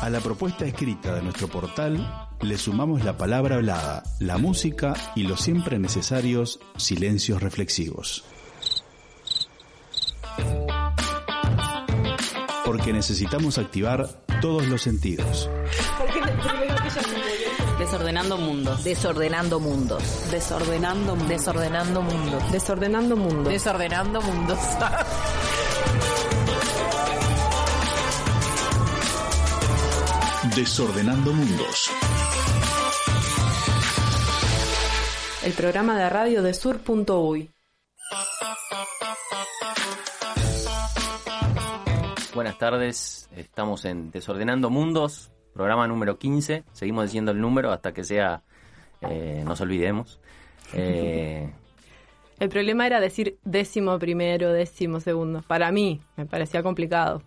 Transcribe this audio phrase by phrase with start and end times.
[0.00, 5.24] A la propuesta escrita de nuestro portal le sumamos la palabra hablada, la música y
[5.24, 8.24] los siempre necesarios silencios reflexivos.
[12.64, 14.08] Porque necesitamos activar
[14.40, 15.50] todos los sentidos.
[17.78, 18.84] Desordenando mundos.
[18.84, 20.30] Desordenando mundos.
[20.30, 21.28] Desordenando mundos.
[21.28, 22.52] Desordenando mundos.
[22.52, 23.16] Desordenando mundos.
[23.16, 23.48] Desordenando mundos.
[23.52, 24.58] Desordenando mundos.
[35.42, 37.50] El programa de radio de sur.uy.
[42.34, 46.64] Buenas tardes, estamos en Desordenando Mundos, programa número 15.
[46.72, 48.42] Seguimos diciendo el número hasta que sea,
[49.00, 50.20] eh, nos olvidemos.
[50.72, 51.48] Eh,
[52.40, 55.42] El problema era decir décimo primero, décimo segundo.
[55.46, 57.22] Para mí me parecía complicado.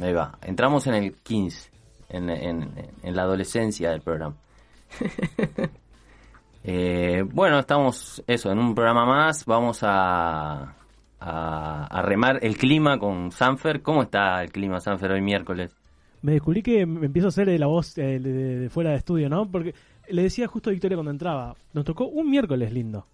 [0.00, 1.70] ahí va, entramos en el 15,
[2.10, 2.70] en, en-
[3.02, 4.36] en la adolescencia del programa.
[6.62, 9.46] Eh, bueno, estamos, eso, en un programa más.
[9.46, 10.74] Vamos a,
[11.18, 13.80] a, a remar el clima con Sanfer.
[13.82, 15.74] ¿Cómo está el clima, Sanfer, hoy miércoles?
[16.22, 18.96] Me descubrí que me empiezo a hacer eh, la voz eh, de, de fuera de
[18.96, 19.50] estudio, ¿no?
[19.50, 19.74] Porque
[20.10, 23.06] le decía justo a Victoria cuando entraba, nos tocó un miércoles lindo.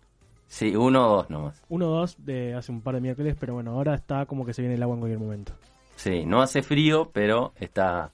[0.48, 1.62] Sí, uno o dos nomás.
[1.69, 4.55] Uno o dos de hace un par de miércoles, pero bueno, ahora está como que
[4.55, 5.53] se viene el agua en cualquier momento.
[5.94, 8.10] Sí, no hace frío, pero está,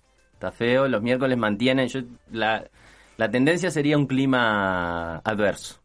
[0.47, 0.89] está feo.
[0.89, 1.89] Los miércoles mantienen.
[1.89, 2.69] Yo, la,
[3.17, 5.81] la tendencia sería un clima adverso.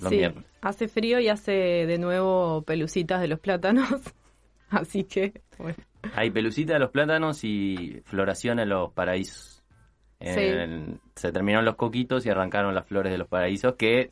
[0.00, 0.48] Los sí, miércoles.
[0.60, 3.88] hace frío y hace de nuevo pelucitas de los plátanos.
[4.70, 5.76] Así que, bueno.
[6.16, 9.62] Hay pelucita de los plátanos y floración en los paraísos.
[10.18, 11.00] En Sí.
[11.16, 14.10] se terminaron los coquitos y arrancaron las flores de los paraísos que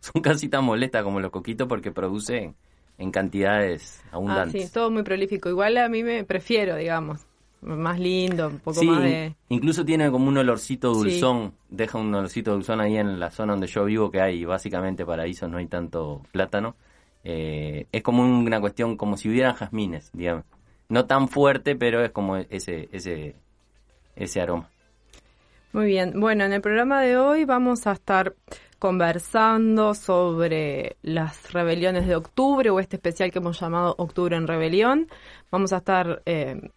[0.00, 2.56] son casi tan molestas como los coquitos porque producen
[2.96, 4.66] en cantidades Ah, abundantes.
[4.66, 5.48] sí, todo muy prolífico.
[5.48, 7.26] Igual a mí me prefiero, digamos.
[7.60, 9.34] Más lindo, un poco Sí, más de...
[9.48, 11.00] incluso tiene como un olorcito Sí.
[11.00, 15.04] dulzón, deja un olorcito dulzón ahí en la zona donde yo vivo, que hay básicamente
[15.04, 16.76] paraísos, no hay tanto plátano.
[17.24, 20.44] Eh, es como una cuestión, como si hubieran jazmines, digamos.
[20.88, 23.34] No tan fuerte, pero es como ese, ese,
[24.14, 24.68] ese aroma.
[25.72, 26.18] Muy bien.
[26.18, 28.34] Bueno, en el programa de hoy vamos a estar
[28.78, 35.08] conversando sobre las rebeliones de octubre o este especial que hemos llamado Octubre en Rebelión.
[35.50, 36.22] Vamos a estar...
[36.24, 36.70] eh,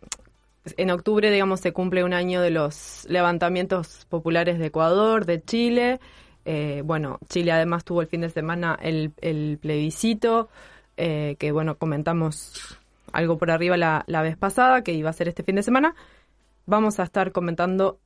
[0.78, 6.00] en octubre, digamos, se cumple un año de los levantamientos populares de Ecuador, de Chile.
[6.46, 9.12] Eh, bueno, Chile además tuvo el fin de semana el,
[9.60, 10.50] plebiscito,
[10.98, 12.80] eh, que bueno, comentamos
[13.12, 15.96] algo por arriba la, la vez pasada, que iba a ser este fin de semana.
[16.66, 18.00] Vamos a estar comentando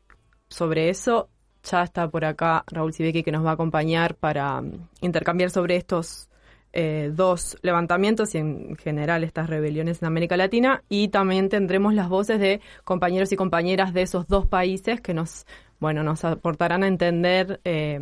[0.48, 1.30] sobre eso.
[1.64, 5.76] Ya está por acá Raúl Sibeki que nos va a acompañar para mm, intercambiar sobre
[5.76, 6.30] estos
[6.78, 10.84] eh, dos levantamientos y en general estas rebeliones en América Latina.
[10.90, 15.46] Y también tendremos las voces de compañeros y compañeras de esos dos países que nos,
[15.80, 18.02] bueno, nos aportarán a entender eh,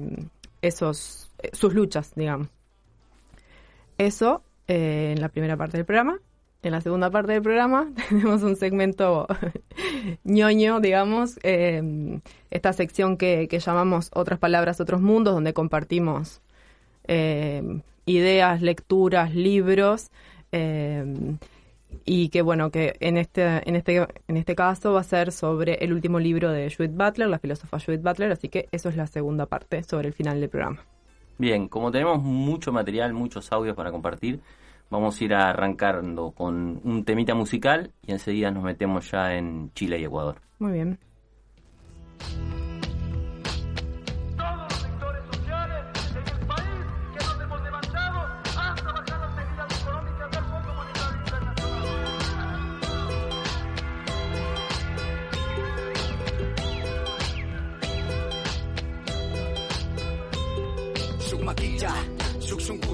[0.64, 2.48] esos, eh, sus luchas, digamos.
[4.00, 6.18] Eso en la primera parte del programa.
[6.64, 9.28] En la segunda parte del programa tenemos un segmento
[10.24, 16.42] ñoño, digamos, esta sección que, llamamos Otras Palabras, Otros Mundos, donde compartimos
[18.06, 20.12] ideas, lecturas, libros,
[20.52, 21.06] eh,
[22.06, 25.76] y que bueno, que en este, en este, en este caso va a ser sobre
[25.76, 29.08] el último libro de Judith Butler, la filósofa Judith Butler, así que eso es la
[29.08, 30.80] segunda parte sobre el final del programa.
[31.38, 34.40] Bien, como tenemos mucho material, muchos audios para compartir,
[34.90, 40.00] vamos a ir arrancando con un temita musical y enseguida nos metemos ya en Chile
[40.00, 40.36] y Ecuador.
[40.60, 41.00] Muy bien.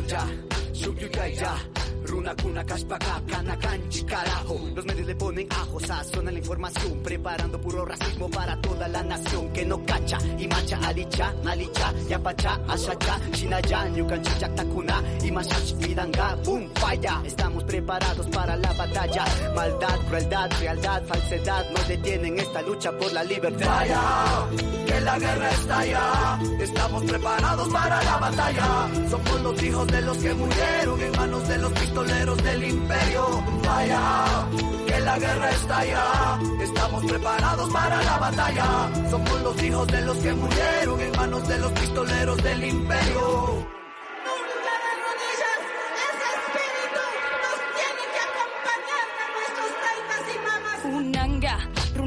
[0.09, 0.27] Suksungkuya,
[0.73, 1.53] Sukyukaya,
[2.05, 4.59] Runa Kuna Kashpaka, Kanakanchi, carajo.
[4.75, 9.53] Los medios le ponen ajo, sazona la información, preparando puro racismo para toda la nación
[9.53, 10.17] que no cacha.
[10.37, 17.21] Y macha, alicha, alicha, yapacha, ashacha, shinaya, nyukanchicha, takuna, y mashash, vidanga, boom, falla.
[17.25, 19.25] Estamos preparados para la batalla.
[19.55, 23.67] Maldad, crueldad, realidad, falsedad, no detienen esta lucha por la libertad.
[23.67, 24.01] Vaya,
[24.85, 26.39] que la guerra está allá.
[26.59, 28.89] Estamos preparados para la batalla.
[29.09, 33.43] Somos los hijos de los que murieron en manos de los pistoleros del imperio.
[33.65, 34.47] Vaya,
[35.01, 36.39] la guerra está allá.
[36.61, 39.09] Estamos preparados para la batalla.
[39.09, 43.69] Somos los hijos de los que murieron en manos de los pistoleros del imperio.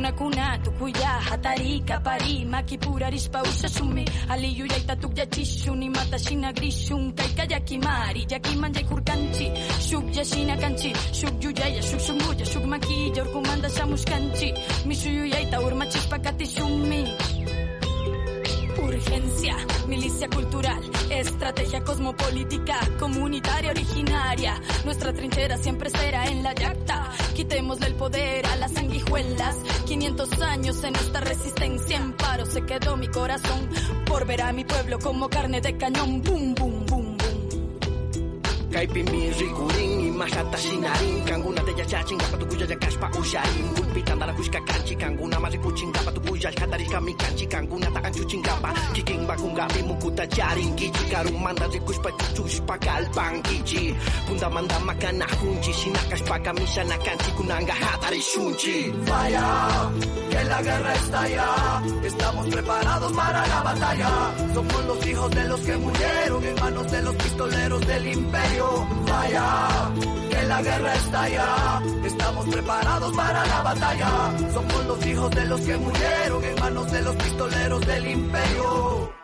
[0.03, 5.09] una cuna, tu cuya, hatari, capari, maki pura, rispa, usa, sumi, ali, yuya, ita, tu,
[5.15, 9.47] ya, chishun, ni mata, shina, grishun, kaika, ya, kimari, ya, kiman, ya, kurkanchi,
[9.81, 14.05] shuk, ya, shina, kanchi, shuk, yuya, ya, shuk, sumu, ya, shuk, maki, ya, urkumanda, samus,
[14.05, 14.53] kanchi,
[14.87, 17.05] misu, yuya, ita, urma, chispa, kati, sumi,
[18.83, 19.57] Urgencia,
[19.87, 24.61] milicia cultural, estrategia cosmopolítica, comunitaria originaria.
[24.85, 27.11] Nuestra trinchera siempre será en la yacta.
[27.35, 29.57] Quitémosle el poder a las sanguijuelas.
[29.87, 33.69] 500 años en esta resistencia en paro se quedó mi corazón
[34.05, 36.23] por ver a mi pueblo como carne de cañón.
[36.23, 37.02] Boom, boom, boom,
[38.73, 38.83] boom.
[38.83, 39.03] Kaipi
[39.39, 44.97] rikurin imashata shinarin Kanguna de yachachin gapa tu kuya yakashpa usharin Gulpitanda la kushka kanchi
[44.97, 50.27] Kanguna marikuchin gapa tu kuya Katariska mi kanchi Kanguna ta anchuchin gapa Kikin bakungapi mukuta
[50.27, 53.95] charin Kichi karumanda rikushpa chuchushpa kalpan kichi
[54.27, 57.31] Kunda manda makana hunchi Shinakashpa kamishana kanchi.
[57.37, 58.93] Kunanga hatari shunchi.
[59.07, 59.91] Vaya,
[60.31, 64.11] que la guerra está allá Estamos preparados para la batalla.
[64.55, 68.62] Somos los hijos de los que murieron En manos de los pistoleros del imperio
[69.09, 69.93] Vaya,
[70.31, 71.83] que la guerra está allá.
[72.05, 74.11] Estamos preparados para la batalla.
[74.53, 79.22] Somos los hijos de los que murieron En manos de los pistoleros del imperio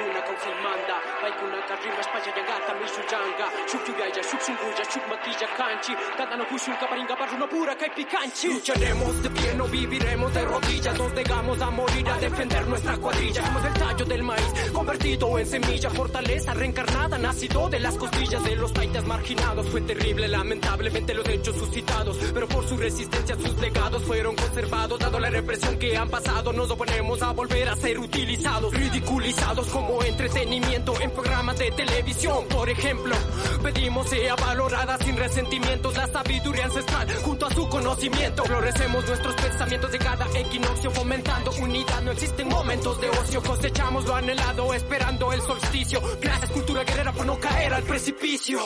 [0.00, 7.46] tukikuna wakayuna kausilmanda Paikuna karrimas payayangata mishuyanga Shukyuyaya, shuksunguya, shukmaquilla kanchi Tadano kushun kaparinga barruna
[7.48, 10.98] pura kaipikanchi Lucharemos de pie, no viviremos de rodillas.
[10.98, 13.46] Nos negamos a morir a defender nuestra cuadrilla.
[13.46, 15.90] Somos el tallo del maíz, convertido en semilla.
[15.90, 19.68] Fortaleza reencarnada, nacido de las costillas de los taitas marginados.
[19.68, 22.18] Fue terrible, lamentablemente los hechos suscitados.
[22.32, 24.98] Pero por su resistencia sus legados fueron conservados.
[24.98, 28.72] Dado la represión que han pasado Nos oponemos a volver a ser utilizados.
[28.72, 32.46] Ridiculizados como entretenimiento en programas de televisión.
[32.48, 33.14] Por ejemplo,
[33.62, 35.96] pedimos sea valorada sin resentimientos.
[35.96, 38.44] La sabiduría ancestral junto a su conocimiento.
[38.44, 43.42] Florecemos nuestros pensamientos de cada equinoccio Fomentando unidad, no existen momentos de ocio.
[43.42, 46.00] Cosechamos lo anhelado esperando el solsticio.
[46.20, 48.60] Gracias cultura guerrera por no caer al precipicio.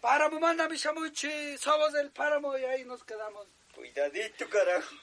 [0.00, 3.46] Páramo, manda mi chamuchi, somos del páramo y ahí nos quedamos.
[3.74, 4.94] Cuidadito, carajo.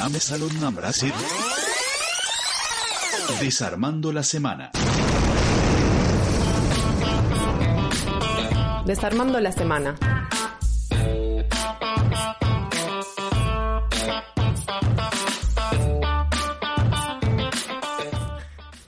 [0.00, 1.12] Dame salud Brasil.
[3.38, 4.70] Desarmando la semana.
[8.86, 9.94] Desarmando la semana.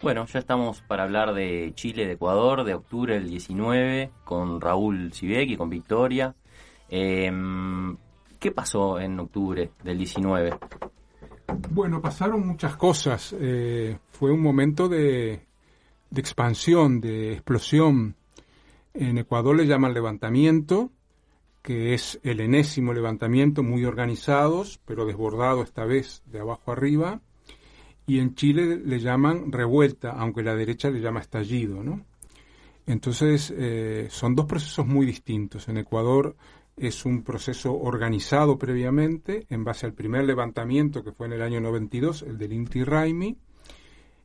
[0.00, 5.12] Bueno, ya estamos para hablar de Chile, de Ecuador, de octubre del 19, con Raúl
[5.12, 6.34] Sivek y con Victoria.
[6.88, 7.98] Em,
[8.40, 10.58] ¿Qué pasó en octubre del 19?
[11.70, 13.34] Bueno, pasaron muchas cosas.
[13.38, 15.46] Eh, fue un momento de,
[16.10, 18.16] de expansión, de explosión.
[18.94, 20.90] En Ecuador le llaman levantamiento,
[21.62, 27.20] que es el enésimo levantamiento, muy organizados, pero desbordado esta vez de abajo arriba.
[28.06, 32.04] Y en Chile le llaman revuelta, aunque la derecha le llama estallido, ¿no?
[32.86, 35.68] Entonces, eh, son dos procesos muy distintos.
[35.68, 36.36] En Ecuador
[36.88, 41.60] es un proceso organizado previamente en base al primer levantamiento que fue en el año
[41.60, 43.36] 92, el del Inti Raimi,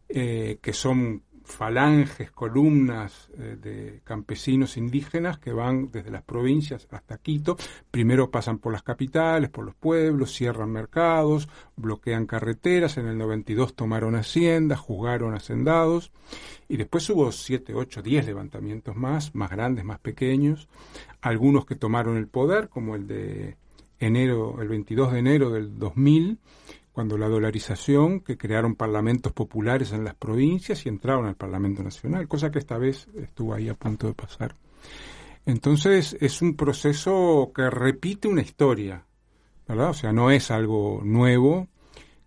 [0.10, 7.18] eh, que son falanges, columnas eh, de campesinos indígenas que van desde las provincias hasta
[7.18, 7.56] Quito.
[7.90, 11.48] Primero pasan por las capitales, por los pueblos, cierran mercados,
[11.78, 12.98] bloquean carreteras.
[12.98, 16.12] En el 92 tomaron haciendas, juzgaron hacendados.
[16.68, 20.68] Y después hubo siete, ocho, diez levantamientos más, más grandes, más pequeños.
[21.28, 23.58] Algunos que tomaron el poder, como el de
[24.00, 26.40] enero, el 22 de enero del 2000,
[26.94, 32.28] cuando la dolarización, que crearon parlamentos populares en las provincias y entraron al Parlamento Nacional,
[32.28, 34.56] cosa que esta vez estuvo ahí a punto de pasar.
[35.46, 39.06] Entonces es un proceso que repite una historia,
[39.68, 39.90] ¿verdad?
[39.90, 41.68] O sea, no es algo nuevo,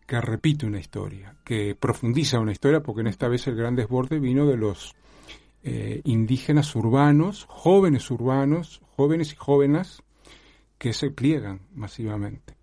[0.06, 4.18] que repite una historia, que profundiza una historia, porque en esta vez el gran desborde
[4.18, 4.94] vino de los
[5.62, 10.02] eh, indígenas urbanos, jóvenes urbanos, jóvenes y jóvenes,
[10.76, 12.54] que se pliegan masivamente.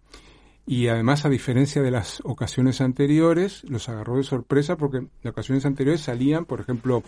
[0.68, 5.66] Y además, a diferencia de las ocasiones anteriores, los agarró de sorpresa porque en ocasiones
[5.66, 7.02] anteriores salían, por ejemplo,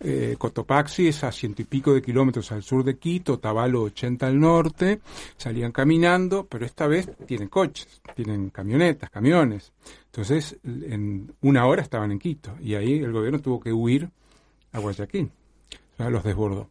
[0.00, 4.26] eh, Cotopaxi es a ciento y pico de kilómetros al sur de Quito, Tabalo 80
[4.26, 5.00] al norte,
[5.36, 9.72] salían caminando, pero esta vez tienen coches, tienen camionetas, camiones.
[10.06, 14.10] Entonces, en una hora estaban en Quito y ahí el gobierno tuvo que huir
[14.72, 15.30] a Guayaquil,
[15.94, 16.68] o sea, los desbordó.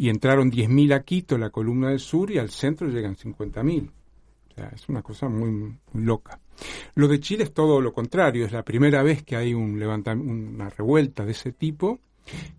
[0.00, 3.86] Y entraron 10.000 a Quito, la columna del sur, y al centro llegan 50.000.
[3.86, 6.40] O sea, es una cosa muy, muy loca.
[6.94, 10.70] Lo de Chile es todo lo contrario, es la primera vez que hay un una
[10.70, 12.00] revuelta de ese tipo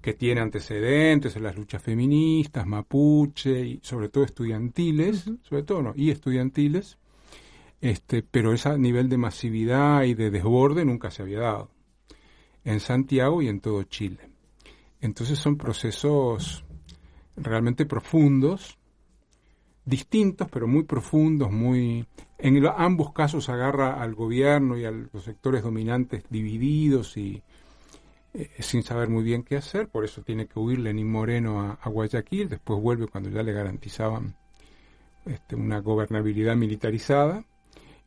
[0.01, 5.93] que tiene antecedentes en las luchas feministas, mapuche y sobre todo estudiantiles, sobre todo no,
[5.95, 6.99] y estudiantiles,
[7.79, 11.71] este, pero ese nivel de masividad y de desborde nunca se había dado
[12.63, 14.29] en Santiago y en todo Chile.
[14.99, 16.63] Entonces son procesos
[17.41, 18.77] realmente profundos,
[19.85, 22.05] distintos, pero muy profundos, muy...
[22.37, 27.43] En ambos casos agarra al gobierno y a los sectores dominantes divididos y
[28.33, 31.89] eh, sin saber muy bien qué hacer, por eso tiene que huir Lenín Moreno a,
[31.89, 34.35] Guayaquil, después vuelve cuando ya le garantizaban
[35.25, 37.45] este, una gobernabilidad militarizada.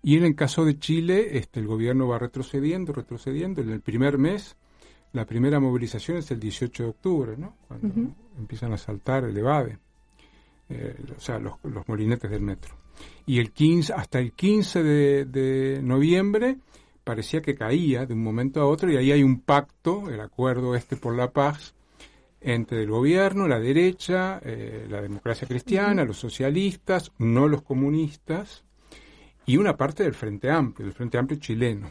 [0.03, 3.62] Y en el caso de Chile, este, el gobierno va retrocediendo, retrocediendo.
[3.62, 4.57] En el primer mes,
[5.12, 7.57] la primera movilización es el 18 de octubre, ¿no?
[7.69, 8.14] Cuando.
[8.38, 9.79] Empiezan a saltar el EVADE,
[10.71, 12.75] eh, o sea, los, los molinetes del metro.
[13.26, 16.59] Y el 15, hasta el 15 de, de noviembre
[17.03, 20.75] parecía que caía de un momento a otro y ahí hay un pacto, el acuerdo
[20.75, 21.75] este por la paz,
[22.45, 28.64] entre el gobierno, la derecha, eh, la democracia cristiana, los socialistas, no los comunistas,
[29.47, 31.91] y una parte del Frente Amplio, del Frente Amplio chileno.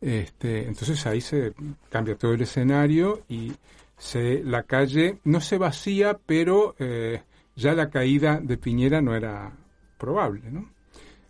[0.00, 1.54] Este, entonces ahí se
[1.88, 3.52] cambia todo el escenario y
[3.96, 7.22] se, la calle no se vacía, pero eh,
[7.56, 9.56] ya la caída de Piñera no era
[9.98, 10.70] probable, ¿no?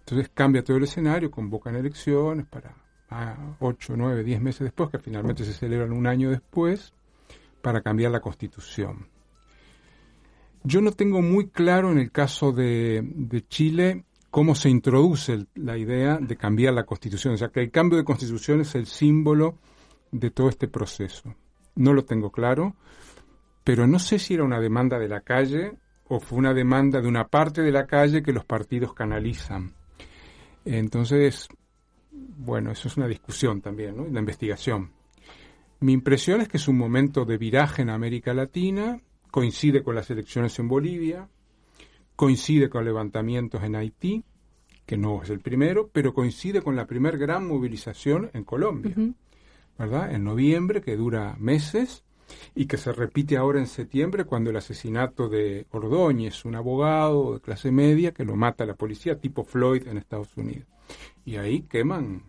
[0.01, 2.75] Entonces cambia todo el escenario, convocan elecciones para
[3.11, 6.93] ah, 8, 9, 10 meses después, que finalmente se celebran un año después,
[7.63, 9.09] para cambiar la constitución.
[10.63, 15.79] Yo no tengo muy claro en el caso de, de Chile cómo se introduce la
[15.79, 17.35] idea de cambiar la constitución.
[17.35, 19.59] O sea, que el cambio de constitución es el símbolo
[20.11, 21.35] de todo este proceso.
[21.77, 22.75] No lo tengo claro,
[23.65, 25.73] pero no sé si era una demanda de la calle
[26.09, 29.73] o fue una demanda de una parte de la calle que los partidos canalizan.
[30.65, 31.49] Entonces,
[32.11, 34.07] bueno, eso es una discusión también, ¿no?
[34.07, 34.91] La investigación.
[35.81, 39.01] Mi impresión es que es un momento de viraje en América Latina,
[39.31, 41.29] coincide con las elecciones en Bolivia,
[42.17, 44.25] coincide con levantamientos en Haití,
[44.87, 48.95] que no es el primero, pero coincide con la primera gran movilización en Colombia,
[49.79, 50.13] ¿verdad?
[50.13, 52.05] En noviembre, que dura meses
[52.55, 57.41] y que se repite ahora en septiembre cuando el asesinato de Ordóñez, un abogado de
[57.41, 60.67] clase media que lo mata la policía, tipo Floyd en Estados Unidos.
[61.25, 62.23] Y ahí queman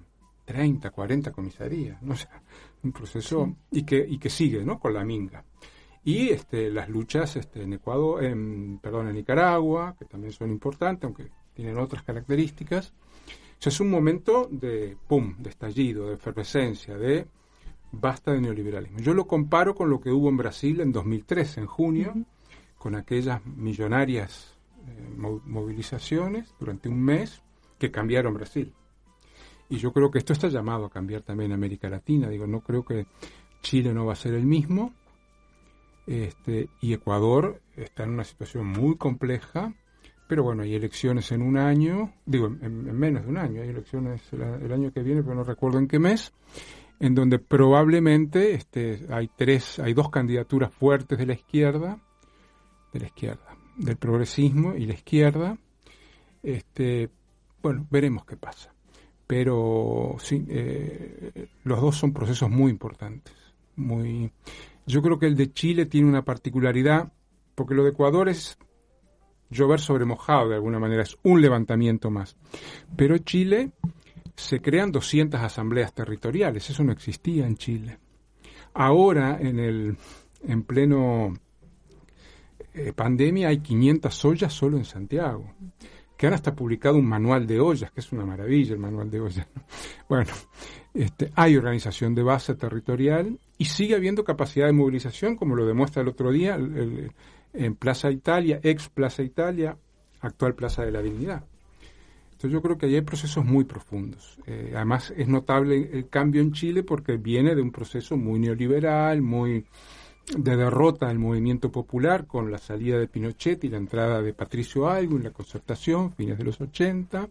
[0.46, 2.14] 30, 40 comisarías, ¿no?
[2.14, 2.42] O sea,
[2.84, 4.80] un proceso y que y que sigue, ¿no?
[4.80, 5.44] Con la minga.
[6.04, 11.04] Y este, las luchas este, en Ecuador, en, perdón, en Nicaragua, que también son importantes,
[11.04, 12.94] aunque tienen otras características.
[13.58, 17.28] O sea, es un momento de pum, de estallido, de efervescencia, de
[17.92, 19.00] basta de neoliberalismo.
[19.00, 22.14] Yo lo comparo con lo que hubo en Brasil en 2013, en junio,
[22.78, 27.42] con aquellas millonarias eh, mo- movilizaciones durante un mes
[27.80, 28.74] que cambiaron Brasil.
[29.70, 32.30] Y yo creo que esto está llamado a cambiar también América Latina.
[32.30, 33.08] Digo, no creo que
[33.62, 34.94] Chile no va a ser el mismo.
[36.06, 39.74] Este, y Ecuador está en una situación muy compleja,
[40.28, 43.70] pero bueno, hay elecciones en un año, digo, en, en menos de un año, hay
[43.70, 46.34] elecciones el, el año que viene, pero no recuerdo en qué mes,
[47.00, 52.00] en donde probablemente este, hay tres, hay dos candidaturas fuertes de la izquierda,
[52.94, 55.58] de la izquierda, del progresismo y la izquierda.
[56.42, 57.10] Este,
[57.62, 58.74] bueno, veremos qué pasa.
[59.28, 63.34] Pero sí, eh, los dos son procesos muy importantes,
[63.76, 64.32] muy.
[64.86, 67.12] Yo creo que el de Chile tiene una particularidad,
[67.56, 68.56] porque lo de Ecuador es
[69.50, 72.36] llover sobre mojado de alguna manera, es un levantamiento más.
[72.96, 73.72] Pero Chile
[74.36, 78.00] se crean 200 asambleas territoriales, eso no existía en Chile.
[78.74, 79.98] Ahora, en el
[80.48, 81.34] en pleno
[82.74, 85.54] eh, pandemia, hay 500 ollas solo en Santiago,
[86.18, 89.22] que han hasta publicado un manual de ollas, que es una maravilla el manual de
[89.22, 89.48] ollas.
[89.56, 89.64] ¿no?
[90.10, 90.32] Bueno,
[90.94, 96.02] este, hay organización de base territorial y sigue habiendo capacidad de movilización, como lo demuestra
[96.02, 97.12] el otro día el-
[97.58, 99.78] en Plaza Italia, ex Plaza Italia,
[100.22, 101.44] actual Plaza de la Dignidad.
[102.32, 104.38] Entonces yo creo que ahí hay procesos muy profundos.
[104.46, 109.22] Eh, además es notable el cambio en Chile porque viene de un proceso muy neoliberal,
[109.22, 109.66] muy
[110.36, 114.90] de derrota del movimiento popular con la salida de Pinochet y la entrada de Patricio
[114.90, 117.30] Aylwin, la concertación, fines de los 80.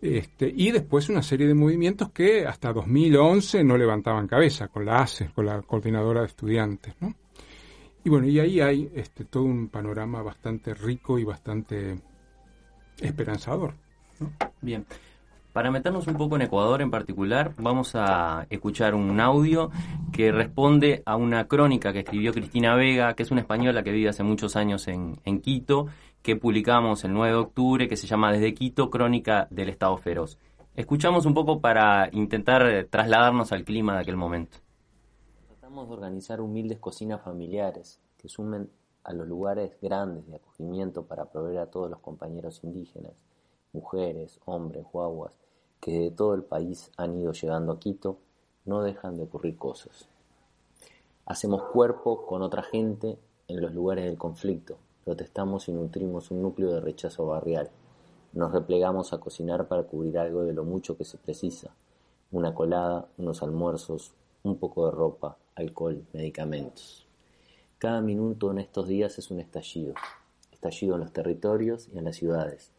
[0.00, 5.00] Este, y después una serie de movimientos que hasta 2011 no levantaban cabeza con la
[5.00, 7.14] ACE, con la coordinadora de estudiantes, ¿no?
[8.08, 12.00] Y bueno, y ahí hay este, todo un panorama bastante rico y bastante
[13.02, 13.74] esperanzador.
[14.62, 14.86] Bien.
[15.52, 19.70] Para meternos un poco en Ecuador en particular, vamos a escuchar un audio
[20.10, 24.08] que responde a una crónica que escribió Cristina Vega, que es una española que vive
[24.08, 25.88] hace muchos años en, en Quito,
[26.22, 30.38] que publicamos el 9 de octubre, que se llama Desde Quito, Crónica del Estado Feroz.
[30.74, 34.56] Escuchamos un poco para intentar trasladarnos al clima de aquel momento.
[35.68, 38.70] Tratamos de organizar humildes cocinas familiares que sumen
[39.04, 43.12] a los lugares grandes de acogimiento para proveer a todos los compañeros indígenas,
[43.74, 45.32] mujeres, hombres, guaguas,
[45.78, 48.16] que de todo el país han ido llegando a Quito,
[48.64, 50.08] no dejan de ocurrir cosas.
[51.26, 56.72] Hacemos cuerpo con otra gente en los lugares del conflicto, protestamos y nutrimos un núcleo
[56.72, 57.68] de rechazo barrial.
[58.32, 61.74] Nos replegamos a cocinar para cubrir algo de lo mucho que se precisa.
[62.32, 67.06] Una colada, unos almuerzos, un poco de ropa, alcohol, medicamentos.
[67.78, 69.94] Cada minuto en estos días es un estallido.
[70.52, 72.72] Estallido en los territorios y en las ciudades.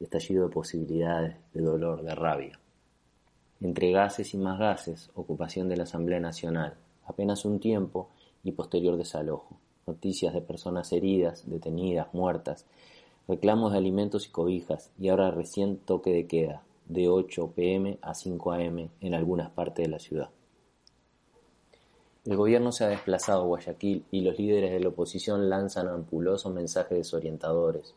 [0.00, 2.58] Estallido de posibilidades, de dolor, de rabia.
[3.60, 6.74] Entre gases y más gases, ocupación de la Asamblea Nacional.
[7.06, 8.10] Apenas un tiempo
[8.42, 9.56] y posterior desalojo.
[9.86, 12.66] Noticias de personas heridas, detenidas, muertas,
[13.28, 18.14] reclamos de alimentos y cobijas, y ahora recién toque de queda, de 8 pm a
[18.14, 20.30] 5 am en algunas partes de la ciudad.
[22.26, 26.54] El gobierno se ha desplazado a Guayaquil y los líderes de la oposición lanzan ampulosos
[26.54, 27.94] mensajes desorientadores,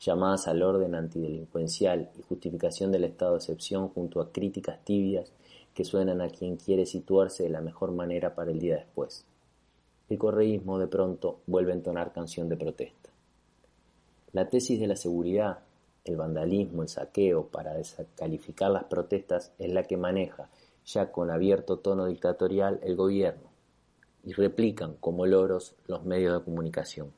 [0.00, 5.30] llamadas al orden antidelincuencial y justificación del estado de excepción junto a críticas tibias
[5.74, 9.26] que suenan a quien quiere situarse de la mejor manera para el día después.
[10.08, 13.10] El correísmo de pronto vuelve a entonar canción de protesta.
[14.32, 15.58] La tesis de la seguridad,
[16.06, 20.48] el vandalismo, el saqueo para descalificar las protestas es la que maneja,
[20.86, 23.55] ya con abierto tono dictatorial, el gobierno,
[24.26, 27.12] y replican como loros los medios de comunicación.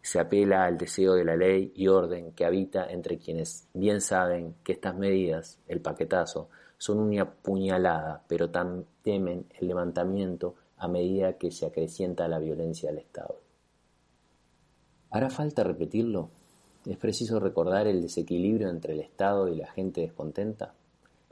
[0.00, 4.54] Se apela al deseo de la ley y orden que habita entre quienes bien saben
[4.64, 6.48] que estas medidas, el paquetazo,
[6.78, 12.90] son una puñalada, pero tan temen el levantamiento a medida que se acrecienta la violencia
[12.90, 13.36] del Estado.
[15.10, 16.30] ¿Hará falta repetirlo?
[16.86, 20.74] ¿Es preciso recordar el desequilibrio entre el Estado y la gente descontenta?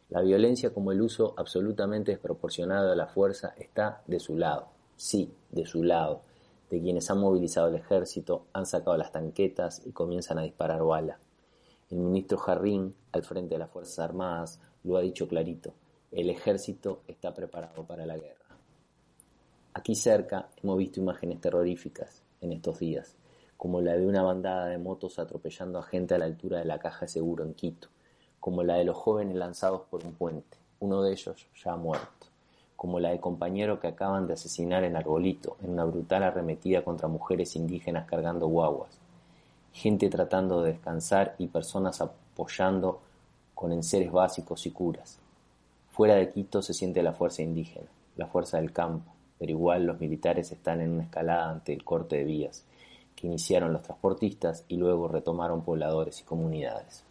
[0.09, 4.69] La violencia como el uso absolutamente desproporcionado de la fuerza está de su lado,
[5.01, 6.21] sí, de su lado,
[6.69, 11.19] de quienes han movilizado el ejército, han sacado las tanquetas y comienzan a disparar bala.
[11.89, 15.73] El ministro Jarrín, al frente de las Fuerzas Armadas, lo ha dicho clarito,
[16.13, 18.59] el ejército está preparado para la guerra.
[19.73, 23.17] Aquí cerca hemos visto imágenes terroríficas en estos días,
[23.57, 26.79] como la de una bandada de motos atropellando a gente a la altura de la
[26.79, 27.89] caja de seguro en Quito,
[28.39, 32.30] como la de los jóvenes lanzados por un puente, uno de ellos ya muerto,
[32.81, 37.09] como la de compañeros que acaban de asesinar en Arbolito, en una brutal arremetida contra
[37.09, 38.89] mujeres indígenas cargando guaguas,
[39.75, 43.03] gente tratando de descansar y personas apoyando
[43.55, 45.19] con enseres básicos y curas.
[45.91, 50.01] Fuera de Quito se siente la fuerza indígena, la fuerza del campo, pero igual los
[50.01, 52.65] militares están en una escalada ante el corte de vías,
[53.15, 57.05] que iniciaron los transportistas y luego retomaron pobladores y comunidades.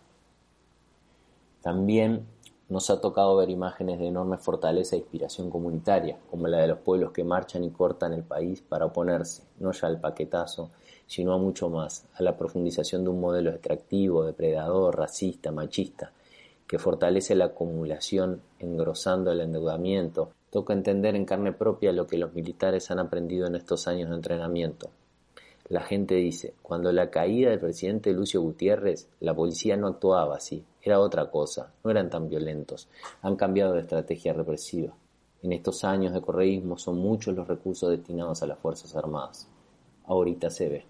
[1.62, 2.26] También
[2.70, 6.80] nos ha tocado ver imágenes de enorme fortaleza e inspiración comunitaria, como la de los
[6.80, 10.70] pueblos que marchan y cortan el país para oponerse, no ya al paquetazo,
[11.08, 16.14] sino a mucho más, a la profundización de un modelo extractivo, depredador, racista, machista,
[16.68, 20.30] que fortalece la acumulación engrosando el endeudamiento.
[20.52, 24.16] Toca entender en carne propia lo que los militares han aprendido en estos años de
[24.16, 24.92] entrenamiento,
[25.70, 30.66] la gente dice, cuando la caída del presidente Lucio Gutiérrez, la policía no actuaba así,
[30.82, 32.90] era otra cosa, no eran tan violentos,
[33.22, 34.96] han cambiado de estrategia represiva.
[35.44, 39.48] En estos años de correísmo son muchos los recursos destinados a las Fuerzas Armadas.
[40.06, 40.86] Ahorita se ve.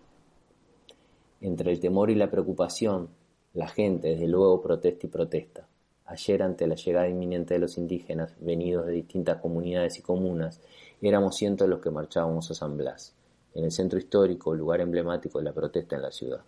[1.41, 3.09] Entre el temor y la preocupación,
[3.53, 5.67] la gente desde luego protesta y protesta.
[6.05, 10.61] Ayer ante la llegada inminente de los indígenas, venidos de distintas comunidades y comunas,
[11.01, 13.13] éramos cientos los que marchábamos a San Blas
[13.53, 16.41] en el centro histórico, lugar emblemático de la protesta en la ciudad.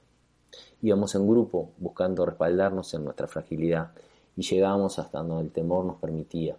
[0.81, 3.91] Íbamos en grupo buscando respaldarnos en nuestra fragilidad
[4.35, 6.57] y llegábamos hasta donde el temor nos permitía.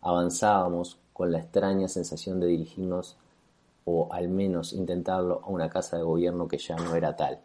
[0.00, 3.16] Avanzábamos con la extraña sensación de dirigirnos
[3.84, 7.40] o al menos intentarlo a una casa de gobierno que ya no era tal,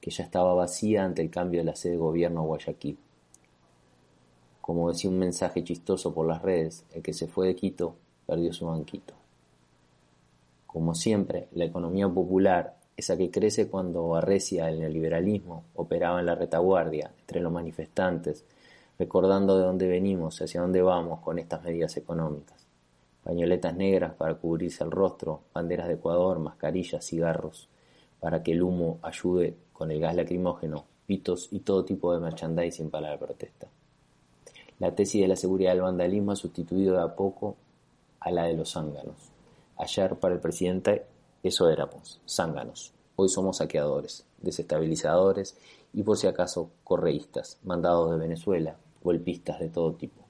[0.00, 2.98] que ya estaba vacía ante el cambio de la sede de gobierno a Guayaquil.
[4.60, 8.52] Como decía un mensaje chistoso por las redes, el que se fue de Quito perdió
[8.52, 9.19] su banquito.
[10.72, 16.36] Como siempre, la economía popular, esa que crece cuando arrecia el neoliberalismo, operaba en la
[16.36, 18.44] retaguardia entre los manifestantes,
[18.96, 22.68] recordando de dónde venimos y hacia dónde vamos con estas medidas económicas.
[23.24, 27.68] Pañoletas negras para cubrirse el rostro, banderas de Ecuador, mascarillas, cigarros,
[28.20, 32.90] para que el humo ayude con el gas lacrimógeno, pitos y todo tipo de merchandising
[32.90, 33.66] para la protesta.
[34.78, 37.56] La tesis de la seguridad del vandalismo ha sustituido de a poco
[38.20, 39.29] a la de los zánganos.
[39.80, 41.06] Ayer para el presidente
[41.42, 42.92] eso éramos, zánganos.
[43.16, 45.56] Hoy somos saqueadores, desestabilizadores
[45.94, 50.22] y por si acaso correístas, mandados de Venezuela, golpistas de todo tipo.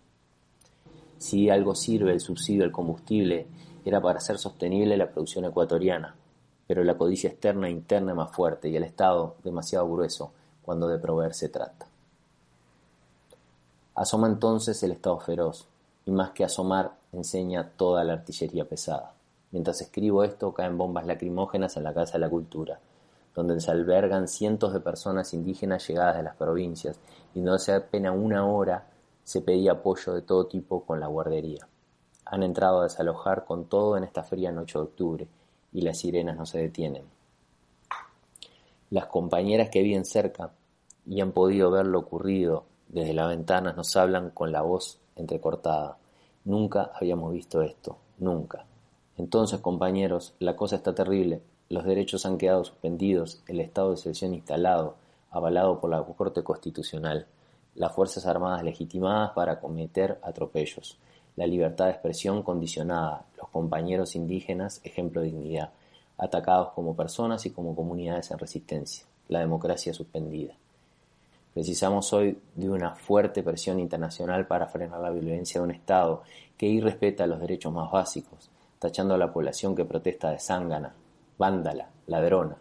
[1.19, 3.49] Si algo sirve el subsidio al combustible,
[3.85, 6.15] era para hacer sostenible la producción ecuatoriana,
[6.69, 10.31] pero la codicia externa e interna es más fuerte y el Estado demasiado grueso
[10.63, 11.89] cuando de proveer se trata.
[13.97, 15.67] Asoma entonces el Estado feroz,
[16.07, 19.15] y más que asomar, enseña toda la artillería pesada.
[19.53, 22.81] Mientras escribo esto, caen bombas lacrimógenas en la Casa de la Cultura,
[23.35, 26.99] donde se albergan cientos de personas indígenas llegadas de las provincias,
[27.35, 28.87] y donde hace apenas una hora
[29.25, 31.67] se pedía apoyo de todo tipo con la guardería.
[32.27, 35.29] Han entrado a desalojar con todo en esta fría noche de octubre,
[35.73, 37.05] y las sirenas no se detienen.
[38.91, 40.51] Las compañeras que viven cerca
[41.07, 45.97] y han podido ver lo ocurrido desde las ventanas nos hablan con la voz entrecortada.
[46.45, 48.67] Nunca habíamos visto esto, nunca.
[49.21, 51.43] Entonces, compañeros, la cosa está terrible.
[51.69, 54.97] Los derechos han quedado suspendidos, el estado de excepción instalado,
[55.31, 57.27] avalado por la Corte Constitucional,
[57.75, 60.97] las Fuerzas Armadas legitimadas para cometer atropellos,
[61.37, 65.71] la libertad de expresión condicionada, los compañeros indígenas, ejemplo de dignidad,
[66.17, 70.55] atacados como personas y como comunidades en resistencia, la democracia suspendida.
[71.53, 76.23] Precisamos hoy de una fuerte presión internacional para frenar la violencia de un Estado
[76.57, 78.50] que irrespeta los derechos más básicos,
[78.81, 80.95] tachando a la población que protesta de zángana,
[81.39, 82.57] vándala, ladrona.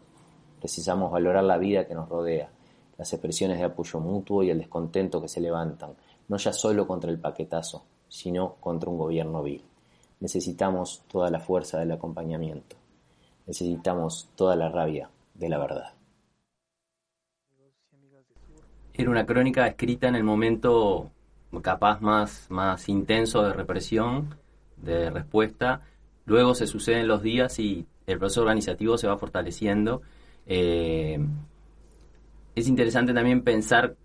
[0.59, 2.49] Precisamos valorar la vida que nos rodea,
[2.97, 5.95] las expresiones de apoyo mutuo y el descontento que se levantan,
[6.27, 9.63] no ya solo contra el paquetazo, sino contra un gobierno vil.
[10.19, 12.75] Necesitamos toda la fuerza del acompañamiento.
[13.47, 15.93] Necesitamos toda la rabia de la verdad.
[18.93, 21.09] Era una crónica escrita en el momento
[21.61, 24.35] capaz más, más intenso de represión,
[24.75, 25.81] de respuesta.
[26.29, 30.03] Luego se suceden los días y el proceso organizativo se va fortaleciendo.
[30.45, 31.19] Eh,
[32.53, 33.95] es interesante también pensar,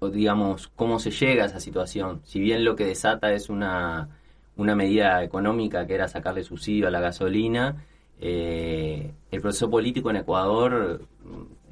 [0.00, 2.22] digamos, cómo se llega a esa situación.
[2.24, 4.08] Si bien lo que desata es una,
[4.56, 7.84] una medida económica que era sacarle subsidio a la gasolina,
[8.18, 11.02] eh, el proceso político en Ecuador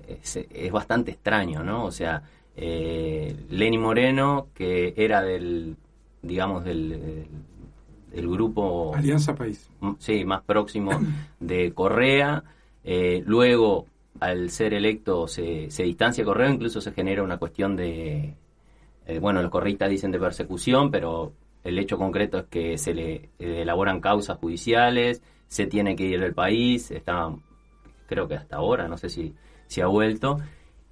[0.07, 1.87] es, es bastante extraño, ¿no?
[1.87, 2.23] O sea,
[2.55, 5.77] eh, Lenny Moreno, que era del,
[6.21, 7.27] digamos, del,
[8.17, 8.95] del grupo...
[8.95, 9.69] Alianza País.
[9.99, 10.91] Sí, más próximo
[11.39, 12.43] de Correa.
[12.83, 13.87] Eh, luego,
[14.21, 18.35] al ser electo, se, se distancia Correa, incluso se genera una cuestión de...
[19.07, 23.15] Eh, bueno, los correístas dicen de persecución, pero el hecho concreto es que se le
[23.39, 27.33] eh, elaboran causas judiciales, se tiene que ir del país, está,
[28.07, 29.35] creo que hasta ahora, no sé si,
[29.67, 30.39] si ha vuelto,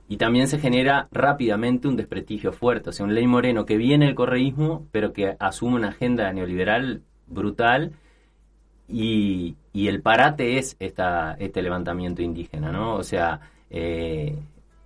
[0.09, 4.07] y también se genera rápidamente un desprestigio fuerte, o sea, un Ley Moreno que viene
[4.07, 7.93] el correísmo, pero que asume una agenda neoliberal brutal,
[8.89, 12.97] y, y el parate es esta, este levantamiento indígena, ¿no?
[12.97, 14.37] O sea, eh,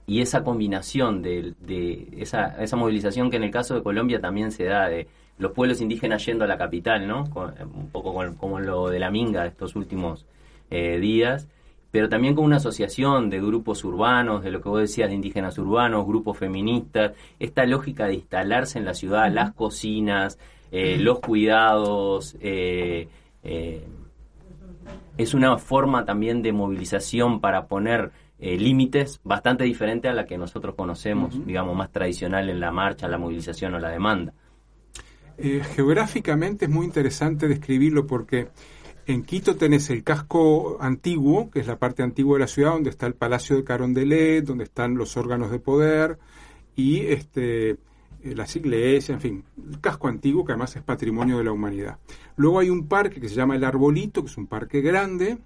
[0.06, 4.52] y esa combinación de, de esa, esa movilización que en el caso de Colombia también
[4.52, 7.28] se da de los pueblos indígenas yendo a la capital, ¿no?
[7.30, 10.26] Con- un poco con- como lo de la Minga de estos últimos
[10.70, 11.48] eh, días,
[11.90, 15.58] pero también con una asociación de grupos urbanos, de lo que vos decías de indígenas
[15.58, 20.38] urbanos, grupos feministas, esta lógica de instalarse en la ciudad, las cocinas,
[20.70, 23.08] eh, los cuidados, eh,
[23.42, 23.86] eh,
[25.16, 30.76] es una forma también de movilización para poner límites bastante diferente a la que nosotros
[30.76, 34.32] conocemos, digamos, más tradicional en la marcha, la movilización o la demanda.
[35.74, 38.46] Geográficamente es muy interesante describirlo porque
[39.08, 42.90] en Quito tenés el casco antiguo, que es la parte antigua de la ciudad, donde
[42.90, 46.18] está el Palacio de Carondelet, donde están los órganos de poder
[46.76, 47.76] y este,
[48.34, 51.98] las iglesias, en fin, el casco antiguo que además es patrimonio de la humanidad.
[52.36, 55.38] Luego hay un parque que se llama El Arbolito, que es un parque grande.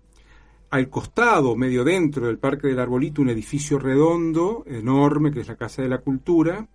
[0.71, 5.57] Al costado, medio dentro del Parque del Arbolito, un edificio redondo, enorme, que es la
[5.57, 6.67] Casa de la Cultura.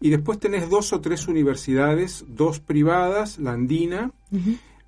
[0.00, 4.10] Y después tenés dos o tres universidades, dos privadas, la andina,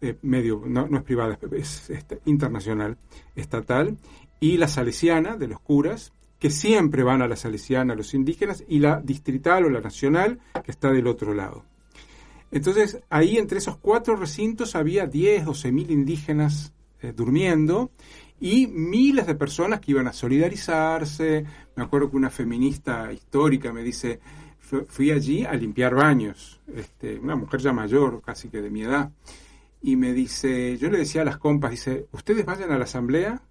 [0.01, 2.99] eh, medio, no, no es privada, es, este, internacional,
[3.37, 3.97] estatal,
[4.41, 8.79] y la salesiana de los curas, que siempre van a la salesiana los indígenas, y
[8.79, 11.65] la distrital o la nacional, que está del otro lado.
[12.51, 16.73] Entonces, ahí entre esos cuatro recintos había 10, 12 mil indígenas
[17.03, 17.91] eh, durmiendo
[18.41, 21.45] y miles de personas que iban a solidarizarse.
[21.77, 24.21] Me acuerdo que una feminista histórica me dice,
[24.59, 28.83] "Fu- fui allí a limpiar baños, este, una mujer ya mayor, casi que de mi
[28.83, 29.11] edad,
[29.83, 33.43] y me dice, yo le decía a las compas, dice, ustedes vayan a la asamblea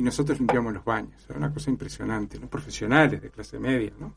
[0.00, 1.26] y nosotros limpiamos los baños.
[1.28, 2.48] Era una cosa impresionante, ¿no?
[2.48, 4.14] Profesionales de clase media, ¿no?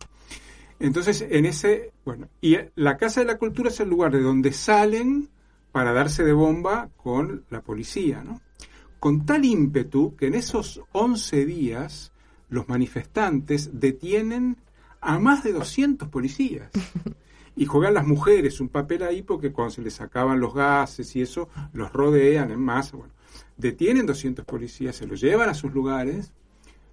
[0.79, 4.53] Entonces, en ese, bueno, y la Casa de la Cultura es el lugar de donde
[4.53, 5.29] salen
[5.73, 8.39] para darse de bomba con la policía, ¿no?
[8.99, 12.13] Con tal ímpetu que en esos 11 días
[12.47, 14.55] los manifestantes detienen
[15.01, 16.69] a más de 200 policías.
[17.55, 21.21] Y juegan las mujeres un papel ahí porque cuando se les sacaban los gases y
[21.21, 22.97] eso, los rodean en masa.
[22.97, 23.13] Bueno,
[23.57, 26.33] detienen 200 policías, se los llevan a sus lugares,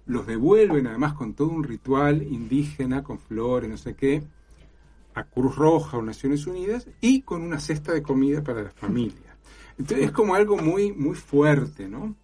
[0.05, 4.23] los devuelven además con todo un ritual indígena, con flores, no sé qué,
[5.13, 9.35] a Cruz Roja o Naciones Unidas y con una cesta de comida para la familia.
[9.77, 12.15] Entonces es como algo muy, muy fuerte, ¿no?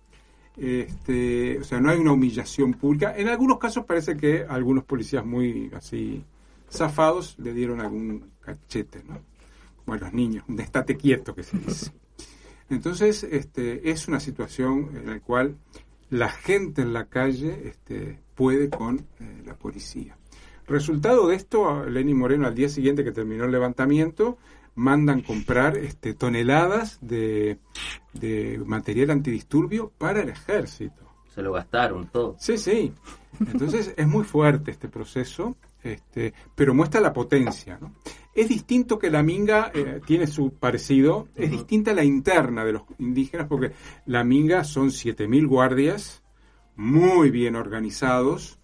[0.56, 3.16] Este, o sea, no hay una humillación pública.
[3.16, 6.24] En algunos casos parece que algunos policías muy así
[6.70, 9.20] zafados le dieron algún cachete, ¿no?
[9.78, 11.92] Como a los niños, un estate quieto que se dice.
[12.70, 15.58] Entonces, este, es una situación en la cual
[16.10, 20.18] la gente en la calle este, puede con eh, la policía.
[20.68, 24.38] Resultado de esto, Lenin Moreno al día siguiente que terminó el levantamiento,
[24.76, 27.58] mandan comprar este, toneladas de,
[28.14, 31.08] de material antidisturbio para el ejército.
[31.34, 32.36] Se lo gastaron todo.
[32.40, 32.94] Sí, sí.
[33.40, 35.56] Entonces es muy fuerte este proceso,
[35.94, 37.78] este, pero muestra la potencia.
[37.80, 37.94] ¿no?
[38.34, 42.84] Es distinto que la minga eh, tiene su parecido, es distinta la interna de los
[43.00, 43.72] indígenas porque
[44.06, 46.24] la minga son 7.000 guardias
[46.76, 48.60] muy bien organizados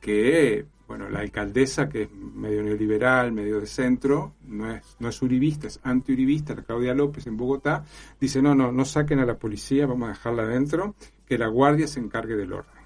[0.00, 5.22] que bueno, la alcaldesa, que es medio neoliberal, medio de centro, no es, no es
[5.22, 7.84] uribista, es anti-uribista, la Claudia López en Bogotá,
[8.20, 10.94] dice, no, no, no saquen a la policía, vamos a dejarla adentro,
[11.26, 12.83] que la guardia se encargue del orden.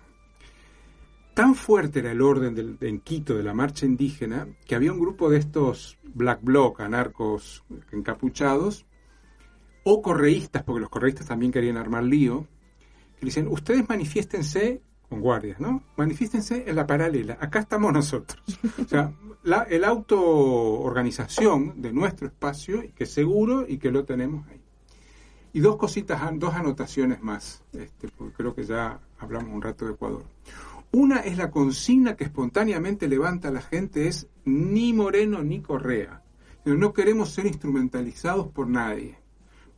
[1.38, 4.98] Tan fuerte era el orden del, en Quito de la marcha indígena que había un
[4.98, 8.86] grupo de estos black bloc, anarcos encapuchados,
[9.84, 12.48] o correístas, porque los correístas también querían armar lío,
[13.20, 15.84] que dicen, ustedes manifiéstense con guardias, ¿no?
[15.96, 17.38] Manifiéstense en la paralela.
[17.40, 18.42] Acá estamos nosotros.
[18.84, 19.12] O sea,
[19.44, 24.60] la, el auto-organización de nuestro espacio, que es seguro y que lo tenemos ahí.
[25.52, 29.92] Y dos cositas, dos anotaciones más, este, porque creo que ya hablamos un rato de
[29.92, 30.24] Ecuador.
[30.92, 36.22] Una es la consigna que espontáneamente levanta la gente, es ni Moreno ni Correa.
[36.64, 39.18] No queremos ser instrumentalizados por nadie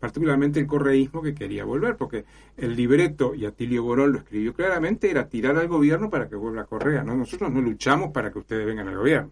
[0.01, 2.25] particularmente el correísmo que quería volver, porque
[2.57, 6.64] el libreto, y Atilio Borón lo escribió claramente, era tirar al gobierno para que vuelva
[6.64, 7.05] Correa.
[7.05, 7.14] ¿no?
[7.14, 9.31] Nosotros no luchamos para que ustedes vengan al gobierno.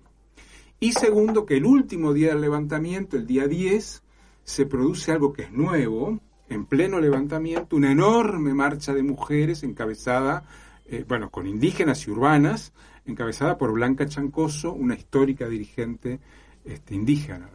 [0.79, 4.03] Y segundo, que el último día del levantamiento, el día 10,
[4.45, 10.45] se produce algo que es nuevo, en pleno levantamiento, una enorme marcha de mujeres encabezada,
[10.89, 12.73] eh, bueno, con indígenas y urbanas,
[13.05, 16.21] encabezada por Blanca Chancoso, una histórica dirigente
[16.65, 17.51] este, indígena.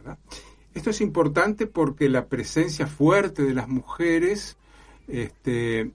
[0.72, 4.56] Esto es importante porque la presencia fuerte de las mujeres
[5.08, 5.92] este,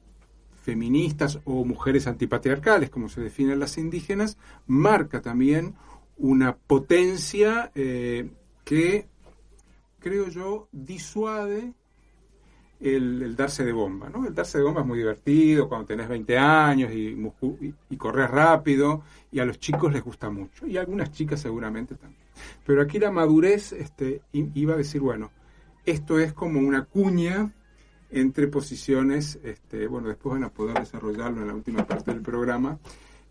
[0.61, 5.75] feministas o mujeres antipatriarcales, como se definen las indígenas, marca también
[6.17, 8.29] una potencia eh,
[8.65, 9.07] que,
[9.99, 11.73] creo yo, disuade
[12.79, 14.09] el, darse de bomba.
[14.09, 14.25] ¿no?
[14.25, 17.17] El darse de bomba es muy divertido cuando tenés 20 años y,
[17.89, 21.95] y, corres rápido y a los chicos les gusta mucho y a algunas chicas seguramente
[21.95, 22.21] también.
[22.65, 25.31] Pero aquí la madurez este, iba a decir, bueno,
[25.85, 27.53] esto es como una cuña
[28.11, 32.79] entre posiciones, este, bueno, después van a poder desarrollarlo en la última parte del programa,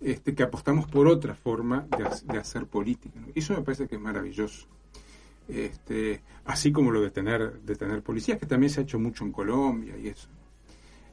[0.00, 3.18] este, que apostamos por otra forma de, hacer política.
[3.34, 4.68] Y eso me parece que es maravilloso.
[5.48, 9.32] Este, así como lo de tener, de policías, que también se ha hecho mucho en
[9.32, 10.28] Colombia y eso,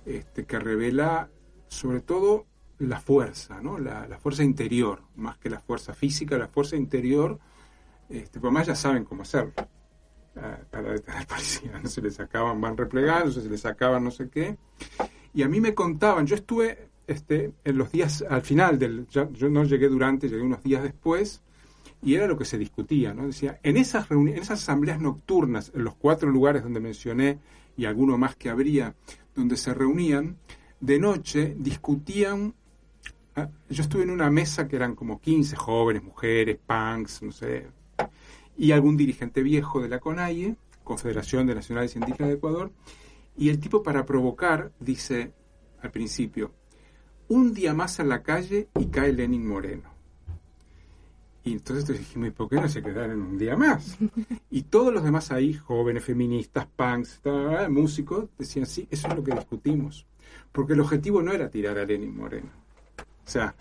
[0.06, 1.30] este, que revela
[1.68, 2.46] sobre todo
[2.80, 3.80] la fuerza, ¿no?
[3.80, 7.40] la, fuerza interior, más que la fuerza física, la fuerza interior
[8.10, 9.54] este, por más ya saben cómo hacerlo
[10.36, 11.80] ah, para detener al policía.
[11.82, 14.58] No se les sacaban, van replegando, se les sacaban no sé qué.
[15.34, 19.28] Y a mí me contaban, yo estuve este, en los días, al final del, yo,
[19.50, 21.42] no llegué durante, llegué unos días después,
[22.02, 23.28] y era lo que se discutía, ¿no?
[23.28, 27.40] Decía, en esas reuniones, en esas asambleas nocturnas, en los cuatro lugares donde mencioné,
[27.78, 28.96] y alguno más que habría,
[29.36, 30.38] donde se reunían,
[30.80, 32.54] de noche discutían
[33.36, 37.68] ah, yo estuve en una mesa que eran como 15 jóvenes, mujeres, punks, no sé,
[38.58, 42.72] y algún dirigente viejo de la CONAIE, Confederación de Nacionales Indígenas de Ecuador,
[43.38, 45.34] y el tipo para provocar dice
[45.82, 46.52] al principio,
[47.28, 49.95] un día más en la calle y cae Lenin Moreno.
[51.46, 53.98] Y entonces dijimos, ¿por qué no se quedaron un día más?
[54.50, 57.22] Y todos los demás ahí, jóvenes, feministas, punks,
[57.70, 60.08] músicos, decían, sí, eso es lo que discutimos.
[60.52, 62.50] Porque el objetivo no era tirar a Lenin Moreno.
[62.98, 63.56] O sea,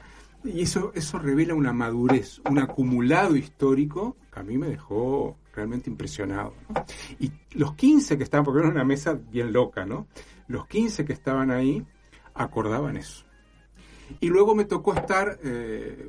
[0.45, 5.91] y eso, eso revela una madurez, un acumulado histórico que a mí me dejó realmente
[5.91, 6.55] impresionado.
[7.21, 10.07] Y los 15 que estaban, porque era una mesa bien loca, ¿no?
[10.49, 11.85] Los 15 que estaban ahí
[12.33, 13.27] acordaban eso.
[14.21, 16.07] Y luego me tocó estar eh,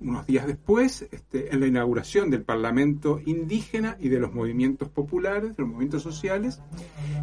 [0.00, 5.56] unos días después este, en la inauguración del Parlamento indígena y de los movimientos populares,
[5.56, 6.60] de los movimientos sociales,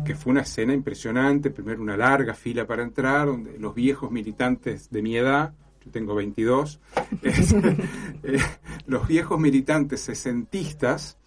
[0.05, 4.89] que fue una escena impresionante, primero una larga fila para entrar, donde los viejos militantes
[4.89, 6.79] de mi edad, yo tengo 22,
[7.23, 8.39] eh,
[8.87, 11.17] los viejos militantes sesentistas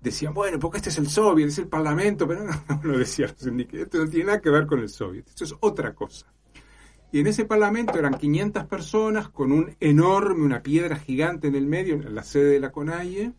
[0.00, 3.34] decían, bueno, porque este es el soviet, es el parlamento, pero no, no lo decían
[3.40, 6.26] los esto no tiene nada que ver con el soviet, esto es otra cosa.
[7.12, 11.66] Y en ese parlamento eran 500 personas con un enorme, una piedra gigante en el
[11.66, 13.32] medio, en la sede de la CONAIE,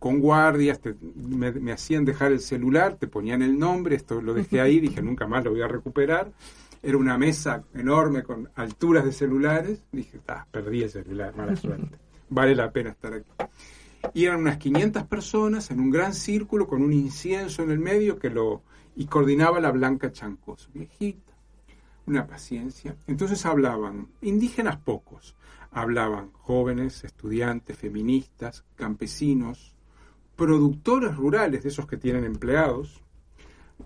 [0.00, 4.34] con guardias, te- me, me hacían dejar el celular, te ponían el nombre, esto lo
[4.34, 6.32] dejé ahí, dije nunca más lo voy a recuperar.
[6.82, 11.96] Era una mesa enorme con alturas de celulares, dije, ah, perdí el celular, mala suerte,
[12.28, 13.30] vale la pena estar aquí.
[14.12, 18.18] Y eran unas 500 personas en un gran círculo con un incienso en el medio
[18.18, 18.62] que lo
[18.96, 21.23] y coordinaba la Blanca Chancoso, viejita,
[22.06, 22.96] una paciencia.
[23.06, 25.34] Entonces hablaban indígenas pocos,
[25.70, 29.74] hablaban jóvenes, estudiantes, feministas, campesinos,
[30.36, 33.02] productores rurales, de esos que tienen empleados,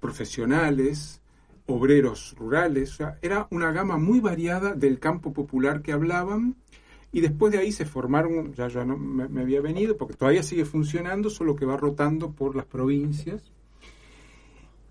[0.00, 1.20] profesionales,
[1.66, 6.56] obreros rurales, o sea, era una gama muy variada del campo popular que hablaban
[7.12, 10.42] y después de ahí se formaron, ya, ya no me, me había venido, porque todavía
[10.42, 13.50] sigue funcionando, solo que va rotando por las provincias,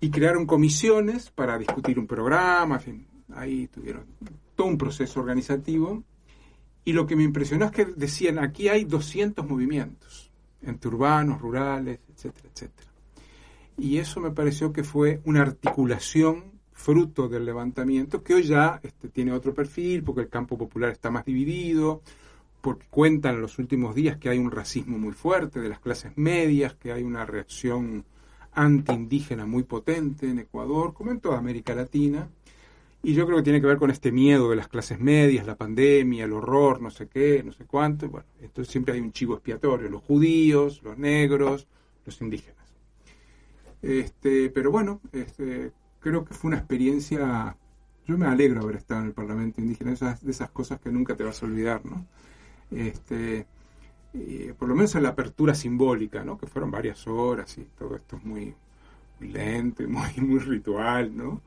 [0.00, 4.04] y crearon comisiones para discutir un programa, en fin, ahí tuvieron
[4.54, 6.02] todo un proceso organizativo,
[6.84, 10.30] y lo que me impresionó es que decían, aquí hay 200 movimientos,
[10.62, 12.88] entre urbanos, rurales, etcétera, etcétera.
[13.76, 19.08] Y eso me pareció que fue una articulación fruto del levantamiento, que hoy ya este,
[19.08, 22.02] tiene otro perfil, porque el campo popular está más dividido,
[22.60, 26.12] porque cuentan en los últimos días que hay un racismo muy fuerte de las clases
[26.16, 28.04] medias, que hay una reacción
[28.52, 32.28] antiindígena muy potente en Ecuador, como en toda América Latina.
[33.02, 35.56] Y yo creo que tiene que ver con este miedo de las clases medias, la
[35.56, 38.08] pandemia, el horror, no sé qué, no sé cuánto.
[38.08, 41.68] Bueno, entonces siempre hay un chivo expiatorio, los judíos, los negros,
[42.04, 42.56] los indígenas.
[43.82, 47.56] Este, pero bueno, este, creo que fue una experiencia.
[48.06, 51.14] Yo me alegro haber estado en el Parlamento Indígena, esas, de esas cosas que nunca
[51.14, 52.04] te vas a olvidar, ¿no?
[52.70, 53.46] Este,
[54.12, 56.36] y por lo menos en la apertura simbólica, ¿no?
[56.36, 58.54] Que fueron varias horas y todo esto es muy,
[59.20, 61.42] muy lento y muy, muy ritual, ¿no?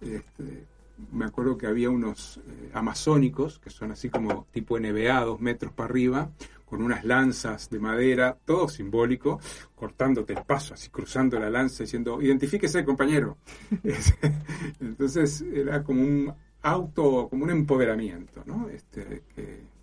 [0.00, 0.66] Este,
[1.12, 5.72] me acuerdo que había unos eh, amazónicos, que son así como tipo NBA, dos metros
[5.72, 6.30] para arriba,
[6.64, 9.40] con unas lanzas de madera, todo simbólico,
[9.74, 13.38] cortándote el paso, así cruzando la lanza, diciendo, identifíquese, compañero.
[14.80, 18.68] Entonces era como un auto, como un empoderamiento, ¿no?
[18.68, 19.75] Este, que,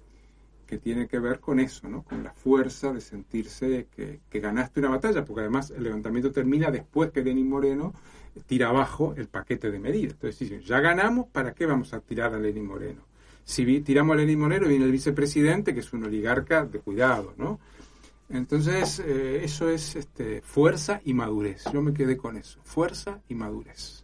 [0.78, 2.04] tiene que ver con eso, ¿no?
[2.04, 7.12] Con la fuerza de sentirse que, ganaste una batalla, porque además el levantamiento termina después
[7.12, 7.94] que Lenín Moreno
[8.46, 10.14] tira abajo el paquete de medidas.
[10.14, 13.02] Entonces dicen, ya ganamos, ¿para qué vamos a tirar a Lenín Moreno?
[13.44, 17.60] Si tiramos a Lenín Moreno, viene el vicepresidente, que es un oligarca de cuidado, ¿no?
[18.30, 21.66] Entonces, eh, eso es este, fuerza y madurez.
[21.72, 24.04] Yo me quedé con eso, fuerza y madurez.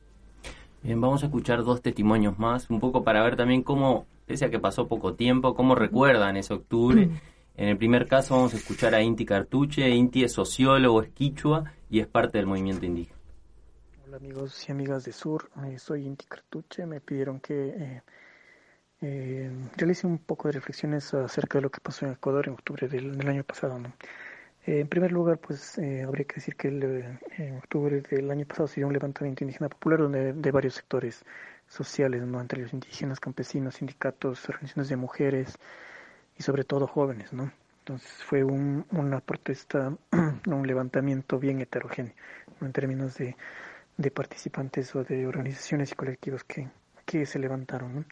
[0.82, 4.52] Bien, vamos a escuchar dos testimonios más, un poco para ver también cómo, pese a
[4.52, 7.10] que pasó poco tiempo, cómo recuerdan ese octubre.
[7.58, 9.90] En el primer caso vamos a escuchar a Inti Cartuche.
[9.90, 13.18] Inti es sociólogo, es quichua y es parte del movimiento indígena.
[14.06, 16.86] Hola amigos y amigas de Sur, Eh, soy Inti Cartuche.
[16.86, 18.02] Me pidieron que eh,
[19.02, 22.88] eh, realice un poco de reflexiones acerca de lo que pasó en Ecuador en octubre
[22.88, 23.80] del, del año pasado.
[23.80, 23.92] ¿no?
[24.70, 28.30] Eh, en primer lugar, pues eh, habría que decir que el, eh, en octubre del
[28.30, 31.26] año pasado se dio un levantamiento indígena popular donde de varios sectores
[31.70, 32.42] sociales, ¿no?
[32.42, 35.58] entre los indígenas, campesinos, sindicatos, organizaciones de mujeres
[36.38, 37.52] y sobre todo jóvenes, ¿no?
[37.80, 39.96] Entonces fue un, una protesta,
[40.46, 42.14] un levantamiento bien heterogéneo
[42.62, 43.36] en términos de,
[43.98, 46.68] de participantes o de organizaciones y colectivos que,
[47.06, 47.96] que se levantaron.
[47.96, 48.06] ¿no?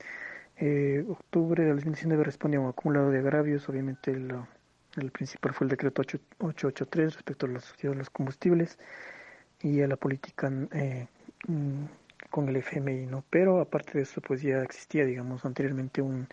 [0.57, 4.47] Eh, octubre del 2019 responde a un acumulado de agravios, obviamente lo-
[4.95, 8.79] el principal fue el decreto 8- 883 respecto a los subsidios de los combustibles
[9.61, 11.07] y a la política eh,
[11.47, 11.83] mm,
[12.29, 13.23] con el FMI, ¿no?
[13.29, 16.27] Pero aparte de eso, pues ya existía, digamos, anteriormente un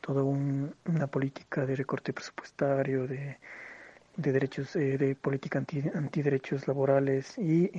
[0.00, 3.38] toda un- una política de recorte presupuestario, de,
[4.16, 7.70] de derechos, eh, de política anti, antiderechos laborales y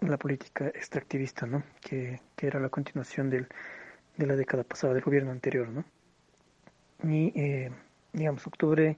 [0.00, 1.62] la política extractivista, ¿no?
[1.80, 3.48] Que, que era la continuación del,
[4.18, 5.84] de la década pasada, del gobierno anterior, ¿no?
[7.04, 7.70] Y, eh,
[8.12, 8.96] digamos, octubre,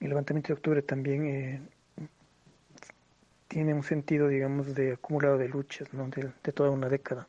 [0.00, 1.62] el levantamiento de octubre también eh,
[3.48, 6.08] tiene un sentido, digamos, de acumulado de luchas, ¿no?
[6.08, 7.28] De, toda una década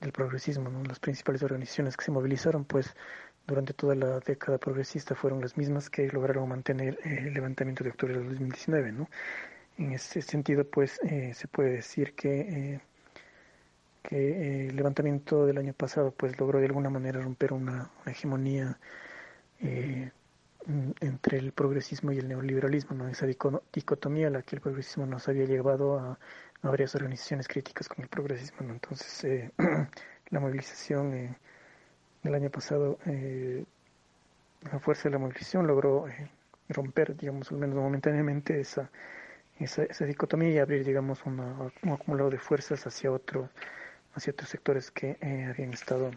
[0.00, 0.82] del progresismo, ¿no?
[0.84, 2.94] Las principales organizaciones que se movilizaron, pues,
[3.46, 8.14] durante toda la década progresista fueron las mismas que lograron mantener el levantamiento de octubre
[8.14, 9.08] del 2019, ¿no?
[9.78, 12.80] En ese sentido, pues, eh, se puede decir que, eh,
[14.02, 18.78] que eh, el levantamiento del año pasado, pues, logró de alguna manera romper una, hegemonía
[19.60, 20.10] eh,
[21.00, 23.08] entre el progresismo y el neoliberalismo, ¿no?
[23.08, 26.18] esa dico- dicotomía a la que el progresismo nos había llevado a,
[26.62, 28.70] varias organizaciones críticas con el progresismo.
[28.70, 29.50] Entonces, eh,
[30.30, 31.36] la movilización eh,
[32.22, 33.64] del año pasado, eh,
[34.70, 36.30] la fuerza de la movilización logró eh,
[36.68, 38.90] romper, digamos, al menos momentáneamente esa,
[39.58, 43.48] esa, esa dicotomía y abrir, digamos, una, un acumulado de fuerzas hacia otro,
[44.14, 45.16] hacia otros sectores que
[45.50, 46.12] habían estado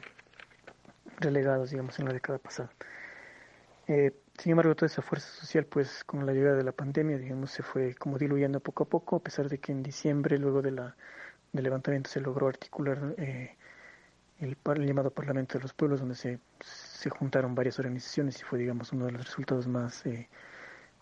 [1.17, 2.69] relegados, digamos, en la década pasada.
[3.87, 7.51] Eh, sin embargo, toda esa fuerza social, pues con la llegada de la pandemia, digamos,
[7.51, 10.71] se fue como diluyendo poco a poco, a pesar de que en diciembre, luego de
[10.71, 10.95] la,
[11.53, 13.55] del levantamiento, se logró articular eh,
[14.39, 18.59] el, el, llamado Parlamento de los Pueblos, donde se, se, juntaron varias organizaciones y fue,
[18.59, 20.29] digamos, uno de los resultados más, eh,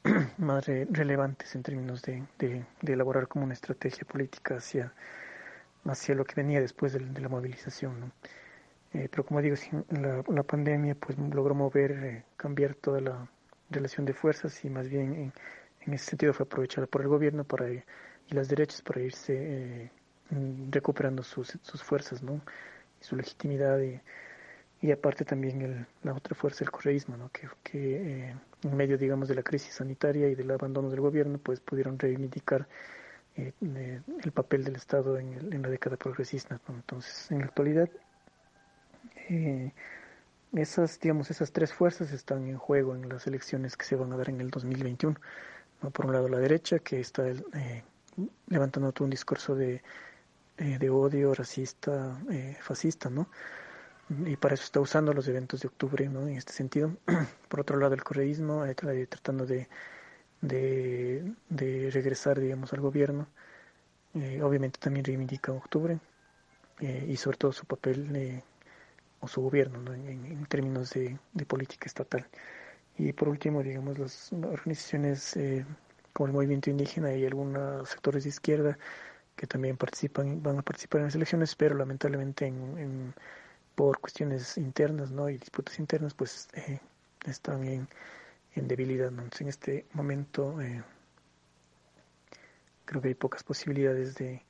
[0.38, 4.94] más re, relevantes en términos de, de, elaborar como una estrategia política hacia,
[5.86, 8.00] hacia lo que venía después de, de la movilización.
[8.00, 8.12] ¿no?
[8.94, 9.56] Eh, pero como digo,
[9.89, 13.28] la, la, pandemia pues logró mover, eh, cambiar toda la
[13.72, 15.34] relación de fuerzas y más bien en,
[15.82, 17.84] en ese sentido fue aprovechada por el gobierno para, y
[18.30, 19.91] las derechas para irse eh,
[20.70, 22.41] recuperando sus, sus fuerzas, ¿no?
[23.02, 24.00] Y su legitimidad y,
[24.82, 27.30] y aparte también el, la otra fuerza, el correísmo, ¿no?
[27.32, 31.60] Que, que en medio, digamos, de la crisis sanitaria y del abandono del gobierno, pues
[31.62, 32.68] pudieron reivindicar
[33.36, 36.60] el papel del Estado en, el, en la década progresista.
[36.70, 37.89] Entonces, en la actualidad
[39.30, 39.74] eh,
[40.54, 44.18] esas, digamos, esas tres fuerzas están en juego en las elecciones que se van a
[44.18, 45.16] dar en el 2021.
[45.82, 45.92] ¿no?
[45.92, 47.84] Por un lado la derecha, que está eh,
[48.48, 49.82] levantando todo un discurso de,
[50.58, 53.28] eh, de odio racista, eh, fascista, ¿no?
[54.26, 56.28] Y para eso está usando los eventos de octubre, ¿no?
[56.28, 56.96] En este sentido.
[57.48, 58.64] Por otro lado, el correísmo,
[59.10, 59.68] tratando de,
[60.42, 63.28] de, de, regresar, digamos, al gobierno.
[64.44, 66.00] obviamente también reivindica octubre
[66.80, 68.42] y sobre todo su papel
[69.24, 69.94] o su gobierno ¿no?
[69.94, 71.18] en, términos de,
[71.48, 72.28] política estatal.
[72.98, 75.66] Y por último, digamos, las organizaciones eh,
[76.12, 78.78] como el movimiento indígena y algunos sectores de izquierda
[79.36, 83.14] que también participan, van a participar en las elecciones, pero lamentablemente en,
[83.76, 85.30] por cuestiones internas ¿no?
[85.30, 86.80] y disputas internas, pues eh,
[87.26, 87.88] están en,
[88.56, 89.08] debilidad.
[89.08, 90.84] Entonces, en este momento eh,
[92.86, 94.44] creo que hay pocas posibilidades de,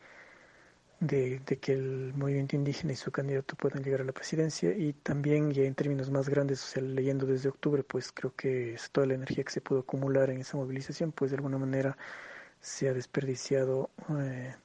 [1.08, 4.94] de, de, que el movimiento indígena y su candidato puedan llegar a la presidencia y
[4.94, 9.08] también ya en términos más grandes, o sea, leyendo desde octubre, pues creo que toda
[9.08, 11.98] la energía que se pudo acumular en esa movilización, pues de alguna manera
[12.62, 13.90] se ha desperdiciado
[14.20, 14.56] eh,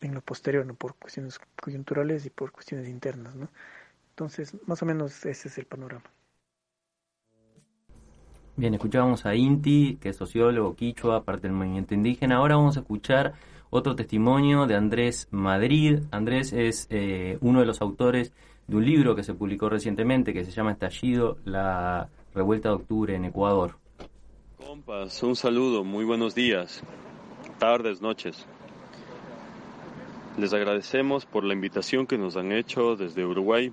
[0.00, 0.74] en lo posterior, ¿no?
[0.74, 3.48] por cuestiones coyunturales y por cuestiones internas, ¿no?
[4.10, 6.04] Entonces, más o menos ese es el panorama.
[8.56, 12.36] Bien, escuchábamos a Inti, que es sociólogo quichua, parte del movimiento indígena.
[12.36, 13.34] Ahora vamos a escuchar
[13.70, 16.00] otro testimonio de Andrés Madrid.
[16.10, 18.32] Andrés es eh, uno de los autores
[18.66, 23.14] de un libro que se publicó recientemente que se llama Estallido, la revuelta de octubre
[23.14, 23.76] en Ecuador.
[24.64, 26.82] Compas, un saludo, muy buenos días,
[27.58, 28.46] tardes, noches.
[30.36, 33.72] Les agradecemos por la invitación que nos han hecho desde Uruguay.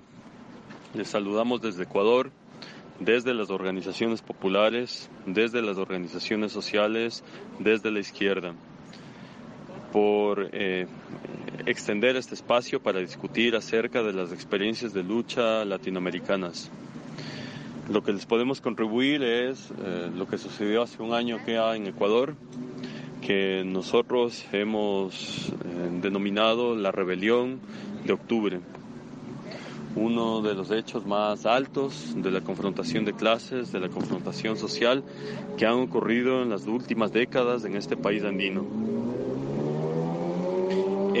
[0.94, 2.30] Les saludamos desde Ecuador,
[2.98, 7.22] desde las organizaciones populares, desde las organizaciones sociales,
[7.60, 8.54] desde la izquierda
[9.92, 10.86] por eh,
[11.66, 16.70] extender este espacio para discutir acerca de las experiencias de lucha latinoamericanas.
[17.90, 21.86] Lo que les podemos contribuir es eh, lo que sucedió hace un año que en
[21.86, 22.34] Ecuador,
[23.22, 25.52] que nosotros hemos eh,
[26.02, 27.60] denominado la rebelión
[28.04, 28.60] de octubre,
[29.96, 35.02] uno de los hechos más altos de la confrontación de clases, de la confrontación social
[35.56, 38.64] que han ocurrido en las últimas décadas en este país andino.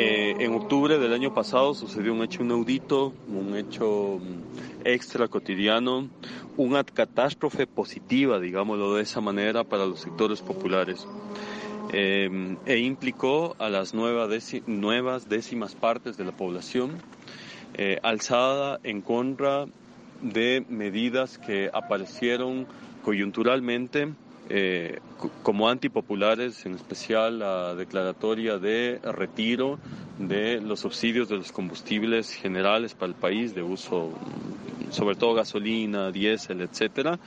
[0.00, 6.08] Eh, en octubre del año pasado sucedió un hecho inaudito, un hecho mm, extra cotidiano,
[6.56, 11.04] una catástrofe positiva, digámoslo de esa manera, para los sectores populares.
[11.92, 16.98] Eh, e implicó a las nuevas décimas partes de la población
[17.74, 19.66] eh, alzada en contra
[20.22, 22.68] de medidas que aparecieron
[23.04, 24.12] coyunturalmente
[24.50, 25.00] eh,
[25.42, 29.78] como antipopulares, en especial la declaratoria de retiro
[30.18, 34.12] de los subsidios de los combustibles generales para el país de uso,
[34.90, 37.18] sobre todo gasolina, diésel, etcétera,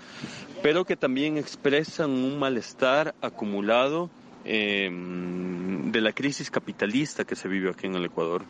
[0.63, 4.09] pero que también expresan un malestar acumulado
[4.43, 8.43] eh, de la crisis capitalista que se vive aquí en el Ecuador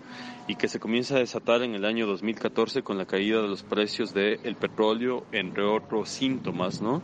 [0.52, 3.64] y que se comienza a desatar en el año 2014 con la caída de los
[3.64, 7.02] precios del petróleo, entre otros síntomas, ¿no?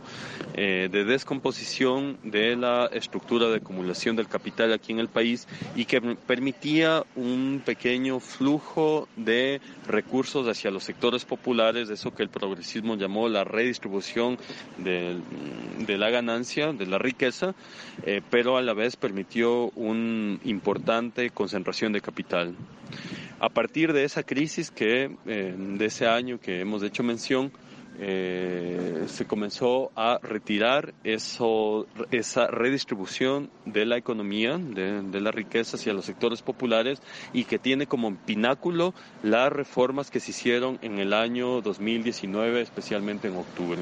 [0.52, 5.86] Eh, de descomposición de la estructura de acumulación del capital aquí en el país y
[5.86, 12.96] que permitía un pequeño flujo de recursos hacia los sectores populares, eso que el progresismo
[12.96, 14.36] llamó la redistribución
[14.76, 15.22] de,
[15.96, 17.54] la ganancia, de la riqueza,
[18.04, 22.54] eh, pero a la vez permitió una importante concentración de capital.
[23.40, 27.52] A partir de esa crisis que, eh, de ese año que hemos hecho mención,
[28.00, 35.92] eh, se comenzó a retirar esa redistribución de la economía, de, de las riquezas hacia
[35.92, 37.00] los sectores populares
[37.32, 43.28] y que tiene como pináculo las reformas que se hicieron en el año 2019, especialmente
[43.28, 43.80] en octubre.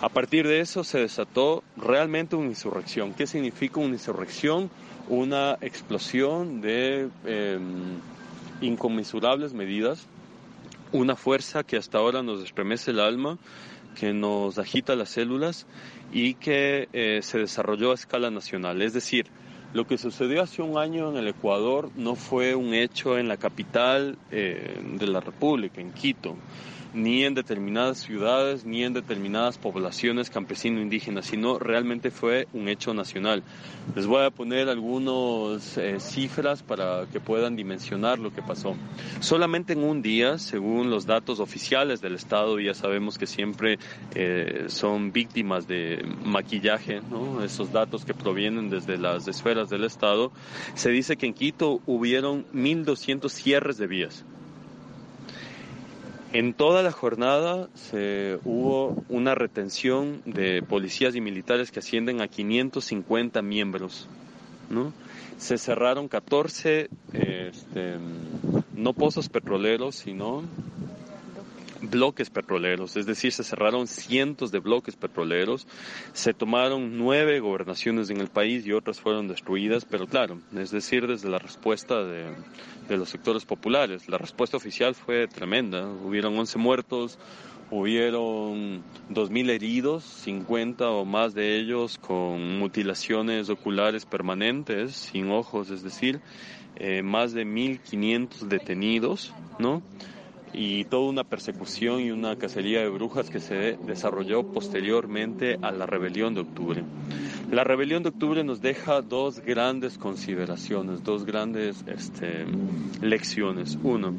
[0.00, 3.14] A partir de eso se desató realmente una insurrección.
[3.14, 4.70] ¿Qué significa una insurrección?
[5.08, 7.58] Una explosión de eh,
[8.60, 10.06] inconmensurables medidas,
[10.92, 13.38] una fuerza que hasta ahora nos estremece el alma,
[13.94, 15.66] que nos agita las células
[16.12, 18.82] y que eh, se desarrolló a escala nacional.
[18.82, 19.26] Es decir,
[19.72, 23.36] lo que sucedió hace un año en el Ecuador no fue un hecho en la
[23.36, 26.36] capital eh, de la República, en Quito
[26.94, 33.42] ni en determinadas ciudades, ni en determinadas poblaciones campesino-indígenas, sino realmente fue un hecho nacional.
[33.94, 38.76] Les voy a poner algunas eh, cifras para que puedan dimensionar lo que pasó.
[39.20, 43.78] Solamente en un día, según los datos oficiales del Estado, ya sabemos que siempre
[44.14, 47.00] eh, son víctimas de maquillaje,
[47.44, 50.32] esos datos que provienen desde las esferas del Estado,
[50.74, 54.24] se dice que en Quito hubieron 1.200 cierres de vías.
[56.34, 62.26] En toda la jornada se hubo una retención de policías y militares que ascienden a
[62.26, 64.08] 550 miembros.
[64.68, 64.92] ¿no?
[65.38, 67.94] Se cerraron 14, este,
[68.74, 70.42] no pozos petroleros, sino
[71.90, 75.66] bloques petroleros, es decir, se cerraron cientos de bloques petroleros,
[76.12, 81.06] se tomaron nueve gobernaciones en el país y otras fueron destruidas, pero claro, es decir,
[81.06, 82.34] desde la respuesta de,
[82.88, 87.18] los sectores populares, la respuesta oficial fue tremenda, hubieron 11 muertos,
[87.70, 95.82] hubieron 2.000 heridos, 50 o más de ellos con mutilaciones oculares permanentes, sin ojos, es
[95.82, 96.20] decir,
[96.76, 99.82] eh, más de 1.500 detenidos, ¿no?
[100.54, 105.86] Y toda una persecución y una cacería de brujas que se desarrolló posteriormente a la
[105.86, 106.84] rebelión de octubre.
[107.50, 112.46] La rebelión de octubre nos deja dos grandes consideraciones, dos grandes este,
[113.02, 113.78] lecciones.
[113.82, 114.14] Uno,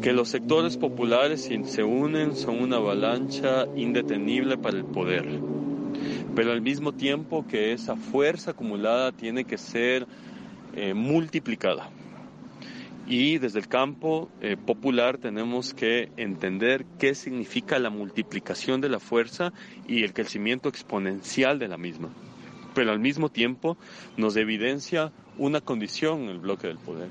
[0.00, 5.26] que los sectores populares si se unen son una avalancha indetenible para el poder,
[6.34, 10.06] pero al mismo tiempo que esa fuerza acumulada tiene que ser
[10.74, 11.90] eh, multiplicada
[13.06, 19.00] y desde el campo eh, popular tenemos que entender qué significa la multiplicación de la
[19.00, 19.52] fuerza
[19.86, 22.08] y el crecimiento exponencial de la misma.
[22.74, 23.76] Pero al mismo tiempo
[24.16, 27.10] nos evidencia una condición en el bloque del poder.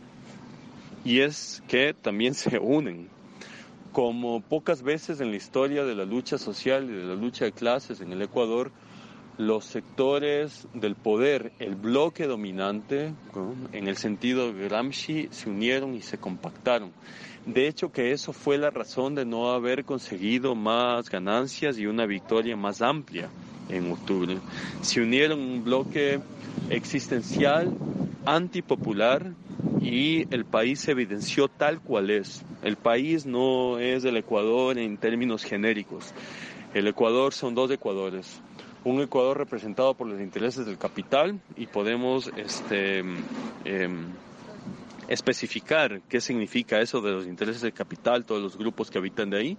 [1.06, 3.10] Y es que también se unen.
[3.92, 7.52] Como pocas veces en la historia de la lucha social y de la lucha de
[7.52, 8.72] clases en el Ecuador,
[9.38, 13.14] los sectores del poder, el bloque dominante,
[13.72, 16.92] en el sentido de Gramsci, se unieron y se compactaron.
[17.46, 22.06] De hecho, que eso fue la razón de no haber conseguido más ganancias y una
[22.06, 23.30] victoria más amplia
[23.70, 24.38] en octubre.
[24.82, 26.20] Se unieron un bloque
[26.70, 27.74] existencial,
[28.26, 29.34] antipopular,
[29.82, 32.44] y el país se evidenció tal cual es.
[32.62, 36.14] El país no es el Ecuador en términos genéricos.
[36.74, 38.42] El Ecuador son dos Ecuadores
[38.84, 44.14] un Ecuador representado por los intereses del capital y podemos este, em,
[45.08, 49.38] especificar qué significa eso de los intereses del capital, todos los grupos que habitan de
[49.38, 49.58] ahí,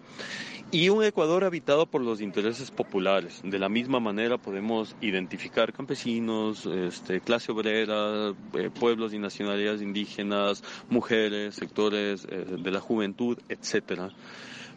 [0.71, 3.41] y un Ecuador habitado por los intereses populares.
[3.45, 10.65] De la misma manera podemos identificar campesinos, este, clase obrera, eh, pueblos y nacionalidades indígenas,
[10.89, 14.11] mujeres, sectores eh, de la juventud, etcétera.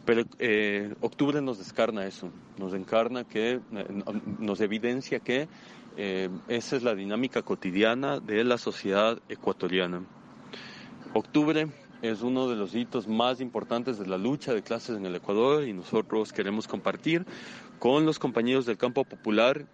[0.08, 4.04] Pero eh, octubre nos descarna eso, nos encarna que, eh,
[4.40, 5.50] nos evidencia que
[5.98, 10.04] eh, esa es la dinámica cotidiana de la sociedad ecuatoriana.
[11.14, 11.68] Octubre
[12.02, 15.68] es uno de los hitos más importantes de la lucha de clases en el Ecuador
[15.68, 17.26] y nosotros queremos compartir
[17.78, 19.66] con los compañeros del campo popular,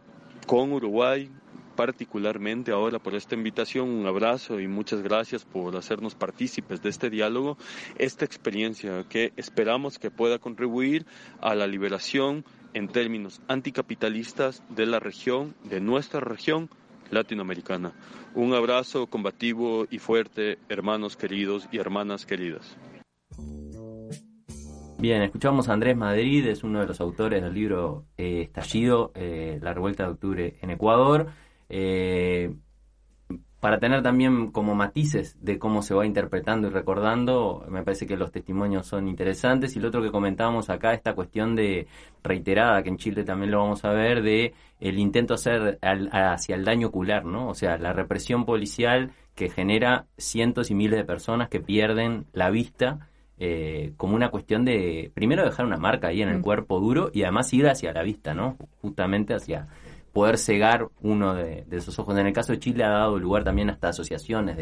[0.48, 1.30] con Uruguay,
[1.76, 7.10] particularmente ahora por esta invitación, un abrazo y muchas gracias por hacernos partícipes de este
[7.10, 7.58] diálogo,
[7.98, 11.06] esta experiencia que esperamos que pueda contribuir
[11.42, 16.70] a la liberación en términos anticapitalistas de la región, de nuestra región
[17.12, 17.94] latinoamericana.
[18.34, 22.78] Un abrazo combativo y fuerte, hermanos queridos y hermanas queridas.
[25.04, 29.60] Bien, escuchamos a Andrés Madrid, es uno de los autores del libro eh, Estallido, eh,
[29.62, 31.28] la revuelta de octubre en Ecuador.
[31.76, 32.54] Eh,
[33.60, 38.18] para tener también como matices de cómo se va interpretando y recordando, me parece que
[38.18, 39.76] los testimonios son interesantes.
[39.76, 41.88] Y lo otro que comentábamos acá, esta cuestión de
[42.24, 46.66] reiterada, que en Chile también lo vamos a ver, de el intento hacer hacia el
[46.66, 47.48] daño ocular, ¿no?
[47.48, 52.50] O sea, la represión policial que genera cientos y miles de personas que pierden la
[52.52, 53.08] vista
[53.40, 56.42] eh, como una cuestión de, primero dejar una marca ahí en el Mm.
[56.44, 58.58] cuerpo duro y además ir hacia la vista, ¿no?
[58.82, 59.68] Justamente hacia
[60.14, 62.18] poder cegar uno de, de esos ojos.
[62.18, 64.56] En el caso de Chile ha dado lugar también hasta asociaciones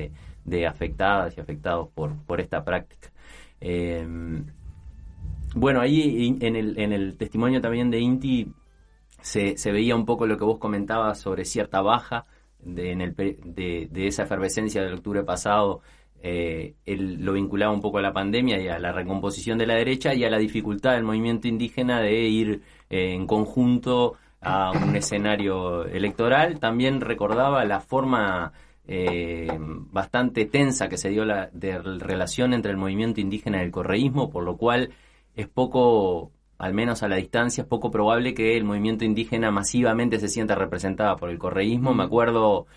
[0.46, 3.12] de, afectadas y afectados por, por esta práctica.
[3.60, 4.08] Eh,
[5.54, 8.48] bueno, ahí en el, en el testimonio también de Inti
[9.22, 12.26] se, se veía un poco lo que vos comentabas sobre cierta baja
[12.60, 15.82] de, en el, de esa efervescencia del octubre pasado.
[16.24, 19.76] Eh, él lo vinculaba un poco a la pandemia y a la recomposición de la
[19.76, 24.96] derecha y a la dificultad del movimiento indígena de ir eh, en conjunto a un
[24.96, 26.60] escenario electoral.
[26.60, 28.52] También recordaba la forma
[28.88, 33.72] eh, bastante tensa que se dio la de relación entre el movimiento indígena y el
[33.72, 34.92] correísmo, por lo cual
[35.36, 40.20] es poco, al menos a la distancia, es poco probable que el movimiento indígena masivamente
[40.20, 41.94] se sienta representada por el correísmo.
[41.94, 42.68] Me acuerdo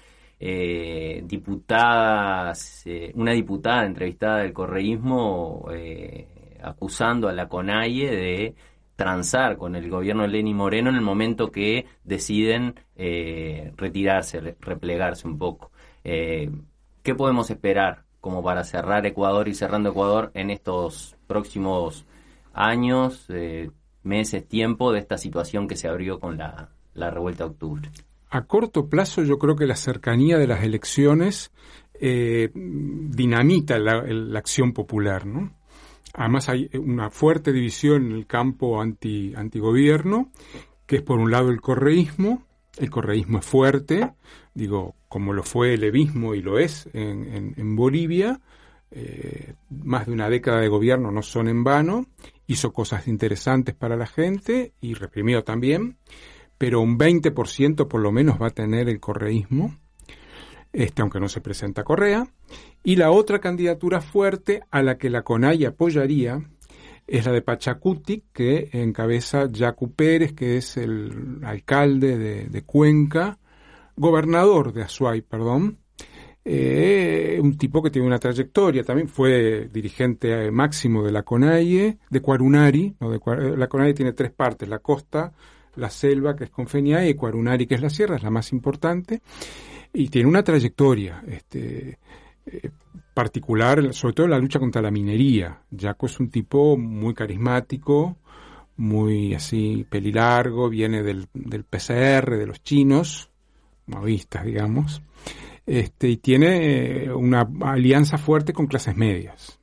[0.40, 8.54] eh, diputadas, eh, una diputada entrevistada del correísmo eh, acusando a la CONAIE de
[8.96, 14.56] transar con el gobierno de Lenín Moreno en el momento que deciden eh, retirarse, re-
[14.60, 15.70] replegarse un poco.
[16.04, 16.50] Eh,
[17.02, 22.06] ¿Qué podemos esperar como para cerrar Ecuador y cerrando Ecuador en estos próximos
[22.52, 23.70] años, eh,
[24.02, 27.90] meses, tiempo de esta situación que se abrió con la, la revuelta de octubre?
[28.30, 31.52] A corto plazo yo creo que la cercanía de las elecciones
[32.00, 35.52] eh, dinamita la, la acción popular, ¿no?
[36.14, 40.30] Además hay una fuerte división en el campo anti, antigobierno,
[40.86, 42.44] que es por un lado el correísmo,
[42.78, 44.12] el correísmo es fuerte,
[44.54, 48.40] digo, como lo fue el levismo y lo es en, en- en Bolivia,
[48.92, 52.06] eh, más de una década de gobierno no son en vano,
[52.46, 55.96] hizo cosas interesantes para la gente y reprimió también,
[56.58, 59.74] pero un 20% por lo menos va a tener el correísmo,
[60.74, 62.26] este, aunque no se presenta Correa.
[62.82, 66.42] Y la otra candidatura fuerte a la que la CONAI apoyaría
[67.06, 73.38] es la de Pachacuti, que encabeza Yacu Pérez, que es el alcalde de, Cuenca,
[73.96, 75.78] gobernador de Azuay, perdón,
[76.44, 82.20] eh, un tipo que tiene una trayectoria, también fue dirigente máximo de la CONAIE, de
[82.20, 85.32] Cuarunari, de la CONAIE tiene tres partes, la costa,
[85.76, 89.20] la selva, que es Confeniae, y Cuarunari, que es la sierra, es la más importante,
[89.94, 91.98] y tiene una trayectoria este,
[92.46, 92.70] eh,
[93.14, 95.62] particular, sobre todo en la lucha contra la minería.
[95.70, 98.16] Yaco es un tipo muy carismático,
[98.76, 103.30] muy así pelilargo, viene del, del PCR, de los chinos,
[103.86, 105.00] maoístas, digamos,
[105.64, 109.60] este, y tiene eh, una alianza fuerte con clases medias.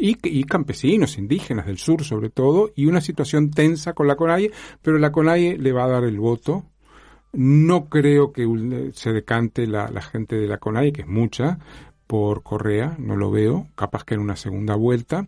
[0.00, 4.52] Y, y campesinos, indígenas del sur sobre todo, y una situación tensa con la CONAIE,
[4.80, 6.64] pero la CONAIE le va a dar el voto.
[7.32, 11.58] No creo que ul- se decante la, gente de la CONAIE, que es mucha,
[12.06, 15.26] por Correa, no lo veo, capaz que en una segunda vuelta.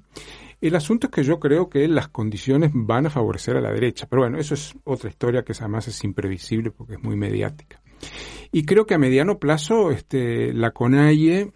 [0.60, 4.06] El asunto es que yo creo que las condiciones van a favorecer a la derecha,
[4.08, 7.80] pero bueno, eso es otra historia que además es imprevisible porque es muy mediática.
[8.52, 11.52] Y creo que a mediano plazo este, la CONAIE,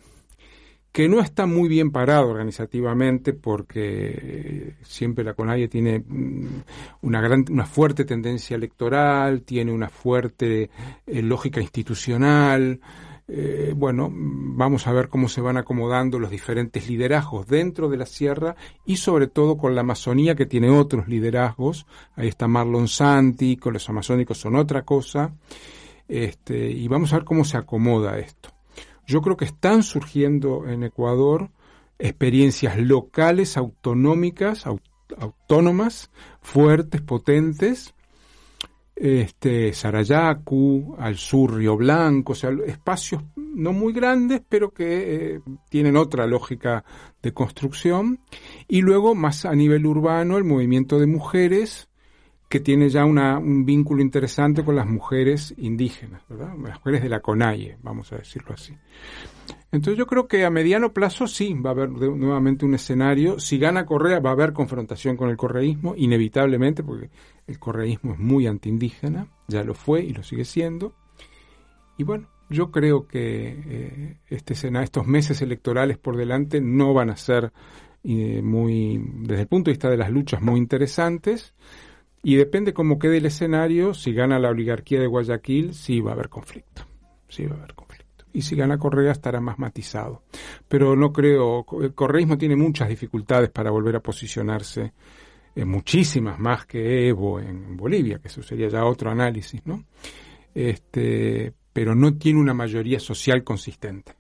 [0.95, 6.47] que no está muy bien parado organizativamente porque eh, siempre la CONAIE tiene mm,
[7.03, 10.71] una gran una fuerte tendencia electoral, tiene una fuerte
[11.05, 12.79] eh, lógica institucional.
[13.27, 18.07] Eh, bueno, vamos a ver cómo se van acomodando los diferentes liderazgos dentro de la
[18.07, 18.55] sierra
[18.87, 21.87] y sobre todo con la Amazonía que tiene otros liderazgos.
[22.15, 25.35] Ahí está Marlon Santi, con los amazónicos son otra cosa.
[26.07, 28.54] Este, y vamos a ver cómo se acomoda esto.
[29.07, 31.51] Yo creo que están surgiendo en Ecuador
[31.99, 34.81] experiencias locales, autonómicas, au-
[35.19, 37.95] autónomas, fuertes, potentes.
[38.97, 45.41] Este, Sarayacu, al sur Río Blanco, o sea, espacios no muy grandes, pero que eh,
[45.69, 46.85] tienen otra lógica
[47.21, 48.21] de construcción.
[48.69, 51.89] Y luego, más a nivel urbano, el movimiento de mujeres,
[52.55, 56.55] que tiene ya un vínculo interesante con las mujeres indígenas, ¿verdad?
[56.63, 58.73] Las mujeres de la CONAIE, vamos a decirlo así.
[59.73, 63.41] Entonces yo creo que a mediano plazo sí va a haber nuevamente un escenario.
[63.41, 67.11] Si gana Correa va a haber confrontación con el correísmo, inevitablemente, porque
[67.49, 70.95] el correísmo es muy antiindígena, ya lo fue y lo sigue siendo.
[71.99, 77.17] Y bueno, yo creo que eh, este estos meses electorales por delante no van a
[77.17, 77.53] ser
[78.05, 81.53] eh, muy, desde el punto de vista de las luchas, muy interesantes.
[82.27, 86.15] Y depende cómo quede el escenario, si gana la oligarquía de Guayaquil, sí va a
[86.15, 86.87] haber conflicto.
[87.29, 88.25] Sí va a haber conflicto.
[88.33, 90.23] Y si gana Correa estará más matizado.
[90.67, 94.95] Pero no creo, el correísmo tiene muchas dificultades para volver a posicionarse,
[95.55, 99.85] eh, muchísimas más que Evo en Bolivia, que eso sería ya otro análisis, ¿no?
[100.55, 104.15] Este, pero no tiene una mayoría social consistente,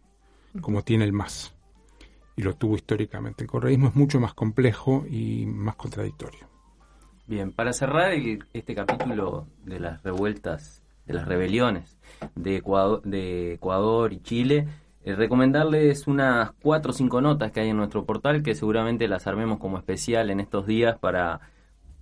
[0.61, 1.55] como tiene el MAS.
[2.36, 3.44] y lo tuvo históricamente.
[3.44, 6.53] El correísmo es mucho más complejo y más contradictorio.
[7.27, 11.99] Bien, para cerrar el- este capítulo de las revueltas, de las rebeliones
[12.35, 14.66] de Ecuador, de Ecuador y Chile,
[15.05, 19.27] eh, recomendarles unas cuatro o cinco notas que hay en nuestro portal que seguramente las
[19.27, 21.41] armemos como especial en estos días para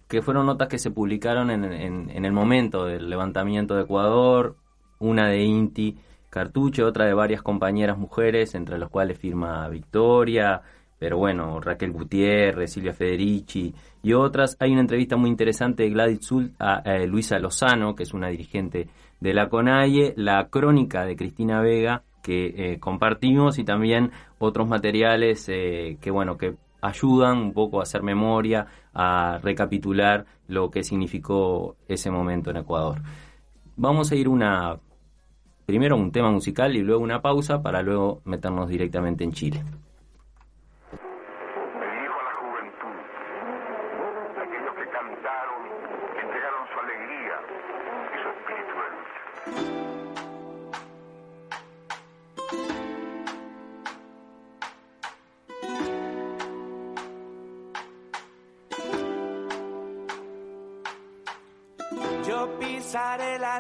[0.09, 4.57] que fueron notas que se publicaron en, en- en el momento del levantamiento de Ecuador,
[4.99, 5.97] una de Inti
[6.31, 10.63] Cartucho, otra de varias compañeras mujeres, entre las cuales firma Victoria,
[10.99, 14.57] pero bueno, Raquel Gutiérrez, Silvia Federici y otras.
[14.61, 18.29] Hay una entrevista muy interesante de Gladys Zult a, eh, Luisa Lozano, que es una
[18.29, 18.89] dirigente
[19.21, 25.49] de la CONAIE, la crónica de Cristina Vega, que eh, compartimos, y también otros materiales
[25.49, 31.77] eh, que, bueno, que ayudan un poco a hacer memoria, a recapitular lo que significó
[31.89, 33.01] ese momento en Ecuador.
[33.77, 34.79] Vamos a ir una
[35.65, 39.63] primero un tema musical y luego una pausa para luego meternos directamente en Chile.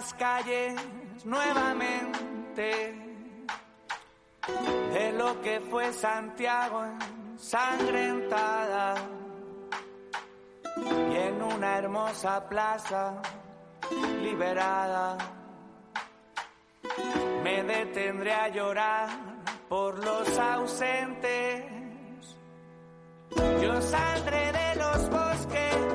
[0.02, 0.74] Las calles
[1.24, 2.92] nuevamente
[4.94, 6.84] de lo que fue Santiago
[7.34, 8.94] ensangrentada
[10.76, 13.22] y en una hermosa plaza
[14.20, 15.18] liberada
[17.44, 19.08] me detendré a llorar
[19.68, 21.64] por los ausentes.
[23.62, 25.91] Yo saldré de los bosques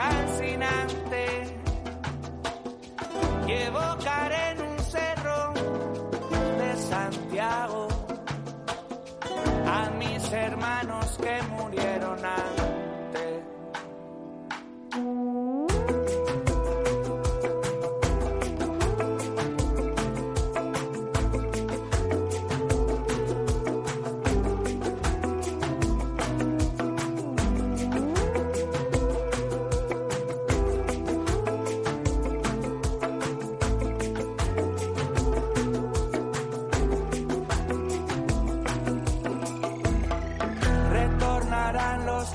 [0.00, 1.26] calcinante
[3.46, 5.52] y evocaré en un cerro
[6.58, 7.88] de Santiago
[9.66, 12.49] a mis hermanos que murieron antes.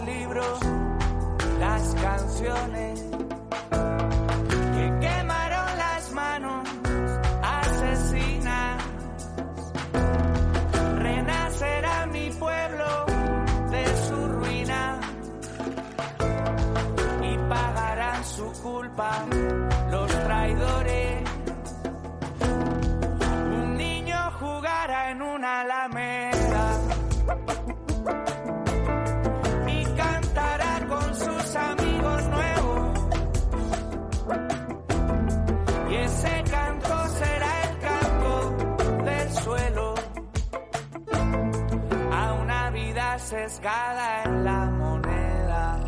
[0.05, 0.59] Libros,
[1.59, 3.01] las canciones
[4.75, 6.69] que quemaron las manos
[7.41, 8.83] asesinas.
[10.97, 13.05] Renacerá mi pueblo
[13.71, 14.99] de su ruina
[17.23, 19.25] y pagarán su culpa
[43.25, 45.79] sesgada en la moneda.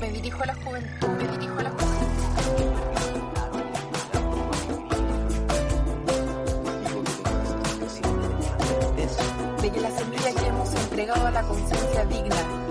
[0.00, 2.00] Me dirijo a la juventud, me dirijo a la juventud.
[9.62, 12.69] De que la semilla que hemos entregado a la conciencia digna.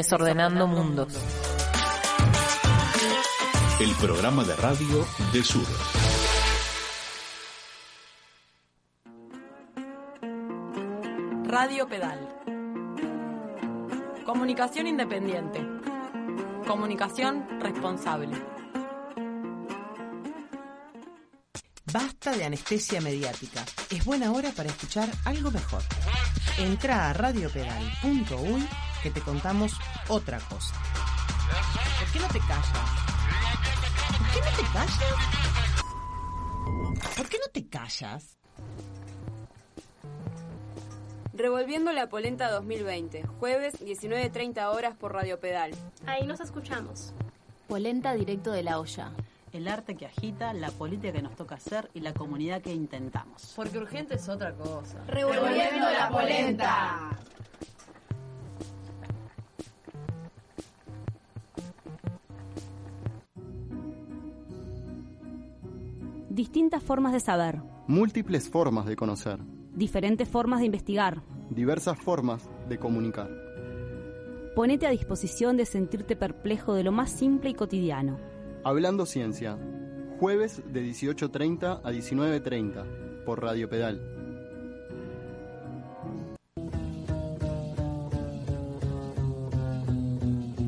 [0.00, 1.12] Desordenando mundos.
[3.78, 5.66] El programa de radio de Sur.
[11.44, 12.18] Radio Pedal.
[14.24, 15.60] Comunicación independiente.
[16.66, 18.42] Comunicación responsable.
[21.92, 23.66] Basta de anestesia mediática.
[23.90, 25.82] Es buena hora para escuchar algo mejor.
[26.56, 28.66] Entra a radiopedal.uy
[29.02, 29.72] que te contamos
[30.10, 30.74] otra cosa.
[32.00, 32.90] ¿Por qué no te callas?
[34.18, 35.84] ¿Por qué no te callas?
[37.16, 38.36] ¿Por qué no te callas?
[41.32, 45.70] Revolviendo la Polenta 2020, jueves 19.30 horas por Radio Pedal.
[46.06, 47.14] Ahí nos escuchamos.
[47.68, 49.12] Polenta directo de la olla.
[49.52, 53.52] El arte que agita, la política que nos toca hacer y la comunidad que intentamos.
[53.54, 55.04] Porque urgente es otra cosa.
[55.06, 57.10] Revolviendo la polenta.
[66.30, 67.60] Distintas formas de saber.
[67.88, 69.40] Múltiples formas de conocer.
[69.74, 71.22] Diferentes formas de investigar.
[71.50, 73.28] Diversas formas de comunicar.
[74.54, 78.16] Ponete a disposición de sentirte perplejo de lo más simple y cotidiano.
[78.62, 79.58] Hablando Ciencia.
[80.20, 84.00] Jueves de 18.30 a 19.30 por Radio Pedal.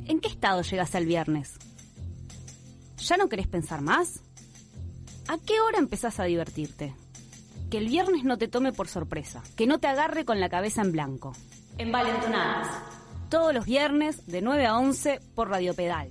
[0.09, 1.57] ¿En qué estado llegas el viernes?
[2.97, 4.25] ¿Ya no querés pensar más?
[5.29, 6.95] ¿A qué hora empezás a divertirte?
[7.71, 10.83] Que el viernes no te tome por sorpresa, que no te agarre con la cabeza
[10.83, 11.33] en blanco.
[11.79, 12.69] Envalentonadas.
[13.31, 16.11] Todos los viernes de 9 a 11 por Radio Pedal.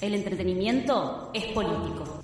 [0.00, 2.22] El entretenimiento es político.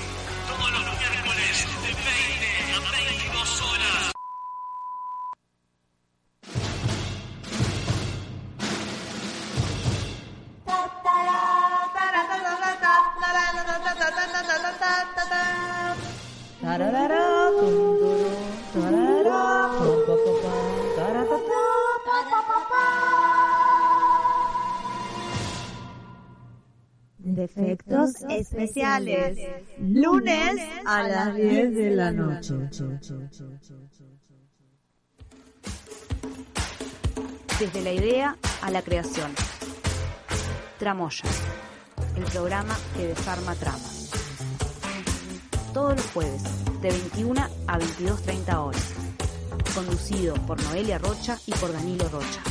[0.48, 4.19] Todos los miércoles de 20 a 22 horas.
[28.40, 29.38] Especiales.
[29.80, 32.56] Lunes a las 10 de la noche.
[37.60, 39.32] Desde la idea a la creación.
[40.78, 41.26] Tramoya.
[42.16, 44.10] El programa que desarma tramas.
[45.74, 46.44] Todos los jueves,
[46.82, 48.94] de 21 a 22.30 horas.
[49.76, 52.42] Conducido por Noelia Rocha y por Danilo Rocha.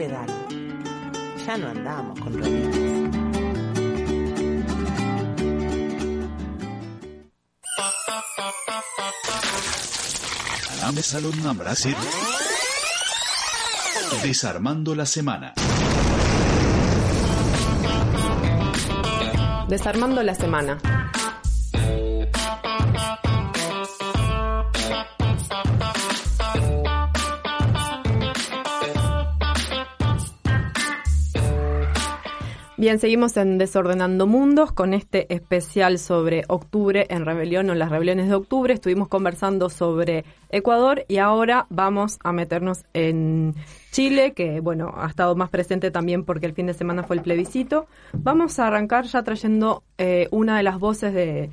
[0.00, 0.26] Pedal.
[1.46, 2.74] Ya no andamos con rolitas.
[10.80, 11.94] Dame Salón Brasil.
[14.22, 15.52] Desarmando la semana.
[19.68, 20.99] Desarmando la semana.
[32.80, 38.26] Bien, seguimos en Desordenando Mundos con este especial sobre octubre en rebelión o las rebeliones
[38.28, 38.72] de octubre.
[38.72, 43.54] Estuvimos conversando sobre Ecuador y ahora vamos a meternos en
[43.90, 47.22] Chile, que bueno, ha estado más presente también porque el fin de semana fue el
[47.22, 47.86] plebiscito.
[48.14, 51.50] Vamos a arrancar ya trayendo eh, una de las voces de,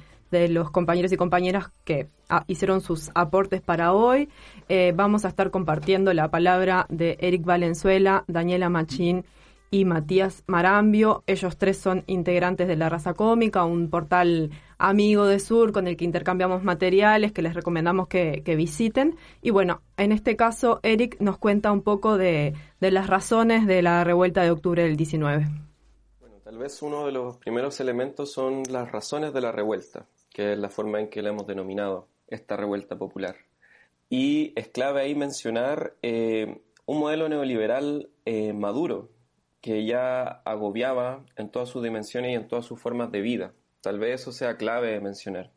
[0.47, 4.30] los compañeros y compañeras que ah, hicieron sus aportes para hoy.
[4.69, 9.25] Eh, vamos a estar compartiendo la palabra de Eric Valenzuela, Daniela Machín
[9.72, 11.24] y Matías Marambio.
[11.28, 15.97] Ellos tres son integrantes de La Raza Cómica, un portal amigo de Sur con el
[15.97, 19.15] que intercambiamos materiales que les recomendamos que, que visiten.
[19.41, 23.82] Y bueno, en este caso, Eric nos cuenta un poco de, de las razones de
[23.82, 25.47] la revuelta de octubre del 19.
[26.43, 30.57] Tal vez uno de los primeros elementos son las razones de la revuelta, que es
[30.57, 33.36] la forma en que la hemos denominado, esta revuelta popular.
[34.09, 39.09] Y es clave ahí mencionar eh, un modelo neoliberal eh, maduro,
[39.62, 43.53] que ya agobiaba en todas sus dimensiones y en todas sus formas de vida.
[43.82, 45.51] Tal vez eso sea clave mencionar,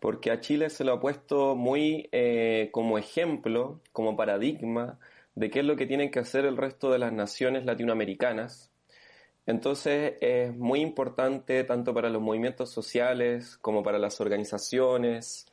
[0.00, 4.98] porque a Chile se lo ha puesto muy eh, como ejemplo, como paradigma
[5.34, 8.70] de qué es lo que tienen que hacer el resto de las naciones latinoamericanas.
[9.46, 15.46] Entonces es muy importante tanto para los movimientos sociales como para las organizaciones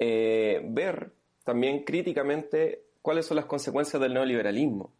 [0.00, 1.12] eh, ver
[1.44, 4.92] también críticamente cuáles son las consecuencias del neoliberalismo.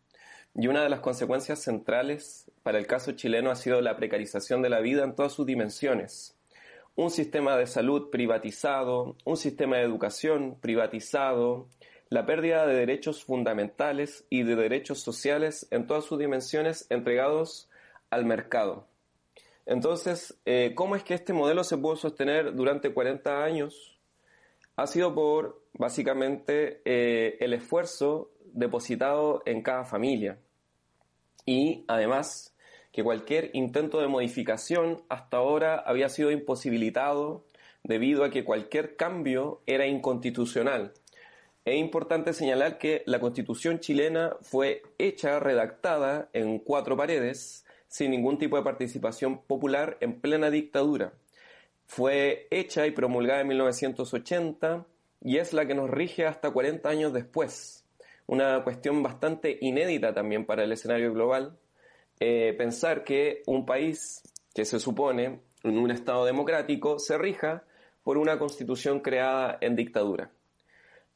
[0.55, 4.71] Y una de las consecuencias centrales para el caso chileno ha sido la precarización de
[4.71, 6.37] la vida en todas sus dimensiones.
[6.97, 11.69] Un sistema de salud privatizado, un sistema de educación privatizado,
[12.09, 17.71] la pérdida de derechos fundamentales y de derechos sociales en todas sus dimensiones entregados
[18.11, 18.89] al mercado.
[19.65, 24.01] Entonces, eh, ¿cómo es que este modelo se pudo sostener durante 40 años?
[24.75, 30.39] Ha sido por, básicamente, eh, el esfuerzo depositado en cada familia.
[31.47, 32.55] Y, además,
[32.93, 37.45] que cualquier intento de modificación hasta ahora había sido imposibilitado
[37.83, 40.93] debido a que cualquier cambio era inconstitucional
[41.65, 48.39] es importante señalar que la constitución chilena fue hecha, redactada en cuatro paredes, sin ningún
[48.39, 51.13] tipo de participación popular en plena dictadura.
[51.87, 54.87] Fue hecha y promulgada en 1980
[55.23, 57.80] y es la que nos rige hasta 40 años después.
[58.31, 61.59] Una cuestión bastante inédita también para el escenario global.
[62.21, 64.23] Eh, pensar que un país
[64.55, 67.65] que se supone un Estado democrático se rija
[68.05, 70.31] por una constitución creada en dictadura.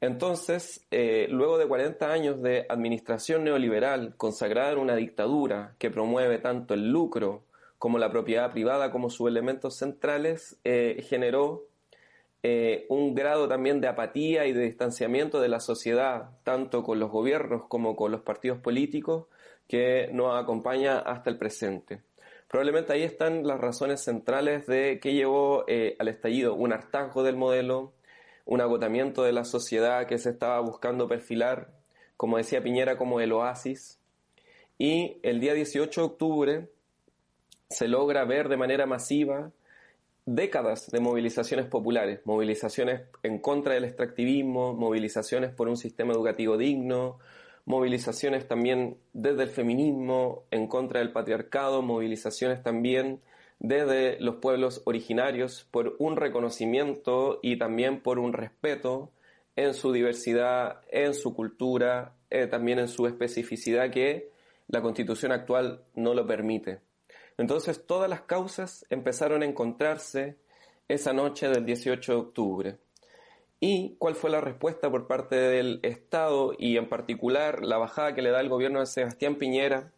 [0.01, 6.39] Entonces, eh, luego de 40 años de administración neoliberal consagrada en una dictadura que promueve
[6.39, 7.45] tanto el lucro
[7.79, 11.69] como la propiedad privada como sus elementos centrales, eh, generó
[12.47, 17.11] eh, un grado también de apatía y de distanciamiento de la sociedad, tanto con los
[17.11, 19.29] gobiernos como con los partidos políticos,
[19.67, 22.03] que nos acompaña hasta el presente.
[22.47, 25.65] Probablemente ahí están las razones centrales de qué llevó
[25.99, 27.95] al estallido, un hartazgo del modelo,
[28.45, 31.71] un agotamiento de la sociedad que se estaba buscando perfilar,
[32.19, 33.99] como decía Piñera, como el oasis.
[34.77, 36.69] Y el día 18 de octubre
[37.71, 39.51] se logra ver de manera masiva
[40.27, 47.19] décadas de movilizaciones populares, movilizaciones en contra del extractivismo, movilizaciones por un sistema educativo digno,
[47.67, 53.21] movilizaciones también desde el feminismo, en contra del patriarcado, movilizaciones también
[53.59, 59.11] desde los pueblos originarios por un reconocimiento y también por un respeto
[59.57, 64.31] en su diversidad, en su cultura, eh, también en su especificidad que
[64.69, 66.81] la constitución actual no lo permite.
[67.39, 70.37] Entonces todas las causas empezaron a encontrarse
[70.89, 72.79] esa noche del 18 de octubre.
[73.61, 78.23] ¿Y cuál fue la respuesta por parte del Estado y en particular la bajada que
[78.23, 79.91] le da el gobierno de Sebastián Piñera,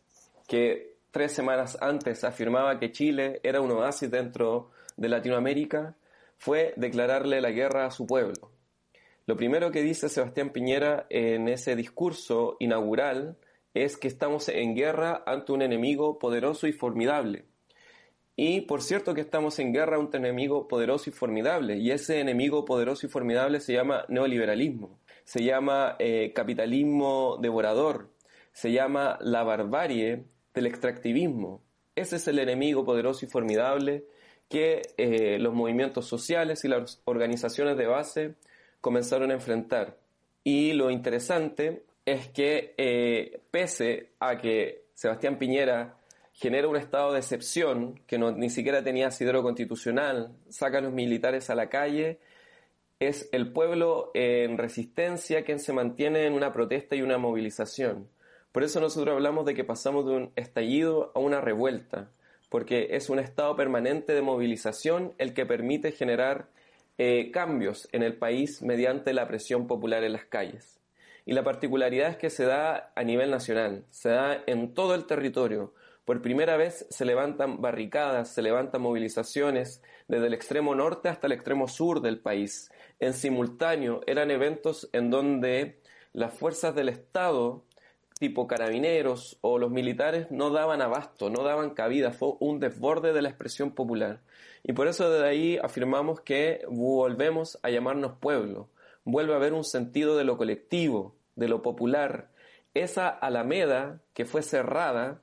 [0.46, 5.96] que tres semanas antes afirmaba que Chile era un oasis dentro de Latinoamérica,
[6.38, 8.50] fue declararle la guerra a su pueblo.
[9.26, 13.36] Lo primero que dice Sebastián Piñera en ese discurso inaugural
[13.84, 17.44] es que estamos en guerra ante un enemigo poderoso y formidable.
[18.34, 22.20] Y por cierto que estamos en guerra ante un enemigo poderoso y formidable, y ese
[22.20, 28.10] enemigo poderoso y formidable se llama neoliberalismo, se llama eh, capitalismo devorador,
[28.52, 30.24] se llama la barbarie
[30.54, 31.62] del extractivismo.
[31.94, 34.04] Ese es el enemigo poderoso y formidable
[34.48, 38.34] que eh, los movimientos sociales y las organizaciones de base
[38.80, 39.98] comenzaron a enfrentar.
[40.44, 45.96] Y lo interesante es que eh, pese a que Sebastián Piñera
[46.32, 51.50] genera un estado de excepción, que ni siquiera tenía asidero constitucional, saca a los militares
[51.50, 52.20] a la calle,
[53.00, 58.08] es el pueblo en resistencia quien se mantiene en una protesta y una movilización.
[58.52, 62.10] Por eso nosotros hablamos de que pasamos de un estallido a una revuelta,
[62.48, 66.48] porque es un estado permanente de movilización el que permite generar
[66.98, 70.75] eh, cambios en el país mediante la presión popular en las calles.
[71.26, 75.06] Y la particularidad es que se da a nivel nacional, se da en todo el
[75.06, 75.74] territorio.
[76.04, 81.32] Por primera vez se levantan barricadas, se levantan movilizaciones desde el extremo norte hasta el
[81.32, 82.70] extremo sur del país.
[83.00, 85.80] En simultáneo eran eventos en donde
[86.12, 87.64] las fuerzas del Estado
[88.18, 93.22] tipo carabineros o los militares no daban abasto, no daban cabida, fue un desborde de
[93.22, 94.20] la expresión popular.
[94.62, 98.68] Y por eso desde ahí afirmamos que volvemos a llamarnos pueblo,
[99.06, 102.28] vuelve a haber un sentido de lo colectivo, de lo popular.
[102.74, 105.22] Esa alameda que fue cerrada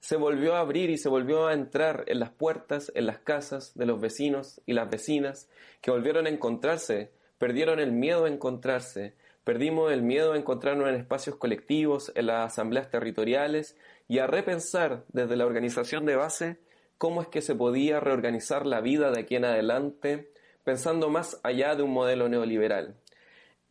[0.00, 3.76] se volvió a abrir y se volvió a entrar en las puertas, en las casas
[3.76, 5.50] de los vecinos y las vecinas
[5.80, 10.94] que volvieron a encontrarse, perdieron el miedo a encontrarse, perdimos el miedo a encontrarnos en
[10.94, 16.58] espacios colectivos, en las asambleas territoriales y a repensar desde la organización de base
[16.98, 21.74] cómo es que se podía reorganizar la vida de aquí en adelante, pensando más allá
[21.74, 22.94] de un modelo neoliberal.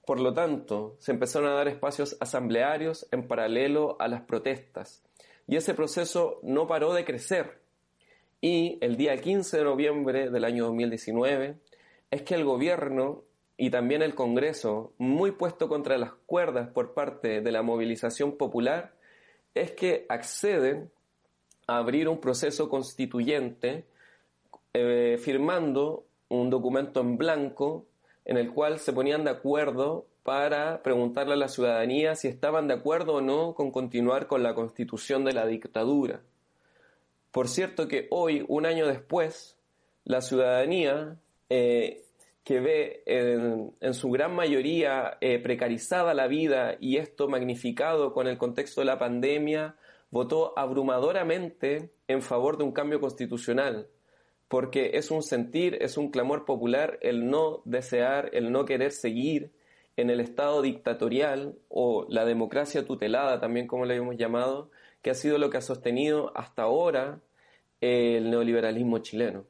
[0.08, 5.04] Por lo tanto, se empezaron a dar espacios asamblearios en paralelo a las protestas,
[5.48, 7.60] y ese proceso no paró de crecer.
[8.40, 11.58] Y el día 15 de noviembre del año 2019
[12.10, 13.26] es que el gobierno
[13.58, 18.94] y también el Congreso, muy puesto contra las cuerdas por parte de la movilización popular,
[19.56, 20.90] es que acceden
[21.68, 23.84] a abrir un proceso constituyente
[24.74, 27.88] eh, firmando un documento en blanco
[28.28, 32.74] en el cual se ponían de acuerdo para preguntarle a la ciudadanía si estaban de
[32.74, 36.22] acuerdo o no con continuar con la constitución de la dictadura.
[37.32, 39.58] Por cierto que hoy, un año después,
[40.04, 41.18] la ciudadanía,
[41.50, 42.04] eh,
[42.44, 48.38] que ve en, su gran mayoría eh, precarizada la vida y esto magnificado con el
[48.38, 49.78] contexto de la pandemia,
[50.12, 53.88] votó abrumadoramente en favor de un cambio constitucional,
[54.48, 59.52] porque es un sentir, es un clamor popular el no desear, el no querer seguir
[59.98, 64.70] en el Estado dictatorial o la democracia tutelada, también como le hemos llamado,
[65.02, 67.20] que ha sido lo que ha sostenido hasta ahora
[67.82, 69.46] el neoliberalismo chileno.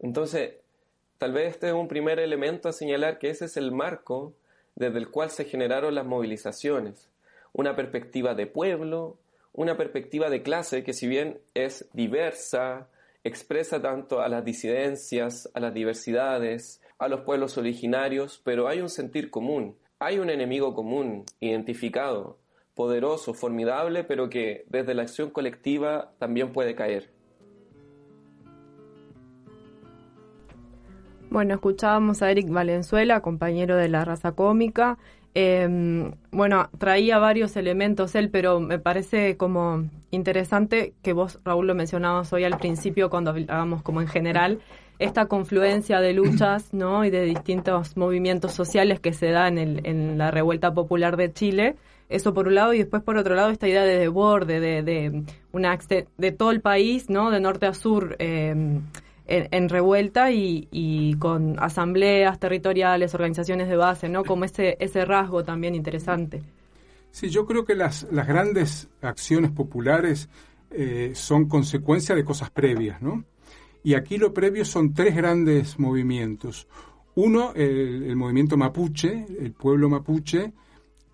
[0.00, 0.54] Entonces,
[1.18, 4.34] tal vez este es un primer elemento a señalar que ese es el marco
[4.74, 7.10] desde el cual se generaron las movilizaciones,
[7.52, 9.18] una perspectiva de pueblo,
[9.52, 12.88] una perspectiva de clase que si bien es diversa,
[13.24, 18.90] expresa tanto a las disidencias, a las diversidades, a los pueblos originarios, pero hay un
[18.90, 22.38] sentir común, hay un enemigo común, identificado,
[22.74, 27.10] poderoso, formidable, pero que desde la acción colectiva también puede caer.
[31.30, 34.98] Bueno, escuchábamos a Eric Valenzuela, compañero de la raza cómica.
[35.36, 41.74] Eh, bueno, traía varios elementos él, pero me parece como interesante que vos, Raúl, lo
[41.74, 44.60] mencionabas hoy al principio cuando hablábamos como en general,
[45.00, 47.04] esta confluencia de luchas ¿no?
[47.04, 51.74] y de distintos movimientos sociales que se dan en, en, la revuelta popular de Chile.
[52.08, 55.24] Eso por un lado, y después por otro lado esta idea de desborde, de, de,
[55.52, 55.76] una,
[56.16, 57.30] de todo el país, ¿no?
[57.30, 58.14] de norte a sur.
[58.20, 58.54] Eh,
[59.26, 64.24] en, en, revuelta y, y, con asambleas territoriales, organizaciones de base, ¿no?
[64.24, 66.42] Como ese, ese rasgo también interesante.
[67.10, 70.28] Sí, yo creo que las, las grandes acciones populares
[70.70, 73.24] eh, son consecuencia de cosas previas, ¿no?
[73.82, 76.66] Y aquí lo previo son tres grandes movimientos.
[77.14, 80.52] Uno, el, el movimiento mapuche, el pueblo mapuche,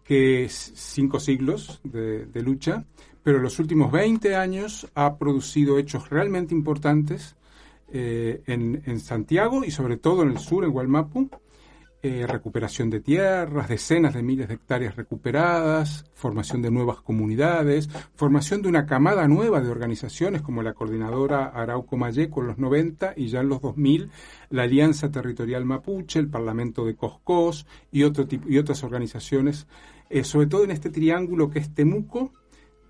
[0.02, 2.84] que es cinco siglos de, de lucha,
[3.22, 7.36] pero en los últimos 20 años ha producido hechos realmente importantes
[7.92, 11.28] eh, en, en, Santiago y sobre todo en el sur, en Gualmapu,
[12.02, 18.62] eh, recuperación de tierras, decenas de miles de hectáreas recuperadas, formación de nuevas comunidades, formación
[18.62, 23.28] de una camada nueva de organizaciones como la coordinadora Arauco Mayeco en los 90 y
[23.28, 24.10] ya en los 2000
[24.48, 29.66] la Alianza Territorial Mapuche, el Parlamento de Coscós y, otro tipo, y otras organizaciones,
[30.08, 32.32] eh, sobre todo en este triángulo que es Temuco,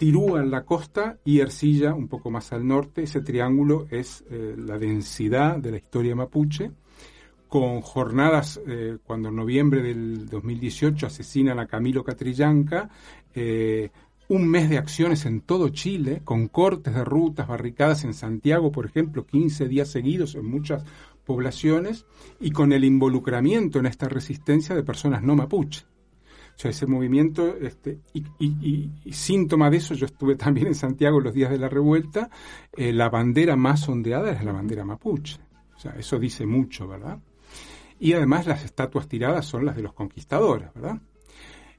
[0.00, 3.02] Tirúa en la costa y Ercilla un poco más al norte.
[3.02, 6.70] Ese triángulo es eh, la densidad de la historia mapuche,
[7.46, 12.88] con jornadas eh, cuando en noviembre del 2018 asesinan a Camilo Catrillanca,
[13.34, 13.90] eh,
[14.28, 18.86] un mes de acciones en todo Chile, con cortes de rutas, barricadas en Santiago, por
[18.86, 20.82] ejemplo, 15 días seguidos en muchas
[21.26, 22.06] poblaciones,
[22.40, 25.84] y con el involucramiento en esta resistencia de personas no mapuche.
[26.60, 30.74] O sea, ese movimiento, este, y, y, y, síntoma de eso, yo estuve también en
[30.74, 32.28] Santiago los días de la revuelta,
[32.76, 35.38] eh, la bandera más ondeada es la bandera mapuche.
[35.74, 37.18] O sea, eso dice mucho, ¿verdad?
[37.98, 41.00] Y además las estatuas tiradas son las de los conquistadores, ¿verdad?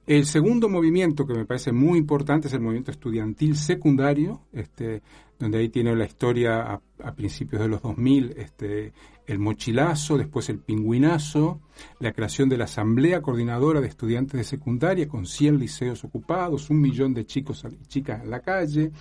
[0.08, 5.04] El segundo movimiento que me parece muy importante es el movimiento estudiantil secundario, este,
[5.42, 8.94] donde ahí tiene la historia a, principios de los 2000, este,
[9.26, 11.60] el mochilazo, después el pingüinazo,
[12.00, 16.80] la creación de la Asamblea Coordinadora de Estudiantes de Secundaria con 100 liceos ocupados, un
[16.80, 18.92] millón de chicos y chicas en la calle,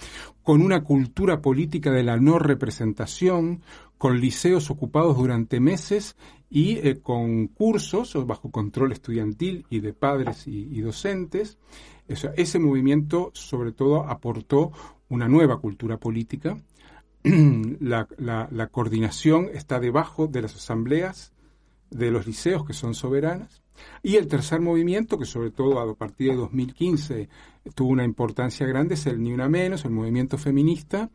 [0.43, 3.61] con una cultura política de la no representación,
[3.99, 6.17] con liceos ocupados durante meses
[6.49, 11.59] y eh, con cursos bajo control estudiantil y de padres y, docentes.
[12.09, 14.73] Ese movimiento sobre todo aportó
[15.11, 16.57] una nueva cultura política.
[17.81, 21.35] La, la, coordinación está debajo de las asambleas
[21.91, 23.63] de los liceos que son soberanas.
[24.03, 27.29] Y el tercer movimiento, que sobre todo a partir de 2015
[27.75, 31.11] tuvo una importancia grande, es el Ni Una Menos, el movimiento feminista,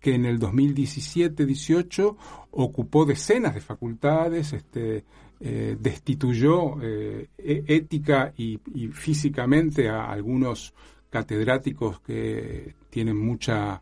[0.00, 2.16] que en el 2017-18
[2.50, 5.04] ocupó decenas de facultades, este,
[5.40, 8.58] eh, destituyó eh, e-, ética y,
[8.92, 10.74] físicamente a algunos
[11.10, 13.80] catedráticos que tienen mucha,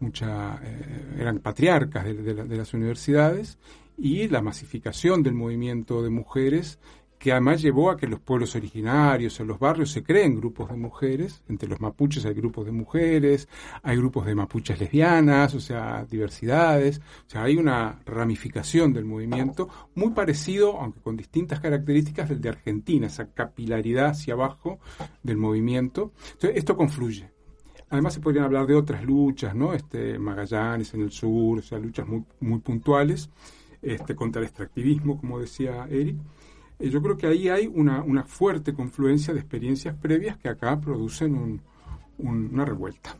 [0.00, 3.58] mucha eh, eran patriarcas de las universidades
[3.96, 6.80] y la masificación del movimiento de mujeres
[7.16, 10.76] que además llevó a que los pueblos originarios, en los barrios, se creen grupos de
[10.76, 11.42] mujeres.
[11.48, 13.48] Entre los mapuches hay grupos de mujeres,
[13.82, 16.98] hay grupos de mapuches lesbianas, o sea, diversidades.
[17.26, 22.50] O sea, hay una ramificación del movimiento muy parecido, aunque con distintas características, del de
[22.50, 24.80] Argentina, esa capilaridad hacia abajo
[25.22, 26.12] del movimiento.
[26.32, 27.33] Entonces, esto confluye.
[27.94, 29.72] Además se podrían hablar de otras luchas, ¿no?
[29.72, 33.30] Este, Magallanes en el sur, o sea, luchas muy, muy puntuales
[33.80, 36.16] este, contra el extractivismo, como decía Eric.
[36.80, 40.80] Eh, yo creo que ahí hay una, una, fuerte confluencia de experiencias previas que acá
[40.80, 41.60] producen
[42.18, 43.16] una revuelta.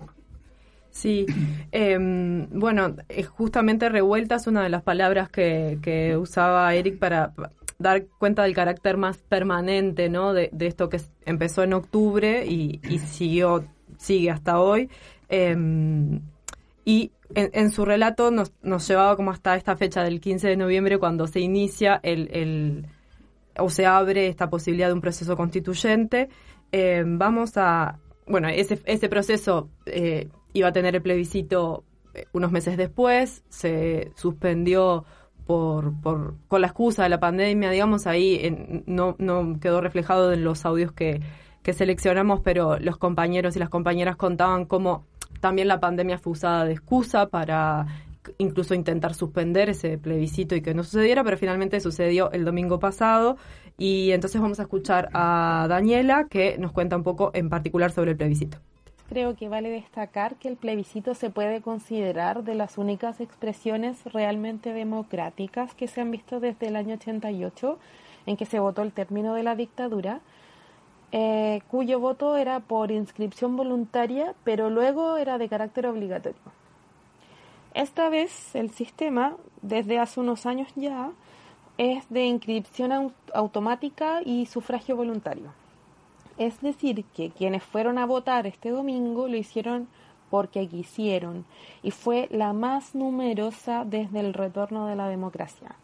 [0.91, 1.25] Sí,
[1.71, 7.33] em, bueno, eh, justamente revuelta es una de las palabras que, usaba Eric para
[7.79, 10.33] dar cuenta del carácter más permanente, ¿no?
[10.33, 13.65] De, esto que empezó en octubre y, siguió,
[14.05, 14.89] sigue hasta hoy.
[15.29, 16.21] Em,
[16.85, 20.99] y en, su relato nos, nos llevaba como hasta esta fecha del 15 de noviembre
[20.99, 22.87] cuando se inicia el
[23.59, 26.29] o se abre esta posibilidad de un proceso constituyente.
[26.73, 32.51] Eh, vamos a, bueno, ese, ese proceso eh, iba a tener el plebiscito eh, unos
[32.51, 35.05] meses después, se suspendió
[35.47, 40.43] por, por, con la excusa de la pandemia, digamos, ahí no, no quedó reflejado en
[40.43, 41.21] los audios que,
[41.65, 45.07] que seleccionamos, pero los compañeros y las compañeras contaban cómo
[45.41, 47.87] también la pandemia fue usada de excusa para
[48.39, 53.39] incluso intentar suspender ese plebiscito y que no sucediera, pero finalmente sucedió el domingo pasado.
[53.79, 58.11] Y entonces vamos a escuchar a Daniela que nos cuenta un poco en particular sobre
[58.11, 58.59] el plebiscito.
[59.09, 64.75] Creo que vale destacar que el plebiscito se puede considerar de las únicas expresiones realmente
[64.75, 67.79] democráticas que se han visto desde el año 88,
[68.27, 70.21] en que se votó el término de la dictadura,
[71.17, 76.41] eh, cuyo voto era por inscripción voluntaria, pero luego era de carácter obligatorio.
[77.73, 81.13] Esta vez el sistema, desde hace unos años ya,
[81.79, 85.53] es de inscripción automática y sufragio voluntario.
[86.37, 89.87] Es decir, que quienes fueron a votar este domingo lo hicieron
[90.31, 91.45] porque quisieron
[91.85, 95.77] y fue la más numerosa desde el retorno de la democracia.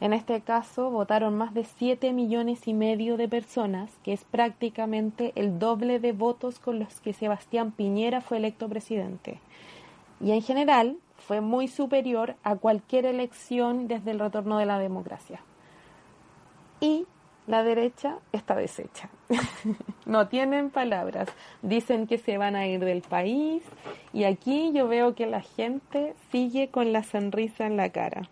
[0.00, 5.32] En este caso votaron más de 7 millones y medio de personas, que es prácticamente
[5.34, 9.40] el doble de votos con los que Sebastián Piñera fue electo presidente.
[10.20, 15.40] Y en general, fue muy superior a cualquier elección desde el retorno de la democracia.
[16.80, 17.06] Y
[17.46, 19.10] la derecha está deshecha.
[20.06, 21.28] no tienen palabras.
[21.62, 23.62] Dicen que se van a ir del país
[24.12, 28.22] y aquí yo veo que la gente sigue con la sonrisa en la cara.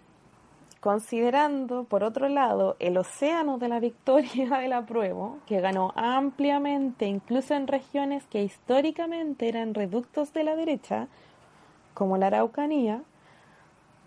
[0.89, 7.53] Considerando, por otro lado, el océano de la victoria del apruebo, que ganó ampliamente incluso
[7.53, 11.09] en regiones que históricamente eran reductos de la derecha,
[11.93, 13.03] como la Araucanía,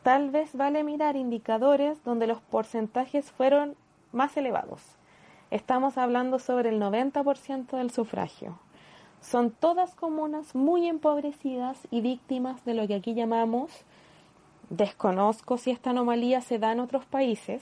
[0.02, 3.76] tal vez vale mirar indicadores donde los porcentajes fueron
[4.12, 4.82] más elevados.
[5.52, 8.58] Estamos hablando sobre el 90% del sufragio.
[9.20, 13.86] Son todas comunas muy empobrecidas y víctimas de lo que aquí llamamos,
[14.72, 17.62] desconozco si esta anomalía se da en otros países,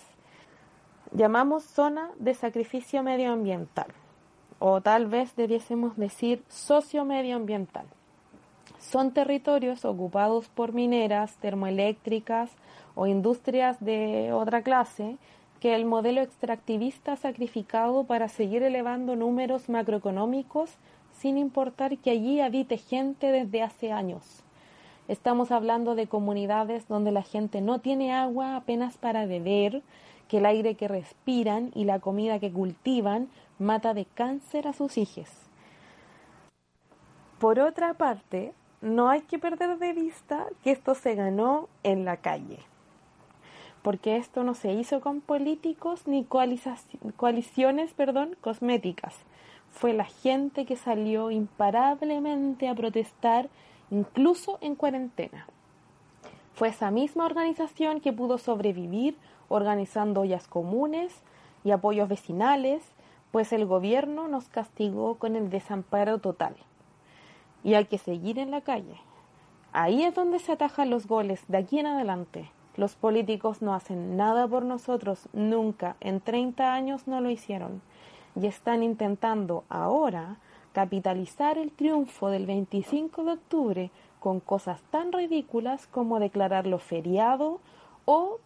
[1.11, 3.87] llamamos zona de sacrificio medioambiental,
[4.59, 7.85] o tal vez debiésemos decir socio-medioambiental.
[8.77, 12.51] Son territorios ocupados por mineras, termoeléctricas
[12.95, 15.17] o industrias de otra clase
[15.59, 20.77] que el modelo extractivista ha sacrificado para seguir elevando números macroeconómicos
[21.11, 24.43] sin importar que allí habite gente desde hace años.
[25.09, 29.81] Estamos hablando de comunidades donde la gente no tiene agua apenas para beber,
[30.27, 33.27] que el aire que respiran y la comida que cultivan
[33.57, 35.27] mata de cáncer a sus hijos.
[37.39, 42.17] Por otra parte, no hay que perder de vista que esto se ganó en la
[42.17, 42.59] calle,
[43.81, 49.15] porque esto no se hizo con políticos ni coaliciones perdón, cosméticas.
[49.71, 53.49] Fue la gente que salió imparablemente a protestar,
[53.91, 55.47] incluso en cuarentena.
[56.53, 59.17] Fue esa misma organización que pudo sobrevivir
[59.47, 61.13] organizando ollas comunes
[61.63, 62.83] y apoyos vecinales,
[63.31, 66.55] pues el gobierno nos castigó con el desamparo total
[67.63, 68.99] y hay que seguir en la calle.
[69.71, 72.51] Ahí es donde se atajan los goles, de aquí en adelante.
[72.75, 75.95] Los políticos no hacen nada por nosotros, nunca.
[75.99, 77.81] En 30 años no lo hicieron.
[78.39, 80.37] Y están intentando ahora
[80.73, 87.59] capitalizar el triunfo del 25 de octubre con cosas tan ridículas como declararlo feriado
[88.05, 88.39] o,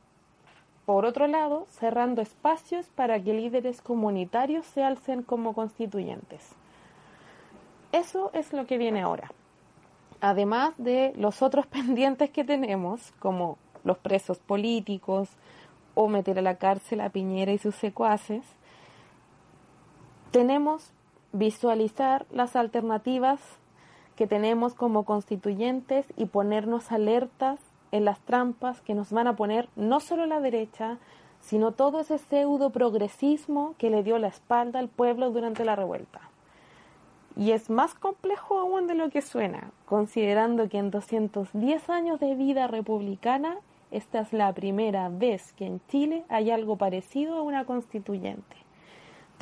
[0.86, 6.50] por otro lado, cerrando espacios para que líderes comunitarios se alcen como constituyentes.
[7.92, 9.32] Eso es lo que viene ahora.
[10.22, 15.30] Además de los otros pendientes que tenemos, como los presos políticos
[15.96, 18.44] o meter a la cárcel a Piñera y sus secuaces,
[20.32, 20.92] tenemos
[21.34, 23.42] visualizar las alternativas
[24.16, 27.60] que tenemos como constituyentes y ponernos alertas
[27.92, 30.98] en las trampas que nos van a poner no solo la derecha,
[31.42, 36.22] sino todo ese pseudo progresismo que le dio la espalda al pueblo durante la revuelta.
[37.36, 42.36] Y es más complejo aún de lo que suena, considerando que en 210 años de
[42.36, 43.58] vida republicana,
[43.90, 48.63] esta es la primera vez que en Chile hay algo parecido a una constituyente.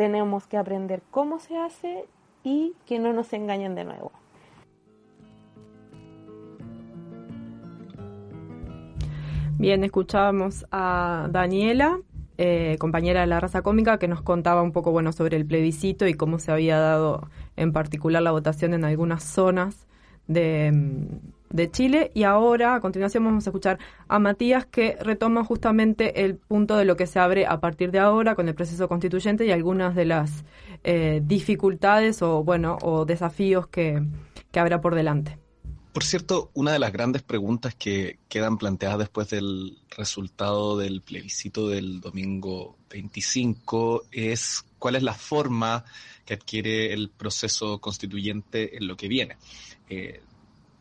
[0.02, 2.06] Tenemos que aprender cómo se hace
[2.44, 4.12] y que no nos engañen de nuevo.
[9.60, 12.00] Bien, escuchábamos a Daniela,
[12.40, 16.08] eh, compañera de la raza cómica, que nos contaba un poco bueno sobre el plebiscito
[16.08, 19.86] y cómo se había dado en particular la votación en algunas zonas
[20.26, 21.06] de,
[21.52, 22.12] de Chile.
[22.14, 26.86] Y ahora, a continuación, vamos a escuchar a Matías que retoma justamente el punto de
[26.86, 30.06] lo que se abre a partir de ahora con el proceso constituyente y algunas de
[30.06, 30.44] las
[30.84, 34.02] eh, dificultades o, bueno, o desafíos que,
[34.52, 35.38] que habrá por delante.
[35.94, 41.68] Por cierto, una de las grandes preguntas que quedan planteadas después del resultado del plebiscito
[41.68, 45.84] del domingo 25 es cuál es la forma
[46.26, 49.36] que adquiere el proceso constituyente en lo que viene.
[49.90, 50.22] Eh,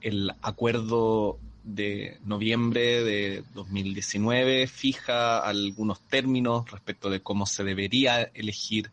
[0.01, 8.91] el acuerdo de noviembre de 2019 fija algunos términos respecto de cómo se debería elegir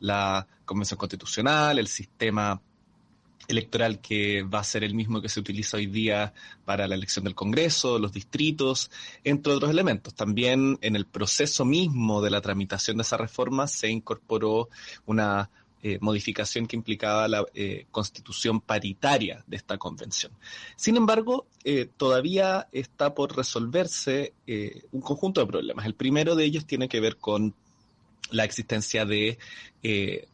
[0.00, 2.60] la Convención Constitucional, el sistema
[3.46, 6.34] electoral que va a ser el mismo que se utiliza hoy día
[6.66, 8.90] para la elección del Congreso, los distritos,
[9.24, 10.14] entre otros elementos.
[10.14, 14.68] También en el proceso mismo de la tramitación de esa reforma se incorporó
[15.06, 15.50] una
[15.82, 20.32] eh, modificación que implicaba la eh, constitución paritaria de esta convención.
[20.74, 24.32] Sin embargo, eh, todavía está por resolverse
[24.90, 25.86] un conjunto de problemas.
[25.86, 27.54] El primero de ellos tiene que ver con
[28.30, 29.38] la existencia de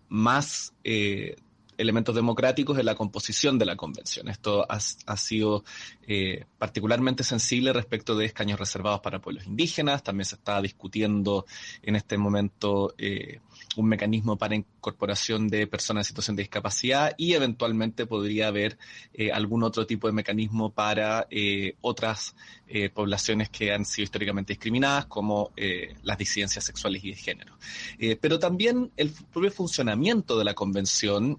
[0.09, 0.73] más
[1.79, 4.29] elementos democráticos en la composición de la convención.
[4.29, 5.65] Esto ha, sido
[6.07, 10.03] eh, particularmente sensible respecto de escaños reservados para pueblos indígenas.
[10.03, 11.47] También se está discutiendo
[11.83, 13.41] en este momento eh,
[13.77, 18.79] un mecanismo para incorporación de personas en situación de discapacidad y eventualmente podría haber
[19.13, 21.27] eh, algún otro tipo de mecanismo para
[21.81, 22.35] otras
[22.95, 25.53] poblaciones que han sido históricamente discriminadas, como
[26.03, 27.57] las disidencias sexuales y de género.
[28.21, 31.39] pero también el propio funcionamiento de la convención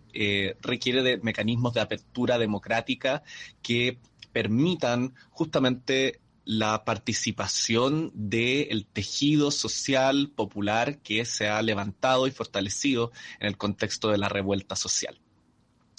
[0.62, 3.24] requiere de mecanismos de apertura democrática
[3.62, 4.00] que
[4.32, 13.48] permitan justamente la participación del tejido social popular que se ha levantado y fortalecido en
[13.48, 15.20] el contexto de la revuelta social.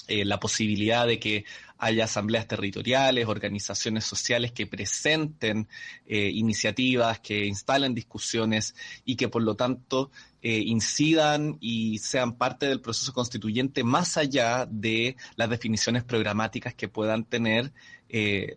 [0.08, 1.44] Eh, la posibilidad de que
[1.78, 5.68] haya asambleas territoriales, organizaciones sociales que presenten
[6.06, 8.74] eh, iniciativas, que instalen discusiones
[9.04, 10.10] y que por lo tanto
[10.42, 16.88] eh, incidan y sean parte del proceso constituyente más allá de las definiciones programáticas que
[16.88, 17.72] puedan tener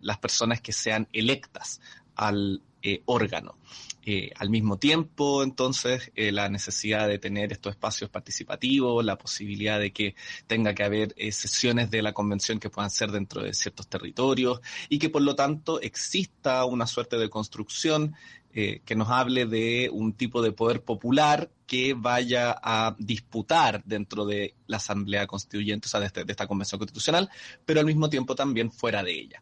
[0.00, 1.80] las personas que sean electas
[2.14, 2.62] al
[3.04, 3.56] órgano.
[4.02, 9.78] Eh, al mismo tiempo, entonces, eh, la necesidad de tener estos espacios participativos, la posibilidad
[9.78, 10.14] de que
[10.46, 14.60] tenga que haber eh, sesiones de la convención que puedan ser dentro de ciertos territorios
[14.88, 18.14] y que por lo tanto exista una suerte de construcción
[18.52, 24.56] que nos hable de un tipo de poder popular que vaya a disputar dentro de
[24.66, 27.30] la Asamblea Constituyente, o sea, de, este, esta Convención Constitucional,
[27.64, 29.40] pero al mismo tiempo también fuera de ella.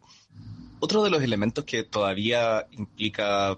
[0.79, 3.57] Otro de los elementos que todavía implica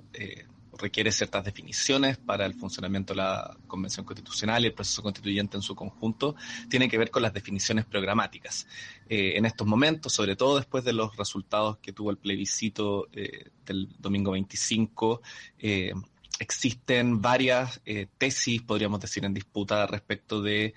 [0.82, 5.62] requiere ciertas definiciones para el funcionamiento de la Convención Constitucional y el proceso constituyente en
[5.62, 6.36] su conjunto,
[6.70, 8.68] tiene que ver con las definiciones programáticas.
[9.08, 13.50] Eh, en estos momentos, sobre todo después de los resultados que tuvo el plebiscito eh,
[13.66, 15.22] del domingo 25,
[15.60, 15.94] eh,
[16.40, 17.82] existen varias
[18.18, 20.74] tesis, podríamos decir, en disputa respecto de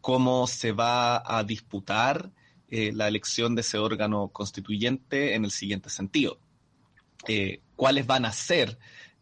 [0.00, 2.30] cómo se va a disputar
[2.70, 6.38] la elección de ese órgano constituyente en el siguiente sentido.
[7.76, 8.78] Cuáles van a ser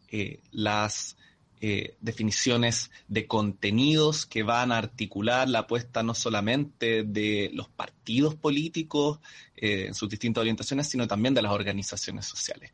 [0.09, 1.17] eh, las
[1.61, 8.35] eh, definiciones de contenidos que van a articular la apuesta no solamente de los partidos
[8.35, 9.19] políticos
[9.55, 12.71] eh, en sus distintas orientaciones, sino también de las organizaciones sociales.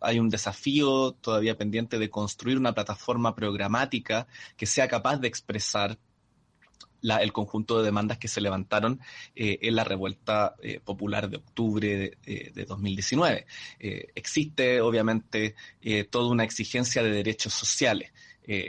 [0.00, 4.26] Hay un desafío todavía pendiente de construir una plataforma programática
[4.56, 5.98] que sea capaz de expresar
[7.02, 9.00] el conjunto de demandas que se levantaron
[9.34, 13.46] eh, en la revuelta eh, popular de octubre de, de 2019.
[13.80, 15.54] Eh, existe, obviamente,
[16.10, 18.12] toda una exigencia de derechos sociales,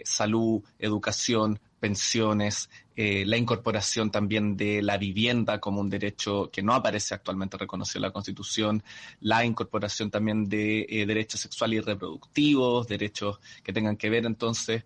[0.04, 7.14] salud, educación, pensiones, la incorporación también de la vivienda como un derecho que no aparece
[7.14, 8.84] actualmente reconocido en la Constitución,
[9.20, 14.84] la incorporación también de derechos sexuales y reproductivos, derechos que tengan que ver entonces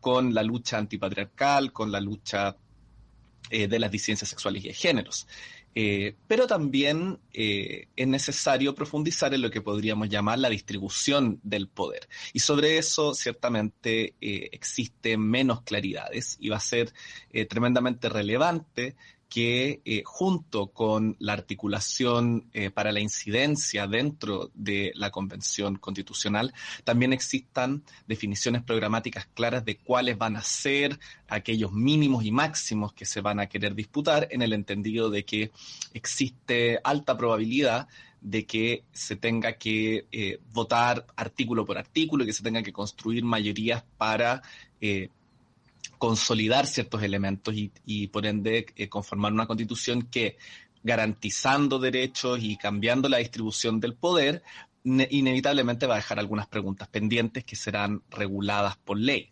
[0.00, 2.56] con la lucha antipatriarcal, con la lucha
[3.54, 5.26] eh, de las disidencias sexuales y de géneros.
[5.74, 11.68] Eh, pero también eh, es necesario profundizar en lo que podríamos llamar la distribución del
[11.68, 12.08] poder.
[12.32, 16.94] Y sobre eso ciertamente existen menos claridades y va a ser
[17.46, 18.96] tremendamente relevante
[19.32, 26.52] que eh, junto con la articulación eh, para la incidencia dentro de la Convención Constitucional,
[26.84, 33.06] también existan definiciones programáticas claras de cuáles van a ser aquellos mínimos y máximos que
[33.06, 35.50] se van a querer disputar en el entendido de que
[35.94, 37.88] existe alta probabilidad
[38.20, 43.24] de que se tenga que eh, votar artículo por artículo que se tenga que construir
[43.24, 44.42] mayorías para
[46.02, 50.36] consolidar ciertos elementos y, por ende eh, conformar una constitución que
[50.82, 54.42] garantizando derechos y cambiando la distribución del poder,
[54.82, 59.30] inevitablemente va a dejar algunas preguntas pendientes que serán reguladas por ley.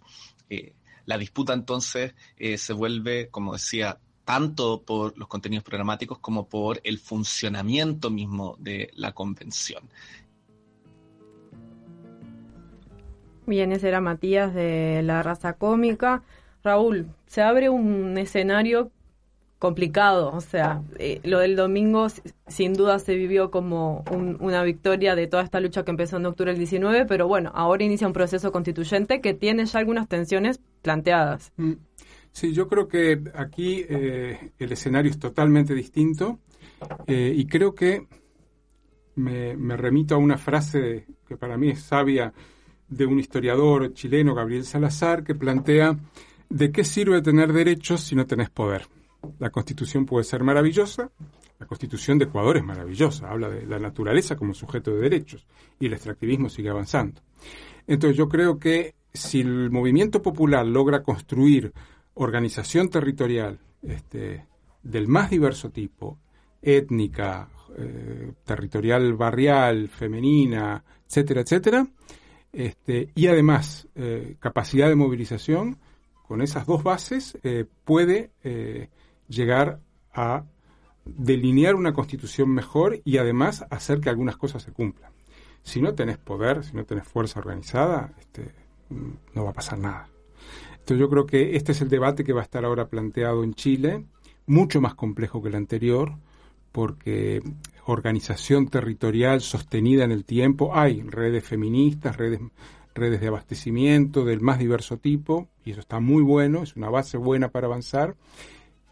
[0.49, 0.75] Eh,
[1.07, 6.81] la disputa entonces eh, se vuelve, como decía, tanto por los contenidos programáticos como por
[6.85, 9.89] el funcionamiento mismo de la convención.
[13.45, 16.23] Bien, ese era Matías de la raza cómica.
[16.63, 18.91] Raúl, se abre un escenario
[19.61, 22.07] complicado, o sea, eh, lo del domingo
[22.47, 24.05] sin duda se vivió como
[24.41, 27.85] una victoria de toda esta lucha que empezó en octubre del 19, pero bueno, ahora
[27.85, 31.53] inicia un proceso constituyente que tiene ya algunas tensiones planteadas.
[31.59, 31.73] Mm.
[32.33, 36.39] Sí, yo creo que aquí eh, el escenario es totalmente distinto
[37.07, 38.07] eh, y creo que
[39.17, 42.33] me, me remito a una frase que para mí es sabia
[42.89, 45.99] de un historiador chileno, Gabriel Salazar, que plantea
[46.51, 48.83] ¿De qué sirve tener derechos si no tenés poder?
[49.39, 51.09] La constitución puede ser maravillosa,
[51.61, 55.47] la constitución de Ecuador es maravillosa, habla de la naturaleza como sujeto de derechos
[55.79, 57.21] y el extractivismo sigue avanzando.
[57.87, 61.73] Entonces yo creo que si el movimiento popular logra construir
[62.15, 64.45] organización territorial este,
[64.83, 66.19] del más diverso tipo,
[66.61, 67.49] étnica,
[67.79, 71.87] eh, territorial barrial, femenina, etcétera, etcétera,
[72.53, 75.79] este, y además eh, capacidad de movilización,
[76.31, 78.89] con esas dos bases eh, puede eh,
[79.27, 79.81] llegar
[80.15, 80.45] a
[81.05, 85.11] delinear una constitución mejor y además hacer que algunas cosas se cumplan.
[85.65, 88.55] Si no tenés poder, si no tenés fuerza organizada, este,
[88.91, 90.09] mm, no va a pasar nada.
[90.75, 93.55] Entonces yo creo que este es el debate que va a estar ahora planteado en
[93.55, 94.07] Chile,
[94.47, 96.13] mucho más complejo que el anterior,
[96.71, 97.43] porque
[97.87, 102.39] organización territorial sostenida en el tiempo, hay redes feministas, redes
[103.01, 107.17] redes de abastecimiento del más diverso tipo, y eso está muy bueno, es una base
[107.17, 108.15] buena para avanzar,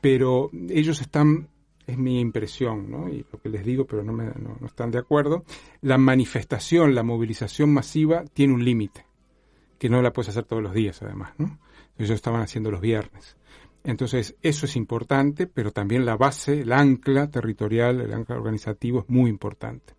[0.00, 1.48] pero ellos están,
[1.86, 3.08] es mi impresión, ¿no?
[3.08, 5.44] y lo que les digo, pero no, me, no, están de acuerdo,
[5.80, 9.06] la manifestación, la movilización masiva tiene un límite,
[9.78, 11.60] que no la puedes hacer todos los días además, ¿no?
[11.96, 13.37] Ellos estaban haciendo los viernes.
[13.88, 19.08] Entonces, eso es importante, pero también la base, el ancla territorial, el ancla organizativo es
[19.08, 19.94] muy importante.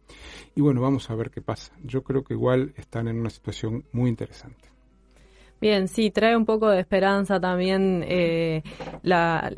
[0.53, 1.73] Y bueno, vamos a ver qué pasa.
[1.83, 4.69] Yo creo que igual están en una situación muy interesante.
[5.59, 8.61] Bien, sí, trae un poco de esperanza también eh,
[9.01, 9.49] la,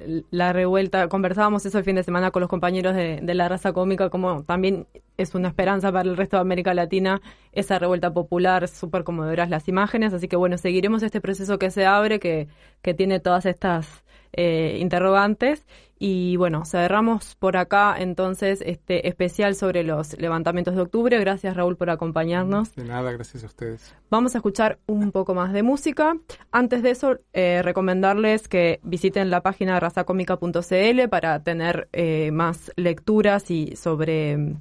[0.53, 1.10] revuelta.
[1.10, 4.44] Conversábamos eso el fin de semana con los compañeros de, de, la raza cómica, como
[4.44, 4.88] también
[5.18, 7.22] es una esperanza para el resto de América Latina
[7.52, 10.14] esa revuelta popular, súper como verás las imágenes.
[10.14, 12.48] Así que bueno, seguiremos este proceso que se abre, que,
[12.82, 15.66] que tiene todas estas eh, interrogantes.
[16.03, 21.20] Y bueno, cerramos por acá entonces este especial sobre los levantamientos de octubre.
[21.20, 22.74] Gracias Raúl por acompañarnos.
[22.74, 23.94] De nada, gracias a ustedes.
[24.10, 26.18] Vamos a escuchar un poco más de música.
[26.52, 33.52] Antes de eso, eh, recomendarles que visiten la página razacómica.cl para tener eh, más lecturas
[33.52, 34.56] y sobre,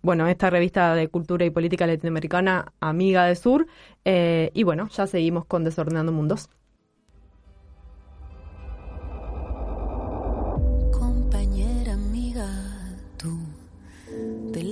[0.00, 3.66] bueno, esta revista de cultura y política latinoamericana, Amiga de Sur.
[4.04, 6.48] y bueno, ya seguimos con Desordenando Mundos.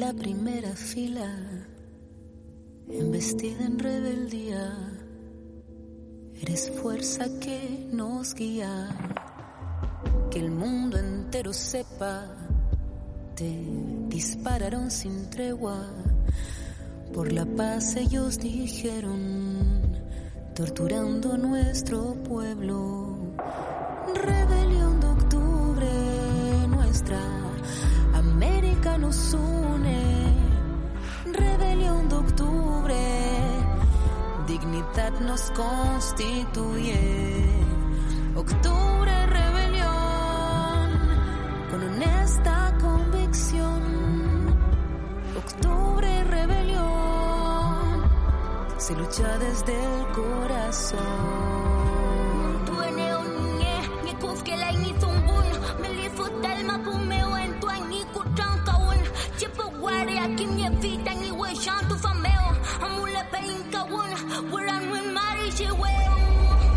[0.02, 1.30] La primera fila,
[2.88, 4.76] embestida en rebeldía,
[6.40, 8.88] Eres fuerza que nos guía,
[10.28, 12.26] que el mundo entero sepa.
[13.36, 13.48] Te
[14.08, 15.86] dispararon sin tregua,
[17.14, 20.02] por la paz ellos dijeron,
[20.52, 23.36] torturando nuestro pueblo.
[24.16, 27.41] Rebelión de octubre, nuestra
[28.82, 30.34] América nos une.
[31.32, 32.94] Rebelión de octubre,
[34.46, 36.98] dignidad nos constituye.
[38.34, 40.90] Octubre, rebelión,
[41.70, 43.82] con honesta convicción.
[45.36, 48.02] Octubre, rebelión,
[48.78, 51.61] se lucha desde el corazón.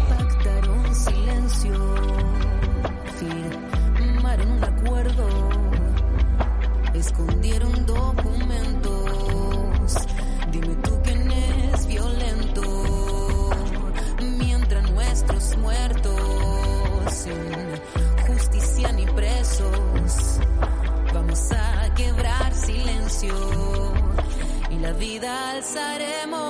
[0.09, 1.73] Pactaron silencio,
[3.17, 5.27] firmaron un acuerdo,
[6.93, 8.93] escondieron documentos.
[10.51, 12.61] Dime tú quién es violento,
[14.37, 16.21] mientras nuestros muertos
[17.11, 20.39] sin justicia ni presos.
[21.11, 23.84] Vamos a quebrar silencio
[24.85, 26.45] la vida alzaremos.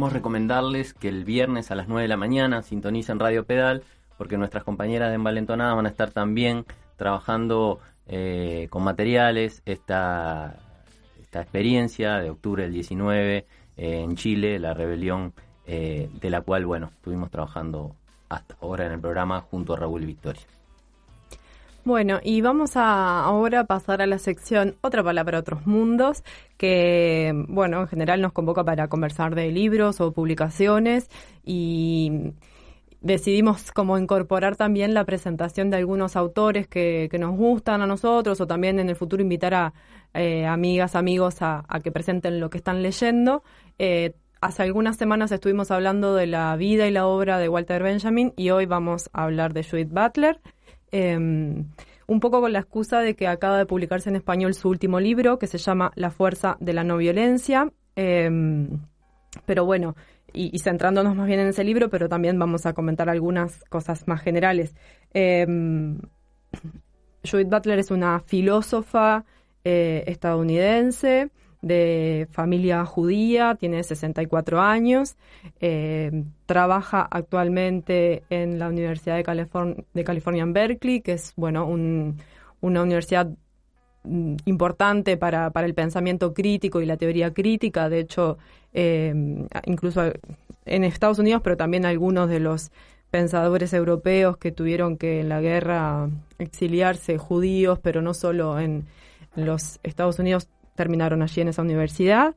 [0.00, 3.82] Queremos recomendarles que el viernes a las 9 de la mañana sintonicen Radio Pedal,
[4.16, 6.64] porque nuestras compañeras de Envalentonada van a estar también
[6.96, 10.58] trabajando eh, con materiales esta,
[11.20, 13.46] esta experiencia de octubre del 19 eh,
[13.76, 15.34] en Chile, la rebelión
[15.66, 17.94] eh, de la cual, bueno, estuvimos trabajando
[18.30, 20.40] hasta ahora en el programa junto a Raúl Victoria.
[21.84, 26.22] Bueno, y vamos a ahora pasar a la sección Otra palabra, otros mundos,
[26.58, 31.08] que, bueno, en general nos convoca para conversar de libros o publicaciones
[31.42, 32.32] y
[33.00, 38.46] decidimos como incorporar también la presentación de algunos autores que, nos gustan a nosotros o
[38.46, 39.72] también en el futuro invitar a
[40.12, 43.42] eh, amigas, amigos a, a que presenten lo que están leyendo.
[43.78, 44.12] Eh,
[44.42, 48.48] Hace algunas semanas estuvimos hablando de la vida y la obra de Walter Benjamin y
[48.48, 50.40] hoy vamos a hablar de Judith Butler.
[50.92, 54.98] Eh, un poco con la excusa de que acaba de publicarse en español su último
[54.98, 57.70] libro que se llama La fuerza de la no violencia.
[57.94, 58.28] Eh,
[59.46, 59.94] pero bueno,
[60.32, 64.08] y, y, centrándonos más bien en ese libro, pero también vamos a comentar algunas cosas
[64.08, 64.74] más generales.
[65.14, 65.46] Eh,
[67.28, 69.24] Judith Butler es una filósofa
[69.64, 71.30] eh, estadounidense
[71.62, 75.16] de familia judía, tiene 64 años,
[75.60, 81.66] eh, trabaja actualmente en la Universidad de, Californ de California en Berkeley, que es bueno
[81.66, 82.18] un,
[82.60, 83.28] una universidad
[84.04, 87.88] mm, importante para, para el pensamiento crítico y la teoría crítica.
[87.88, 88.38] De hecho,
[88.72, 89.14] eh,
[89.66, 90.02] incluso
[90.64, 92.70] en Estados Unidos, pero también algunos de los
[93.10, 96.08] pensadores europeos que tuvieron que en la guerra
[96.38, 98.86] exiliarse, judíos, pero no solo en,
[99.36, 100.48] los Estados Unidos,
[100.80, 102.34] terminaron allí en esa universidad.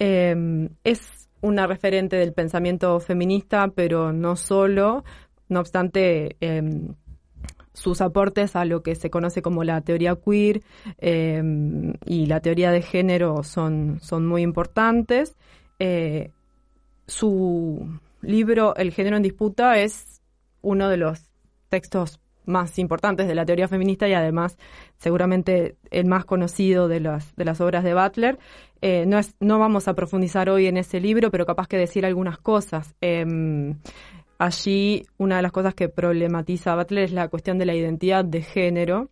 [0.00, 5.04] Eh, es una referente del pensamiento feminista, pero no solo.
[5.48, 6.62] No obstante, eh,
[7.72, 10.62] sus aportes a lo que se conoce como la teoría queer
[10.98, 11.40] eh,
[12.06, 15.36] y la teoría de género son, son muy importantes.
[15.78, 16.32] Eh,
[17.06, 20.22] su libro El género en disputa es
[20.62, 21.30] uno de los
[21.68, 24.58] textos más importantes de la teoría feminista y además
[24.96, 28.38] seguramente el más conocido de las, de las obras de Butler.
[28.80, 32.04] Eh, no, es, no vamos a profundizar hoy en ese libro, pero capaz que decir
[32.04, 32.94] algunas cosas.
[33.00, 33.78] Em,
[34.38, 38.42] allí una de las cosas que problematiza Butler es la cuestión de la identidad de
[38.42, 39.08] género.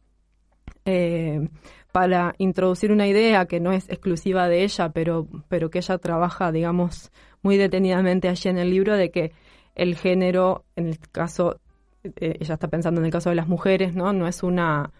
[0.84, 1.48] Eh,
[1.92, 6.50] para introducir una idea que no es exclusiva de ella, pero, pero que ella trabaja,
[6.50, 9.32] digamos, muy detenidamente allí en el libro, de que
[9.74, 11.60] el género, en el caso,
[12.16, 14.12] ella está pensando en el caso de las mujeres, ¿no?
[14.12, 14.90] No es una,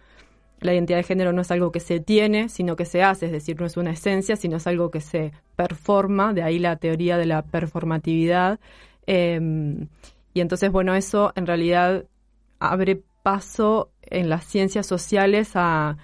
[0.59, 3.31] la identidad de género no es algo que se tiene, sino que se hace, es
[3.31, 7.17] decir, no es una esencia, sino es algo que se performa, de ahí la teoría
[7.17, 8.59] de la performatividad.
[9.07, 9.39] Eh,
[10.33, 12.05] y entonces, bueno, eso en realidad
[12.59, 15.97] abre paso en las ciencias sociales a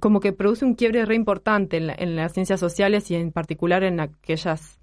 [0.00, 4.00] como que produce un quiebre re importante en, las ciencias sociales y en particular en
[4.00, 4.78] aquellas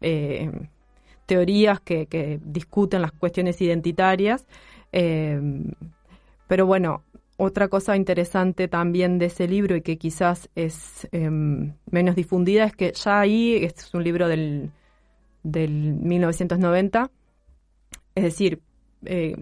[0.00, 0.50] eh,
[1.26, 4.46] teorías que, discuten las cuestiones identitarias.
[4.92, 5.40] Eh,
[6.46, 7.04] pero bueno,
[7.36, 12.76] otra cosa interesante también de ese libro y que quizás es em, menos difundida es
[12.76, 14.70] que ya ahí, este es un libro del,
[15.42, 17.10] del 1990,
[18.14, 18.60] es decir,
[19.06, 19.34] eh,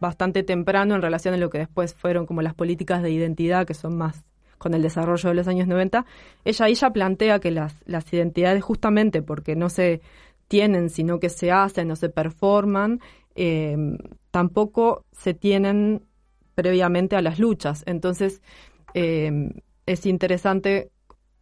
[0.00, 3.74] bastante temprano en relación a lo que después fueron como las políticas de identidad, que
[3.74, 4.24] son más
[4.56, 6.06] con el desarrollo de los años 90,
[6.44, 10.00] ella ahí ya plantea que las, las identidades justamente porque no se
[10.48, 13.00] tienen, sino que se hacen o se performan,
[14.36, 16.02] tampoco se tienen
[16.54, 17.82] previamente a las luchas.
[17.86, 18.42] Entonces,
[18.92, 19.50] eh,
[19.86, 20.90] es interesante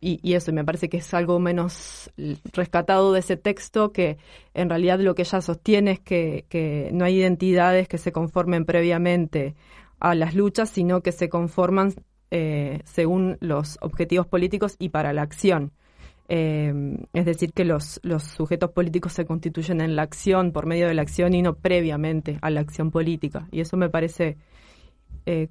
[0.01, 2.09] y, eso, me parece que es algo menos
[2.53, 4.19] rescatado de ese texto, que
[4.53, 9.57] en realidad lo que ella sostiene es que, no hay identidades que se conformen previamente
[9.99, 11.95] a las luchas, sino que se conforman
[12.31, 15.73] eh, según los objetivos políticos y para la acción.
[16.29, 16.73] Eh,
[17.13, 20.95] es decir, que los, los sujetos políticos se constituyen en la acción, por medio de
[20.95, 23.49] la acción y no previamente a la acción política.
[23.51, 24.37] Y eso me parece
[25.27, 25.49] eh,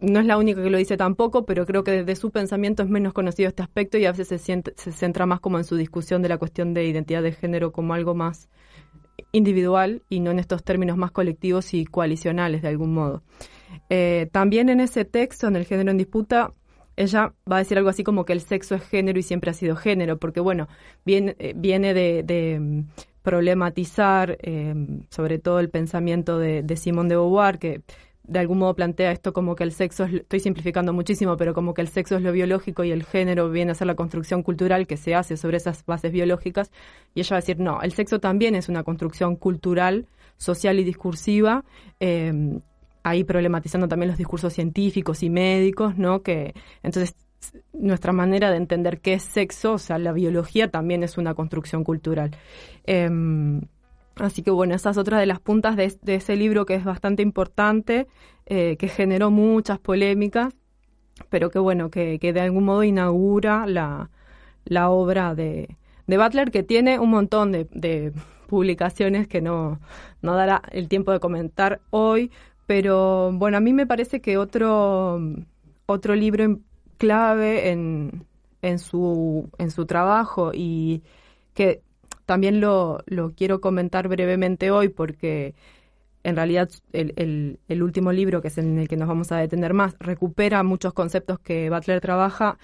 [0.00, 2.88] no es la única que lo dice tampoco, pero creo que desde su pensamiento es
[2.88, 6.22] menos conocido este aspecto y a veces se, se centra más como en su discusión
[6.22, 8.48] de la cuestión de identidad de género como algo más
[9.32, 13.22] individual y no en estos términos más colectivos y coalicionales de algún modo.
[13.88, 16.52] Eh, también en ese texto, en el género en disputa,
[16.96, 19.54] ella va a decir algo así como que el sexo es género y siempre ha
[19.54, 20.68] sido género, porque bueno,
[21.04, 22.80] viene, eh, viene de, mm,
[23.22, 24.74] problematizar eh,
[25.08, 27.82] sobre todo el pensamiento de, de Simone de Beauvoir, que
[28.26, 31.74] de algún modo plantea esto como que el sexo, es, estoy simplificando muchísimo, pero como
[31.74, 34.86] que el sexo es lo biológico y el género viene a ser la construcción cultural
[34.86, 36.70] que se hace sobre esas bases biológicas.
[37.14, 40.06] Y ella va a decir, no, el sexo también es una construcción cultural,
[40.38, 41.64] social y discursiva.
[42.00, 42.60] Eh,
[43.04, 46.22] ahí problematizando también los discursos científicos y médicos, ¿no?
[46.22, 47.14] Que entonces
[47.72, 51.84] nuestra manera de entender qué es sexo, o sea, la biología también es una construcción
[51.84, 52.32] cultural.
[52.86, 53.08] Eh,
[54.16, 57.22] Así que bueno, esa es otra de las puntas de, ese libro que es bastante
[57.22, 58.06] importante,
[58.46, 60.54] eh, que generó muchas polémicas,
[61.30, 64.10] pero que bueno, que, de algún modo inaugura la,
[64.64, 65.76] la obra de,
[66.06, 68.12] de, Butler, que tiene un montón de,
[68.46, 69.80] publicaciones que no,
[70.22, 72.30] no dará el tiempo de comentar hoy,
[72.66, 75.20] pero bueno, a mí me parece que otro,
[75.86, 76.58] otro libro
[76.98, 78.24] clave en,
[78.62, 81.02] en, su, en su trabajo y
[81.54, 81.82] que
[82.26, 85.54] también lo, lo quiero comentar brevemente hoy porque
[86.22, 89.74] en realidad el, el, último libro, que es en el que nos vamos a detener
[89.74, 92.58] más, recupera muchos conceptos que Butler trabaja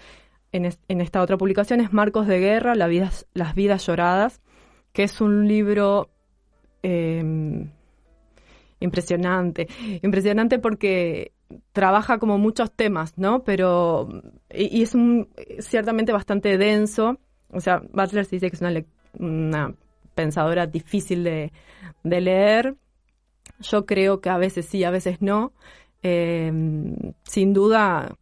[0.51, 2.89] en, en esta otra publicación, es Marcos de Guerra, La
[3.35, 4.40] Las Vidas Lloradas,
[4.94, 6.09] que es un libro
[6.82, 7.70] em,
[8.81, 9.69] impresionante,
[10.02, 11.32] impresionante porque
[11.73, 13.44] trabaja como muchos temas, ¿no?
[13.44, 14.09] Pero,
[14.52, 15.28] y, es un,
[15.59, 17.19] ciertamente bastante denso,
[17.52, 18.85] o sea, Butler se dice que es una
[19.19, 19.74] una
[20.15, 21.52] pensadora difícil de,
[22.05, 22.77] leer.
[23.61, 25.52] Yo creo que a veces sí, a veces no.
[26.02, 26.51] Eh,
[27.24, 28.16] sin duda,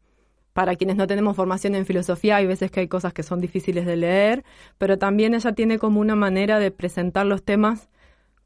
[0.53, 3.87] para quienes no tenemos formación en filosofía, hay veces que hay cosas que son difíciles
[3.87, 4.45] de leer,
[4.79, 7.89] pero también ella tiene como una manera de presentar los temas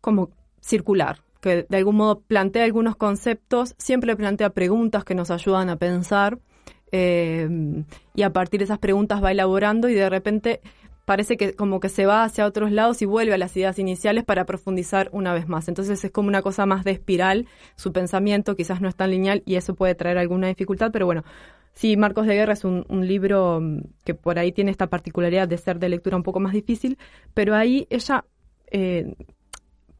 [0.01, 0.31] como
[0.61, 5.77] circular, que de algún modo plantea algunos conceptos, siempre plantea preguntas que nos ayudan a
[5.77, 6.39] pensar
[6.93, 7.49] eh,
[8.15, 10.61] y a partir de esas preguntas va elaborando y de repente
[11.05, 14.25] parece que como que se va hacia otros lados y vuelve a las ideas iniciales
[14.25, 15.67] para profundizar una vez más.
[15.67, 19.43] Entonces es como una cosa más de espiral, su pensamiento quizás no es tan lineal
[19.45, 21.25] y eso puede traer alguna dificultad, pero bueno,
[21.73, 25.59] sí, Marcos de Guerra es un, libro mm, que por ahí tiene esta particularidad de
[25.59, 26.99] ser de lectura un poco más difícil,
[27.35, 28.25] pero ahí ella
[28.71, 29.15] eh,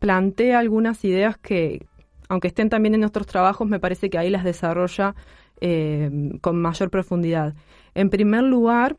[0.03, 1.87] plantea algunas ideas que,
[2.29, 5.15] aunque estén también en nuestros trabajos, me parece que ahí las desarrolla
[5.61, 6.11] eh,
[6.41, 7.55] con mayor profundidad.
[7.95, 8.97] En primer lugar,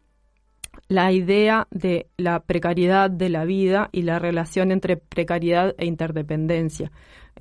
[0.88, 6.90] la idea de la precariedad de la vida y la relación entre precariedad e interdependencia.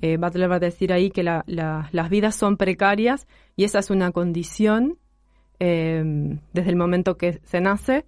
[0.01, 4.11] Eh, Butler va a decir ahí que las vidas son precarias y esa es una
[4.11, 4.97] condición
[5.59, 8.03] em, desde el momento que se nace,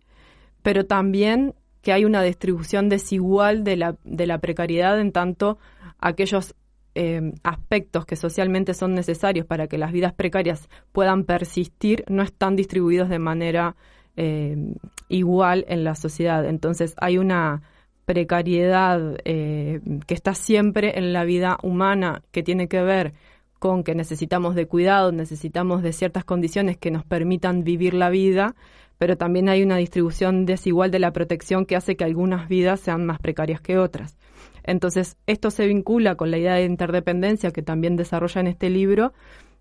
[0.64, 1.56] pero también
[1.86, 5.60] que hay una distribución desigual de la, de la precariedad en tanto
[6.00, 6.56] aquellos
[6.96, 12.56] em, aspectos que socialmente son necesarios para que las vidas precarias puedan persistir no están
[12.56, 13.76] distribuidos de manera
[14.18, 14.74] eh,
[15.10, 16.44] igual en la sociedad.
[16.48, 17.62] Entonces hay una
[18.06, 23.14] precariedad eh, que está siempre en la vida humana, que tiene que ver
[23.60, 28.56] con que necesitamos de cuidado, necesitamos de ciertas condiciones que nos permitan vivir la vida,
[28.98, 33.06] pero también hay una distribución desigual de la protección que hace que algunas vidas sean
[33.06, 34.18] más precarias que otras.
[34.64, 39.14] Entonces, esto se vincula con la idea de interdependencia que también desarrolla en este libro,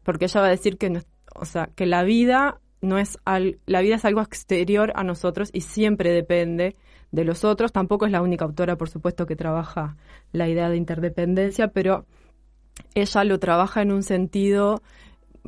[0.02, 1.02] porque ella va a decir que,
[1.34, 5.62] o sea, que la vida no es la vida es algo exterior a nosotros y
[5.62, 6.76] siempre depende
[7.10, 7.72] de los otros.
[7.72, 9.96] Tampoco es la única autora, por supuesto, que trabaja
[10.32, 12.06] la idea de interdependencia, pero
[12.94, 14.82] ella lo trabaja en un sentido,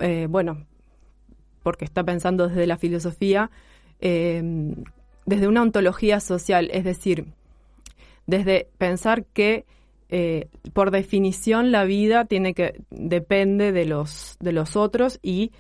[0.01, 0.67] eh, bueno,
[1.63, 3.51] porque está pensando desde la filosofía,
[4.01, 4.43] eh,
[5.25, 7.27] desde una ontología social, es decir,
[8.27, 9.65] desde pensar que
[10.09, 15.51] eh, por definición la vida tiene que depende de los de los otros y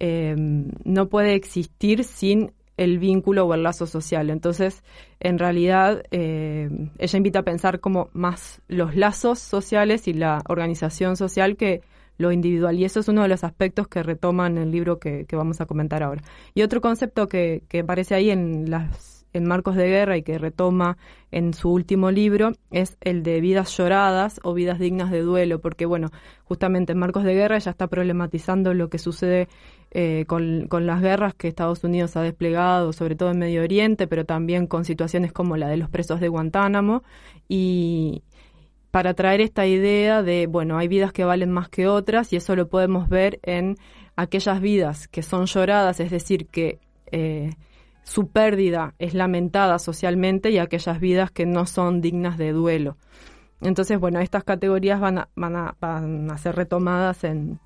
[0.00, 4.30] eh, no puede existir sin el vínculo o el lazo social.
[4.30, 4.82] Entonces,
[5.20, 11.16] en realidad, eh, ella invita a pensar como más los lazos sociales y la organización
[11.16, 11.82] social que
[12.18, 12.78] lo individual.
[12.78, 15.66] Y eso es uno de los aspectos que retoma en el libro que, vamos a
[15.66, 16.22] comentar ahora.
[16.54, 20.38] Y otro concepto que, que aparece ahí en las en Marcos de Guerra y que
[20.38, 20.98] retoma
[21.30, 25.86] en su último libro es el de vidas lloradas o vidas dignas de duelo, porque
[25.86, 26.10] bueno,
[26.44, 29.48] justamente en Marcos de Guerra ya está problematizando lo que sucede
[29.90, 34.06] eh, con, con, las guerras que Estados Unidos ha desplegado, sobre todo en Medio Oriente,
[34.06, 37.02] pero también con situaciones como la de los presos de Guantánamo
[37.48, 38.22] y
[38.92, 42.54] para traer esta idea de, bueno, hay vidas que valen más que otras y eso
[42.54, 43.78] lo podemos ver en
[44.16, 46.78] aquellas vidas que son lloradas, es decir, que
[47.10, 47.54] eh,
[48.02, 52.98] su pérdida es lamentada socialmente y aquellas vidas que no son dignas de duelo.
[53.62, 57.60] Entonces, bueno, estas categorías van a, van a, van a ser retomadas en,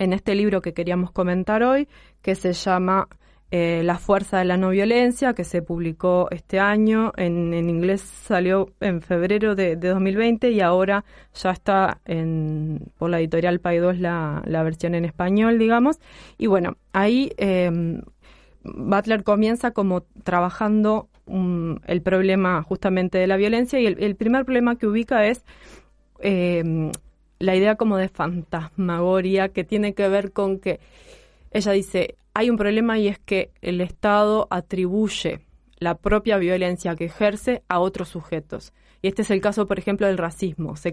[0.00, 1.86] en este libro que queríamos comentar hoy,
[2.20, 3.06] que se llama
[3.56, 7.12] eh, La fuerza de la no violencia, que se publicó este año.
[7.16, 13.10] En, en inglés salió en febrero de, de, 2020 y ahora ya está en, por
[13.10, 16.00] la editorial Paidós la, la versión en español, digamos.
[16.36, 17.70] Y bueno, ahí eh,
[18.64, 24.74] Butler comienza como trabajando um, el problema justamente de la violencia y el, primer problema
[24.74, 25.44] que ubica es
[26.18, 26.90] em,
[27.38, 30.80] la idea como de fantasmagoria que tiene que ver con que
[31.54, 35.40] ella dice, hay un problema y es que el Estado atribuye
[35.78, 38.72] la propia violencia que ejerce a otros sujetos.
[39.00, 40.76] Y este es el caso, por ejemplo, del racismo.
[40.76, 40.92] Se,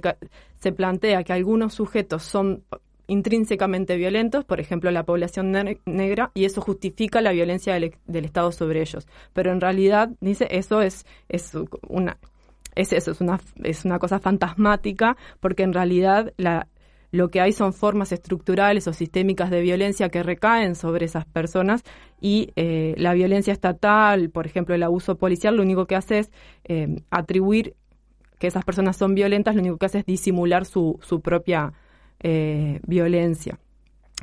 [0.59, 2.63] se plantea que algunos sujetos son
[3.07, 5.51] intrínsecamente violentos, por ejemplo la población
[5.85, 9.07] negra, y eso justifica la violencia del, Estado sobre ellos.
[9.33, 11.51] Pero en realidad, dice, eso es, es
[11.87, 12.17] una
[12.73, 16.67] es eso, es una, es una cosa fantasmática, porque en realidad la,
[17.11, 21.83] lo que hay son formas estructurales o sistémicas de violencia que recaen sobre esas personas
[22.21, 26.31] y eh, la violencia estatal, por ejemplo, el abuso policial, lo único que hace es
[26.63, 27.75] eh, atribuir
[28.39, 31.73] que esas personas son violentas, lo único que hace es disimular su, su propia
[32.21, 33.59] eh, violencia.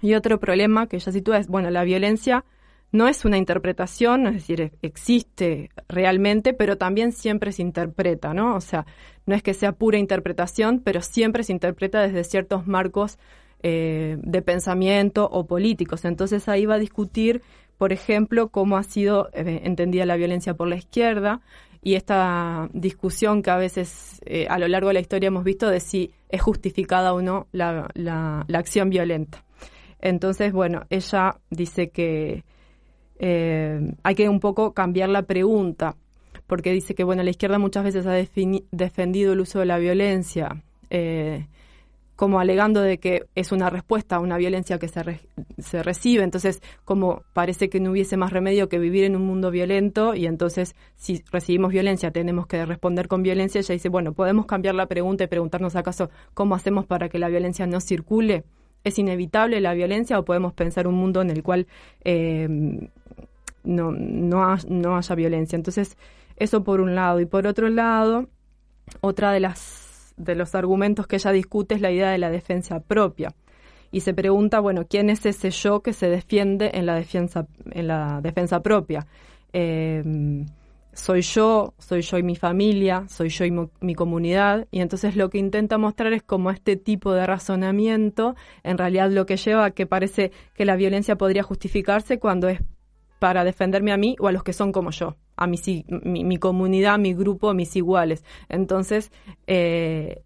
[0.01, 2.45] Y otro problema que ella sitúa es, bueno, la violencia
[2.91, 8.57] no es una interpretación, es decir, existe realmente, pero también siempre se interpreta, ¿no?
[8.57, 8.87] O sea,
[9.27, 13.19] no es que sea pura interpretación, pero siempre se interpreta desde ciertos marcos
[13.63, 16.05] eh, de pensamiento o políticos.
[16.05, 17.43] Entonces ahí va a discutir,
[17.77, 21.43] por ejemplo, cómo ha sido eh, entendida la violencia por la izquierda,
[21.83, 25.69] y esta discusión que a veces eh, a lo largo de la historia hemos visto
[25.69, 27.89] de si es justificada o no la,
[28.53, 29.45] acción violenta.
[30.01, 32.45] Entonces, bueno, ella dice que
[33.19, 35.97] eh, hay que un poco cambiar la pregunta,
[36.47, 40.63] porque dice que, bueno, la izquierda muchas veces ha defendido el uso de la violencia,
[40.91, 41.47] eh,
[42.17, 45.21] como alegando de que es una respuesta a una violencia que se, re-
[45.59, 46.25] se recibe.
[46.25, 50.27] Entonces, como parece que no hubiese más remedio que vivir en un mundo violento y
[50.27, 54.87] entonces si recibimos violencia tenemos que responder con violencia, ella dice, bueno, podemos cambiar la
[54.87, 58.43] pregunta y preguntarnos acaso cómo hacemos para que la violencia no circule.
[58.83, 61.69] ¿Es inevitable la violencia o podemos pensar un mundo en el cual
[62.05, 62.49] eh,
[63.69, 65.57] no, no, no haya violencia?
[65.57, 65.97] Entonces,
[66.37, 67.21] eso por un lado.
[67.21, 68.29] Y por otro lado,
[69.01, 72.81] otra de las de los argumentos que ella discute es la idea de la defensa
[72.81, 73.35] propia
[73.93, 77.87] y se pregunta bueno quién es ese yo que se defiende en la defensa en
[77.87, 79.07] la defensa propia
[79.53, 80.03] Eh,
[80.93, 85.31] soy yo soy yo y mi familia soy yo y mi comunidad y entonces lo
[85.31, 88.35] que intenta mostrar es como este tipo de razonamiento
[88.65, 92.61] en realidad lo que lleva a que parece que la violencia podría justificarse cuando es
[93.19, 96.37] para defenderme a mí o a los que son como yo, a mis mi, mi
[96.39, 98.25] comunidad, mi grupo, mis iguales.
[98.49, 99.11] Entonces,
[99.47, 100.23] eh,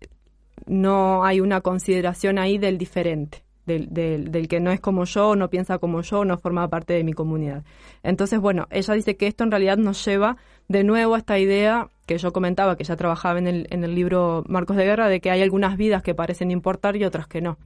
[0.66, 5.78] no hay una consideración ahí del diferente, del que no es como yo, no piensa
[5.78, 7.64] como yo, no forma parte de mi comunidad.
[8.02, 10.36] Entonces, bueno, ella dice que esto en realidad nos lleva
[10.68, 13.94] de nuevo a esta idea que yo comentaba, que ya trabajaba en el, en el
[13.94, 17.40] libro Marcos de Guerra, de que hay algunas vidas que parecen importar y otras que
[17.40, 17.58] no.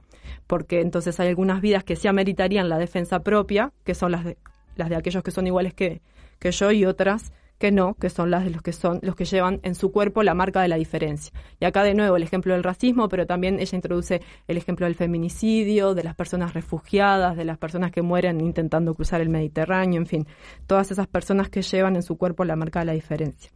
[0.45, 4.37] Porque entonces hay algunas vidas que sí ameritarían la defensa propia, que son las de,
[4.77, 6.01] las de aquellos que son iguales que,
[6.39, 9.25] que yo, y otras que no, que son las de los que son los que
[9.25, 11.33] llevan en su cuerpo la marca de la diferencia.
[11.59, 14.95] Y acá de nuevo el ejemplo del racismo, pero también ella introduce el ejemplo del
[14.95, 20.05] feminicidio, de las personas refugiadas, de las personas que mueren intentando cruzar el Mediterráneo, en
[20.05, 20.27] fin,
[20.67, 23.51] todas esas personas que llevan en su cuerpo la marca de la diferencia.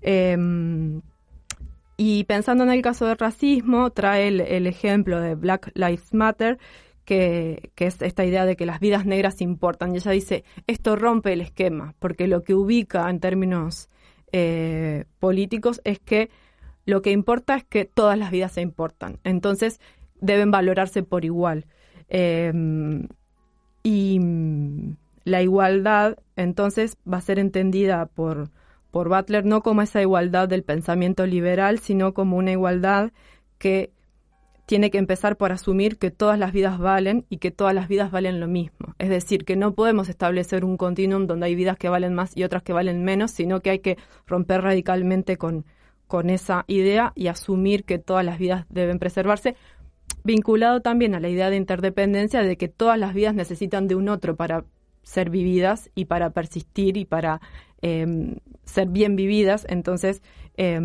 [0.00, 1.00] Em,
[1.96, 6.58] y pensando en el caso del racismo, trae el, el ejemplo de Black Lives Matter,
[7.06, 9.94] que, que es esta idea de que las vidas negras importan.
[9.94, 13.88] Y ella dice, esto rompe el esquema, porque lo que ubica en términos
[14.32, 16.28] eh, políticos es que
[16.84, 19.18] lo que importa es que todas las vidas se importan.
[19.24, 19.80] Entonces,
[20.20, 21.64] deben valorarse por igual.
[22.08, 22.52] Eh,
[23.82, 28.50] y mm, la igualdad, entonces, va a ser entendida por,
[28.90, 33.12] por Butler no como esa igualdad del pensamiento liberal, sino como una igualdad
[33.58, 33.92] que
[34.66, 38.10] tiene que empezar por asumir que todas las vidas valen y que todas las vidas
[38.10, 38.94] valen lo mismo.
[38.98, 42.42] Es decir, que no podemos establecer un continuum donde hay vidas que valen más y
[42.42, 45.64] otras que valen menos, sino que hay que romper radicalmente con,
[46.08, 49.54] con esa idea y asumir que todas las vidas deben preservarse,
[50.24, 54.08] vinculado también a la idea de interdependencia de que todas las vidas necesitan de un
[54.08, 54.64] otro para
[55.02, 57.40] ser vividas y para persistir y para
[57.82, 59.64] eh, ser bien vividas.
[59.68, 60.22] Entonces,
[60.56, 60.80] eh,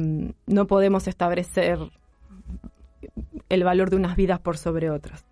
[0.45, 1.80] no podemos establecer
[3.49, 5.25] el valor de unas vidas por sobre otras.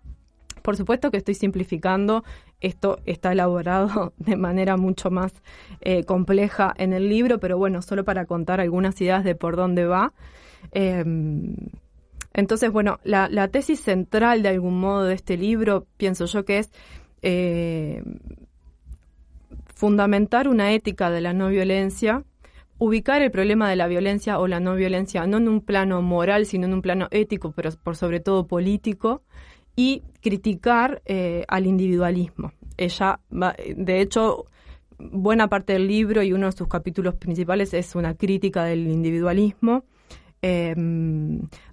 [0.62, 2.22] Por supuesto que estoy simplificando,
[2.60, 5.32] esto está elaborado de manera mucho más
[5.80, 9.86] eh, compleja en el libro, pero bueno, solo para contar algunas ideas de por dónde
[9.86, 10.12] va.
[10.72, 11.04] Eh,
[12.32, 16.58] entonces, bueno, la, la, tesis central de algún modo de este libro, pienso yo que
[16.58, 16.70] es
[17.22, 18.02] eh,
[19.74, 22.22] fundamentar una ética de la no violencia,
[22.80, 26.46] ubicar el problema de la violencia o la no violencia no en un plano moral,
[26.46, 29.22] sino en un plano ético, pero por sobre todo político,
[29.76, 32.52] y criticar eh, al individualismo.
[32.78, 33.20] Ella,
[33.76, 34.46] de hecho,
[34.98, 39.84] buena parte del libro y uno de sus capítulos principales es una crítica del individualismo.
[40.40, 40.74] Eh,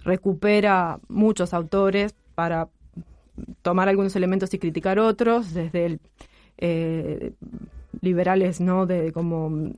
[0.04, 2.68] recupera muchos autores para
[3.62, 6.00] tomar algunos elementos y criticar otros, desde el,
[6.58, 7.32] eh,
[8.02, 8.84] liberales, ¿no?
[8.84, 9.72] De como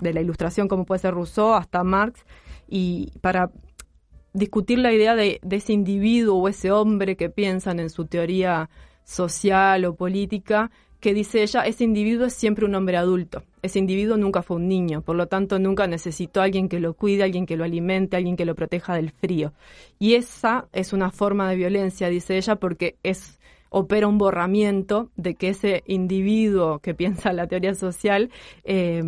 [0.00, 2.24] de la ilustración, como puede ser Rousseau, hasta Marx,
[2.68, 3.50] y para
[4.32, 8.68] discutir la idea de, ese individuo o ese hombre que piensan en su teoría
[9.04, 14.16] social o política, que dice ella, ese individuo es siempre un hombre adulto, ese individuo
[14.16, 17.46] nunca fue un niño, por lo tanto nunca necesitó a alguien que lo cuide, alguien
[17.46, 19.52] que lo alimente, alguien que lo proteja del frío.
[19.98, 23.38] Y esa es una forma de violencia, dice ella, porque es
[23.68, 28.30] opera un borramiento de que ese individuo que piensa la teoría social
[28.62, 29.02] eh,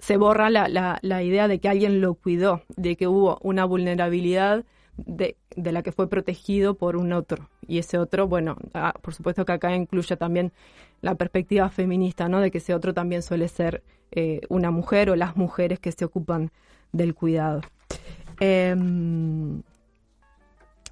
[0.00, 3.64] se borra la, la, la, idea de que alguien lo cuidó, de que hubo una
[3.64, 4.64] vulnerabilidad
[4.96, 7.48] de, de, la que fue protegido por un otro.
[7.66, 10.52] Y ese otro, bueno, ah, por supuesto que acá incluye también
[11.00, 12.40] la perspectiva feminista, ¿no?
[12.40, 16.04] De que ese otro también suele ser eh, una mujer o las mujeres que se
[16.04, 16.50] ocupan
[16.92, 17.60] del cuidado.
[18.40, 18.74] Eh,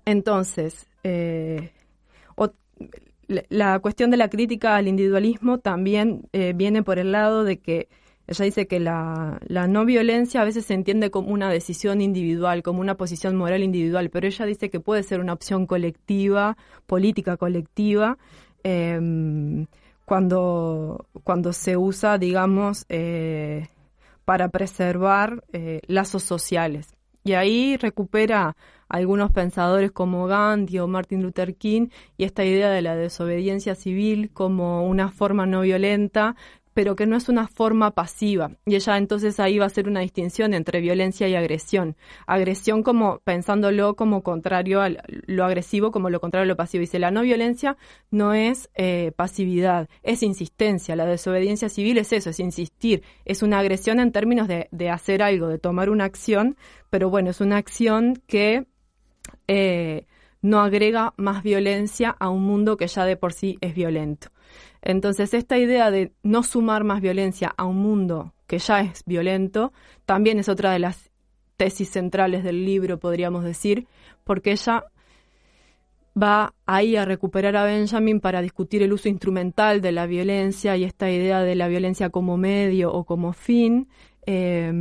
[0.05, 1.71] entonces, eh,
[3.49, 7.89] la cuestión de la crítica al individualismo también eh, viene por el lado de que
[8.29, 12.81] ella dice que la, no violencia a veces se entiende como una decisión individual, como
[12.81, 16.57] una posición moral individual, pero ella dice que puede ser una opción colectiva,
[16.87, 18.19] política colectiva,
[18.65, 19.67] eh,
[20.05, 23.69] cuando, cuando se usa, digamos, eh,
[24.25, 25.43] para preservar
[25.87, 26.95] lazos sociales.
[27.25, 28.57] Y ahí recupera
[28.89, 34.31] algunos pensadores como Gandhi o Martin Luther King y esta idea de la desobediencia civil
[34.33, 36.37] como una forma no violenta
[36.79, 38.53] pero que no es una forma pasiva.
[38.65, 41.97] Y ella entonces ahí va a hacer una distinción entre violencia y agresión.
[42.25, 46.83] Agresión como pensándolo como contrario a lo agresivo, como lo contrario a lo pasivo.
[46.83, 47.77] Dice, la no violencia
[48.13, 50.95] no es eh, pasividad, es insistencia.
[50.95, 53.03] La desobediencia civil es eso, es insistir.
[53.25, 56.57] Es una agresión en términos de, de hacer algo, de tomar una acción,
[56.91, 58.67] pero bueno, es una acción que...
[59.49, 60.07] Eh,
[60.41, 64.29] no agrega más violencia a un mundo que ya de por sí es violento.
[64.89, 69.75] Entonces, esta idea de no sumar más violencia a un mundo que ya es violento,
[70.07, 71.11] también es otra de las
[71.59, 73.87] tesis centrales del libro, podríamos decir,
[74.25, 74.87] porque ella
[76.21, 80.85] va ahí a recuperar a Benjamin para discutir el uso instrumental de la violencia y
[80.85, 83.89] esta idea de la violencia como medio o como fin,
[84.25, 84.73] eh,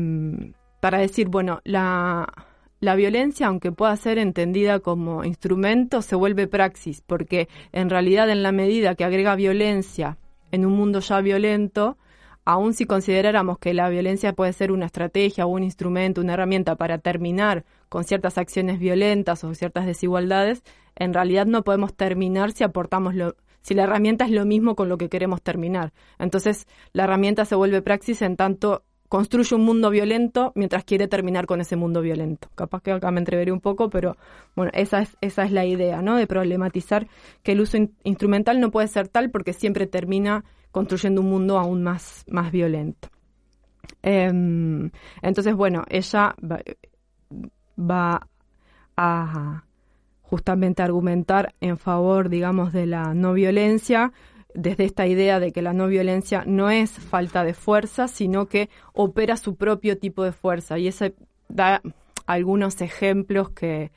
[0.80, 2.47] para decir, bueno, la,
[2.80, 8.44] la violencia, aunque pueda ser entendida como instrumento, se vuelve praxis, porque en realidad en
[8.44, 10.18] la medida que agrega violencia
[10.52, 11.98] en un mundo ya violento,
[12.46, 16.76] aun si consideráramos que la violencia puede ser una estrategia o un instrumento, una herramienta
[16.76, 20.64] para terminar con ciertas acciones violentas o ciertas desigualdades,
[20.96, 24.88] en realidad no podemos terminar si aportamos lo, si la herramienta es lo mismo con
[24.88, 25.92] lo que queremos terminar.
[26.20, 31.46] Entonces, la herramienta se vuelve praxis en tanto construye un mundo violento mientras quiere terminar
[31.46, 32.50] con ese mundo violento.
[32.56, 34.18] Capaz que acá me entreveré un poco, pero
[34.56, 36.18] bueno, esa es, esa es la idea, ¿no?
[36.18, 37.08] De problematizar
[37.44, 41.84] que el uso instrumental no puede ser tal porque siempre termina construyendo un mundo aún
[41.84, 43.10] más, más violento.
[44.04, 46.60] Em, entonces, bueno, ella va,
[47.80, 48.28] va
[48.98, 49.64] a
[50.22, 54.12] justamente argumentar en favor, digamos, de la no violencia,
[54.54, 58.70] desde esta idea de que la no violencia no es falta de fuerza, sino que
[58.94, 60.78] opera su propio tipo de fuerza.
[60.80, 61.16] Y ese
[61.50, 61.82] da
[62.26, 63.92] algunos ejemplos que,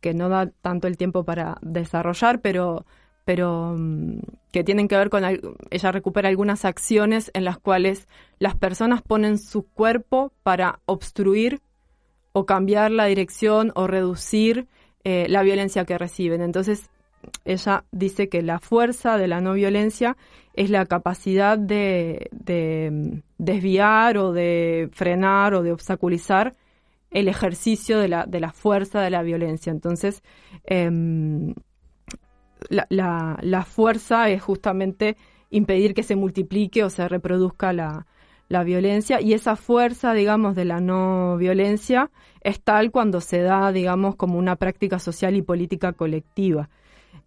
[0.00, 2.84] que no da tanto el tiempo para desarrollar, pero,
[3.24, 4.18] pero mm,
[4.50, 5.24] que tienen que ver con,
[5.70, 8.08] ella recupera algunas acciones en las cuales
[8.38, 11.60] las personas ponen su cuerpo para obstruir
[12.32, 14.66] o cambiar la dirección o reducir
[15.04, 16.42] eh, la violencia que reciben.
[16.42, 16.90] Entonces,
[17.44, 20.16] ella dice que la fuerza de la no violencia
[20.54, 22.28] es la capacidad de,
[22.92, 26.54] mm, desviar o de frenar o de obstaculizar
[27.10, 29.70] el ejercicio de la, de la fuerza de la violencia.
[29.70, 30.22] Entonces,
[30.64, 31.54] em,
[32.68, 32.86] la,
[33.40, 35.16] la, fuerza es justamente
[35.50, 38.06] impedir que se multiplique o se reproduzca la,
[38.48, 42.10] la violencia y esa fuerza, digamos, de la no violencia
[42.42, 46.68] es tal cuando se da, digamos, como una práctica social y política colectiva.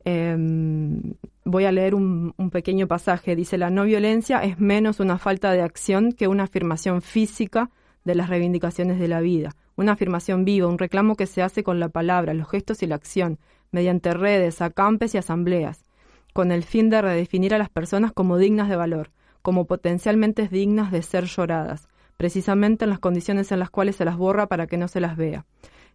[0.08, 3.36] Em, voy a leer un, pequeño pasaje.
[3.36, 7.72] Dice, la no violencia es menos una falta de acción que una afirmación física
[8.04, 9.56] de las reivindicaciones de la vida.
[9.76, 12.96] Una afirmación viva, un reclamo que se hace con la palabra, los gestos y la
[12.96, 13.40] acción,
[13.72, 15.84] mediante redes, acampes y asambleas,
[16.34, 19.12] con el fin de redefinir a las personas como dignas de valor,
[19.42, 24.18] como potencialmente dignas de ser lloradas, precisamente en las condiciones en las cuales se las
[24.18, 25.46] borra para que no se las vea.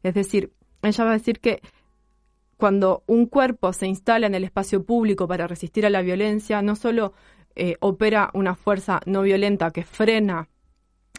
[0.02, 1.60] Es decir, ella va a decir que
[2.60, 6.76] cuando un cuerpo se instala en el espacio público para resistir a la violencia, no
[6.76, 7.14] solo
[7.56, 10.48] eh, opera una fuerza no violenta que frena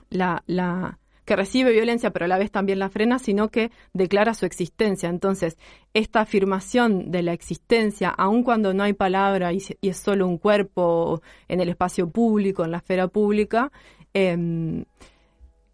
[0.09, 4.45] la, que recibe violencia, pero a la vez también la frena, sino que declara su
[4.45, 5.09] existencia.
[5.09, 5.57] Entonces,
[5.93, 11.21] esta afirmación de la existencia, aun cuando no hay palabra y, es solo un cuerpo
[11.47, 13.71] en el espacio público, en la esfera pública,
[14.13, 14.85] eh,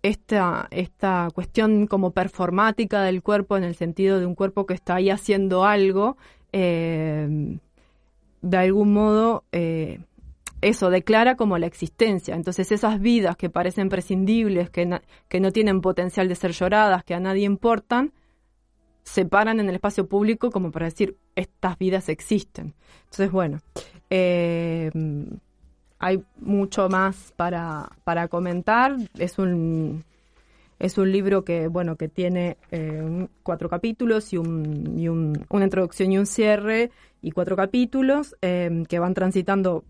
[0.07, 4.95] esta, esta cuestión como performática del cuerpo en el sentido de un cuerpo que está
[4.95, 6.17] ahí haciendo algo,
[6.51, 7.57] eh,
[8.41, 9.99] de algún modo eh,
[10.61, 12.35] eso declara como la existencia.
[12.35, 17.13] Entonces esas vidas que parecen prescindibles, que, que no tienen potencial de ser lloradas, que
[17.13, 18.13] a nadie importan,
[19.03, 22.73] se paran en el espacio público como para decir, estas vidas existen.
[23.05, 23.59] Entonces, bueno,
[24.09, 24.91] eh,
[25.99, 28.95] hay mucho más para, para comentar.
[29.17, 30.03] Es un,
[30.79, 35.65] es un libro que, bueno, que tiene eh, cuatro capítulos y, un, y un, una
[35.65, 36.91] introducción y un cierre
[37.21, 39.83] y cuatro capítulos eh, que van transitando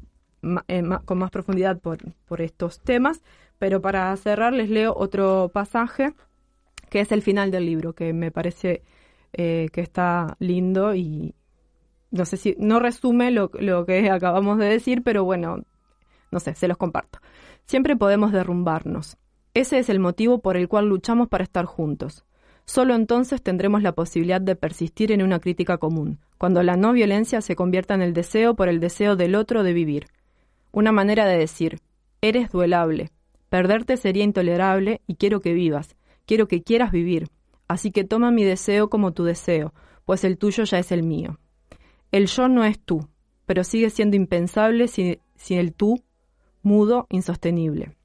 [0.67, 3.21] eh, con más profundidad por, por estos temas.
[3.59, 6.13] Pero para cerrar les leo otro pasaje
[6.89, 8.81] que es el final del libro, que me parece
[9.33, 11.35] que está lindo y
[12.09, 15.63] no sé si no resume lo, lo que acabamos de decir, pero bueno,
[16.31, 17.19] no sé, se los comparto.
[17.65, 19.17] Siempre podemos derrumbarnos.
[19.53, 22.25] Ese es el motivo por el cual luchamos para estar juntos.
[22.65, 27.41] Solo entonces tendremos la posibilidad de persistir en una crítica común, cuando la no violencia
[27.41, 30.07] se convierta en el deseo por el deseo del otro de vivir.
[30.71, 31.79] Una manera de decir,
[32.21, 33.11] eres duelable,
[33.49, 35.95] perderte sería intolerable y quiero que vivas,
[36.25, 37.29] quiero que quieras vivir,
[37.67, 39.73] Así que toma mi deseo como tu deseo,
[40.05, 41.39] pues el tuyo ya es el mío.
[42.11, 43.07] El yo no es tú,
[43.45, 46.01] pero sigue siendo impensable sin, sin el tú,
[46.67, 47.95] mudo, insostenible.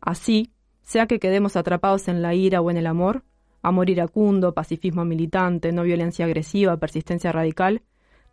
[0.00, 0.50] Así,
[0.80, 3.22] sea que quedemos atrapados en la ira o en el amor,
[3.62, 7.82] amor iracundo, pacifismo militante, no violencia agresiva, persistencia radical,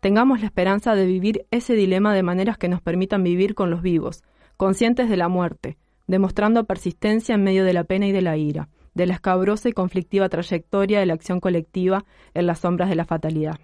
[0.00, 3.82] tengamos la esperanza de vivir ese dilema de maneras que nos permitan vivir con los
[3.82, 4.24] vivos,
[4.56, 5.76] conscientes de la muerte,
[6.06, 9.72] demostrando persistencia en medio de la pena y de la ira, de la escabrosa y
[9.72, 12.04] conflictiva trayectoria de la acción colectiva
[12.34, 13.60] en las sombras de la fatalidad.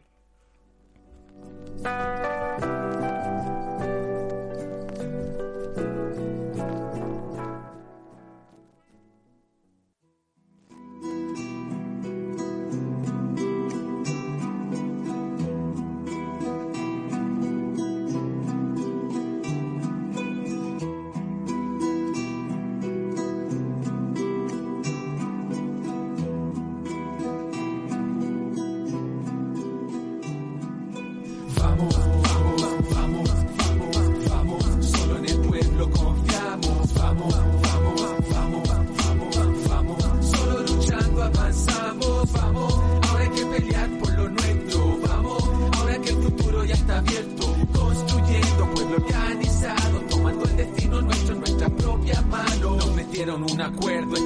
[53.44, 54.16] Un acuerdo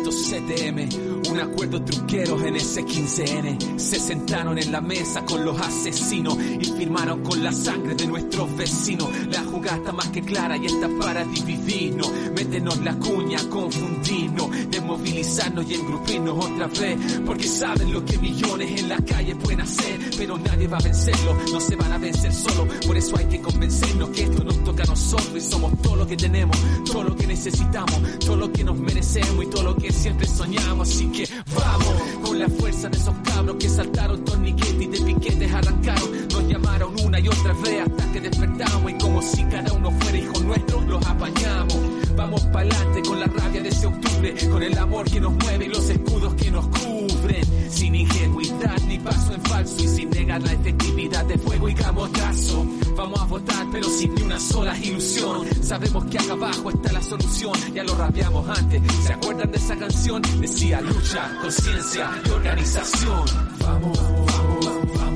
[1.30, 3.78] un acuerdo truqueros en ese 15N.
[3.78, 8.56] Se sentaron en la mesa con los asesinos y firmaron con la sangre de nuestros
[8.56, 9.08] vecinos.
[9.30, 12.10] La jugada más que clara y está para dividirnos.
[12.34, 17.20] Métenos la cuña, confundirnos, desmovilizarnos y engrupirnos otra vez.
[17.24, 21.38] Porque saben lo que millones en la calle pueden hacer, pero nadie va a vencerlo.
[21.52, 22.66] No se van a vencer solo.
[22.84, 26.06] Por eso hay que convencernos que esto nos toca a nosotros y somos todo lo
[26.06, 26.56] que tenemos,
[26.90, 30.88] todo lo que necesitamos, todo lo que nos merecemos y todo lo que siempre soñamos.
[30.88, 35.52] Así que vamos con la fuerza de esos cabros que saltaron torniquetes y de piquetes
[35.52, 36.29] arrancaron.
[36.40, 40.18] Nos llamaron una y otra vez hasta que despertamos y como si cada uno fuera
[40.18, 41.76] hijo nuestro, los apañamos.
[42.16, 45.68] Vamos pa'lante con la rabia de ese octubre, con el amor que nos mueve y
[45.68, 47.70] los escudos que nos cubren.
[47.70, 52.66] Sin ingenuidad ni paso en falso y sin negar la efectividad de fuego y camotazo.
[52.96, 55.46] Vamos a votar pero sin ni una sola ilusión.
[55.62, 58.80] Sabemos que acá abajo está la solución, ya lo rabiamos antes.
[59.04, 60.22] ¿Se acuerdan de esa canción?
[60.40, 63.24] Decía lucha, conciencia y organización.
[63.60, 65.09] Vamos, vamos, vamos,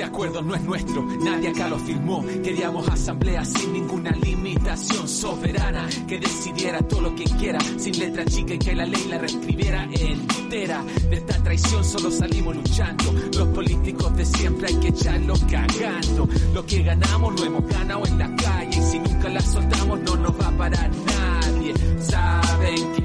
[0.00, 2.24] Ese acuerdo no es nuestro, nadie acá lo firmó.
[2.42, 8.54] Queríamos asamblea sin ninguna limitación soberana que decidiera todo lo que quiera, sin letra chica
[8.54, 10.82] y que la ley la reescribiera entera.
[11.10, 13.12] De esta traición solo salimos luchando.
[13.36, 16.26] Los políticos de siempre hay que echarlos cagando.
[16.54, 20.16] Lo que ganamos lo hemos ganado en la calle y si nunca la soltamos no
[20.16, 21.74] nos va a parar nadie.
[22.00, 22.99] Saben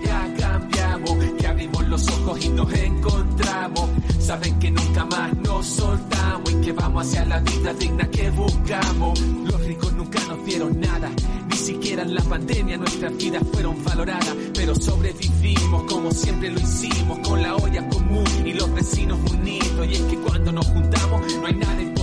[1.95, 3.89] los ojos y nos encontramos.
[4.19, 9.19] Saben que nunca más nos soltamos y que vamos hacia la vida digna que buscamos.
[9.21, 11.09] Los ricos nunca nos dieron nada,
[11.49, 17.19] ni siquiera en la pandemia nuestras vidas fueron valoradas, pero sobrevivimos como siempre lo hicimos,
[17.19, 19.87] con la olla común y los vecinos unidos.
[19.89, 21.94] Y es que cuando nos juntamos no hay nada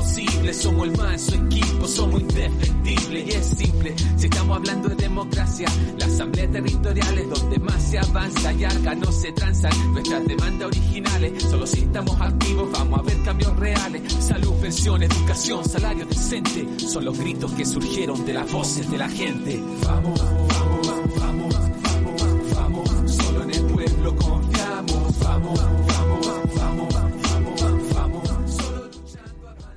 [0.55, 3.95] somos el su equipo, somos indefectibles y es simple.
[4.17, 5.69] Si estamos hablando de democracia,
[5.99, 10.69] la asamblea territorial es donde más se avanza y acá no se transan nuestras demandas
[10.69, 11.43] originales.
[11.43, 14.13] Solo si estamos activos vamos a ver cambios reales.
[14.13, 19.09] Salud, pensión, educación, salario decente son los gritos que surgieron de las voces de la
[19.09, 19.61] gente.
[19.85, 20.89] Vamos, vamos,
[21.21, 21.55] vamos,
[21.85, 23.13] vamos, vamos.
[23.17, 24.63] Solo en el pueblo confiamos.
[24.83, 25.82] Vamos, vamos, vamos,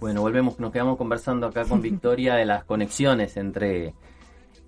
[0.06, 3.96] Bueno, volvemos, nos quedamos conversando acá con Victoria de las conexiones entre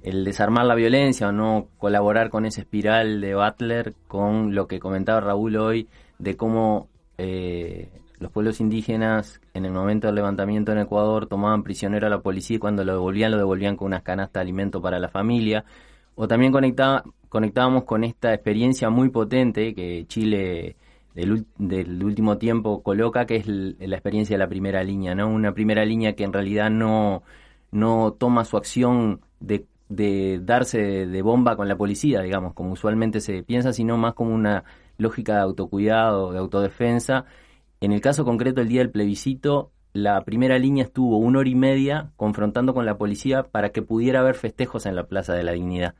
[0.01, 4.80] el desarmar la violencia o no colaborar con esa espiral de Butler con lo que
[4.80, 6.89] comentaba Raúl hoy de cómo
[7.19, 12.22] eh, los pueblos indígenas en el momento del levantamiento en Ecuador tomaban prisionero a la
[12.22, 15.65] policía y cuando lo devolvían lo devolvían con unas canastas de alimento para la familia.
[16.15, 20.77] O también conectaba, conectábamos con esta experiencia muy potente que Chile
[21.18, 25.27] del, del último tiempo coloca, que es la experiencia de la primera línea, ¿no?
[25.27, 27.23] Una primera línea que en realidad no,
[27.72, 32.73] no toma su acción de, de darse de, de bomba con la policía, digamos, como
[32.73, 34.64] usualmente se piensa, sino más como una
[34.99, 37.26] lógica de autocuidado, de autodefensa.
[37.81, 41.56] En el caso concreto, el día del plebiscito, la primera línea estuvo una hora y
[41.56, 45.53] media confrontando con la policía para que pudiera haber festejos en la Plaza de la
[45.53, 45.95] Dignidad.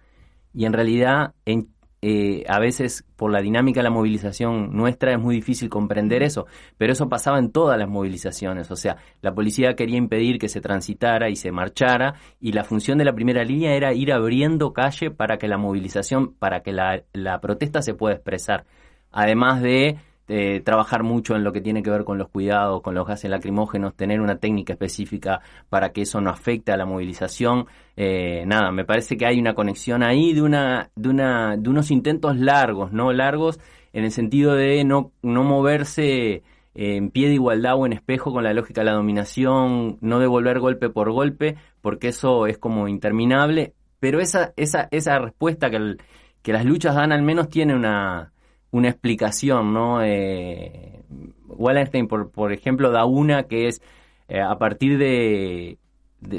[0.54, 1.70] Y en realidad, en,
[2.02, 6.46] eh, a veces por la dinámica de la movilización nuestra es muy difícil comprender eso,
[6.78, 10.62] pero eso pasaba en todas las movilizaciones, o sea, la policía quería impedir que se
[10.62, 15.10] transitara y se marchara y la función de la primera línea era ir abriendo calle
[15.10, 18.66] para que la movilización, para que la, la protesta se pueda expresar,
[19.12, 19.98] además de
[20.30, 23.30] eh, trabajar mucho en lo que tiene que ver con los cuidados, con los gases
[23.30, 25.40] lacrimógenos, tener una técnica específica
[25.70, 27.68] para que eso no afecte a la movilización.
[27.96, 31.92] Eh, nada, me parece que hay una conexión ahí de una, de una, de unos
[31.92, 33.14] intentos largos, ¿no?
[33.14, 33.60] Largos
[33.94, 36.44] en el sentido de no, no moverse
[36.76, 40.60] en pie de igualdad o en espejo con la lógica de la dominación, no devolver
[40.60, 43.74] golpe por golpe, porque eso es como interminable.
[44.00, 45.96] Pero esa, esa, esa respuesta que,
[46.44, 48.32] que las luchas dan al menos tiene una,
[48.78, 50.04] una explicación, ¿no?
[50.04, 51.04] Eh,
[51.48, 53.82] Wallenstein, por, por ejemplo, da una que es
[54.28, 55.78] eh, a partir de,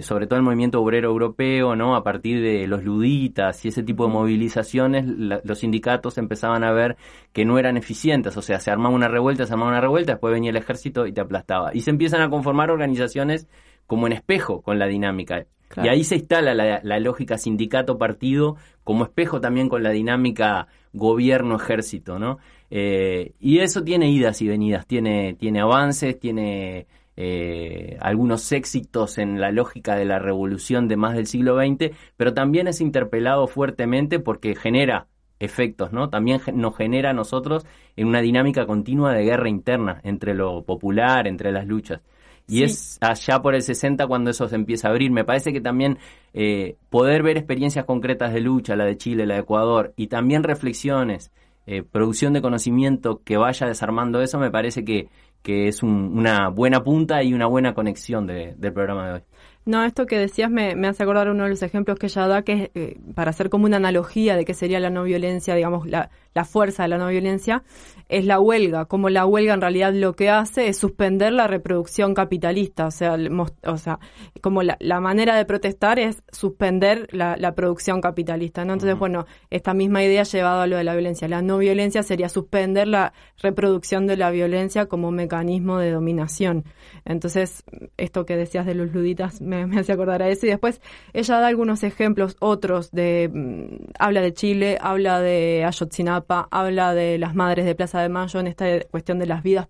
[0.02, 1.96] sobre todo el movimiento obrero europeo, ¿no?
[1.96, 6.96] A partir de los luditas y ese tipo de movilizaciones, los sindicatos empezaban a ver
[7.32, 10.32] que no eran eficientes, o sea, se armaba una revuelta, se armaba una revuelta, después
[10.32, 11.74] venía el ejército y te aplastaba.
[11.74, 13.48] Y se empiezan a conformar organizaciones
[13.86, 15.46] como en espejo con la dinámica.
[15.76, 18.56] Y ahí se instala la, la lógica sindicato-partido
[18.88, 22.38] como espejo también con la dinámica gobierno-ejército, ¿no?
[22.70, 29.42] Eh, y eso tiene idas y venidas, tiene, tiene avances, tiene eh, algunos éxitos en
[29.42, 34.20] la lógica de la revolución de más del siglo XX, pero también es interpelado fuertemente
[34.20, 35.06] porque genera
[35.38, 36.08] efectos, ¿no?
[36.08, 41.26] También nos genera a nosotros en una dinámica continua de guerra interna entre lo popular,
[41.26, 42.00] entre las luchas.
[42.48, 45.10] Y es allá por el 60 cuando eso se empieza a abrir.
[45.10, 45.98] Me parece que también
[46.32, 50.42] eh, poder ver experiencias concretas de lucha, la de Chile, la de Ecuador, y también
[50.42, 51.30] reflexiones,
[51.66, 55.08] eh, producción de conocimiento que vaya desarmando eso, me parece que,
[55.42, 59.20] que es una buena punta y una buena conexión del programa de hoy.
[59.68, 62.52] No, esto que decías me, hace acordar uno de los ejemplos que ella da, que
[62.52, 66.08] es eh, para hacer como una analogía de qué sería la no violencia, digamos, la,
[66.34, 67.62] la fuerza de la no violencia,
[68.08, 68.86] es la huelga.
[68.86, 72.86] Como la huelga en realidad lo que hace es suspender la reproducción capitalista.
[72.86, 73.16] O sea,
[73.64, 73.98] o sea
[74.40, 78.64] como la, manera de protestar es suspender la, producción capitalista.
[78.64, 78.74] ¿no?
[78.74, 81.28] Entonces, bueno, esta misma idea llevada a lo de la violencia.
[81.28, 86.64] La no violencia sería suspender la reproducción de la violencia como mecanismo de dominación.
[87.04, 87.64] Entonces,
[87.96, 90.46] esto que decías de los luditas me, hace acordar a eso.
[90.46, 90.80] Y después
[91.12, 93.30] ella da algunos ejemplos, otros de...
[93.32, 98.40] Mm, habla de Chile, habla de Ayotzinapa, habla de las madres de Plaza de Mayo
[98.40, 99.68] en esta cuestión de las vidas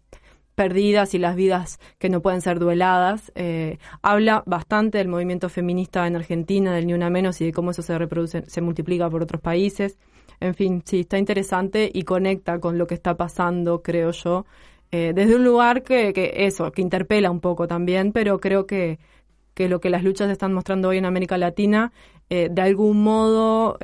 [0.58, 3.30] perdidas y las vidas que no pueden ser dueladas.
[3.36, 7.70] Eh, habla bastante del movimiento feminista en Argentina, del Ni Una Menos y de cómo
[7.70, 9.98] eso se reproduce, se multiplica por otros países.
[10.40, 14.46] En fin, sí, está interesante y conecta con lo que está pasando, creo yo,
[14.90, 18.98] eh, desde un lugar que, que, eso, que interpela un poco también, pero creo que,
[19.54, 21.92] que lo que las luchas están mostrando hoy en América Latina,
[22.30, 23.78] eh, de algún modo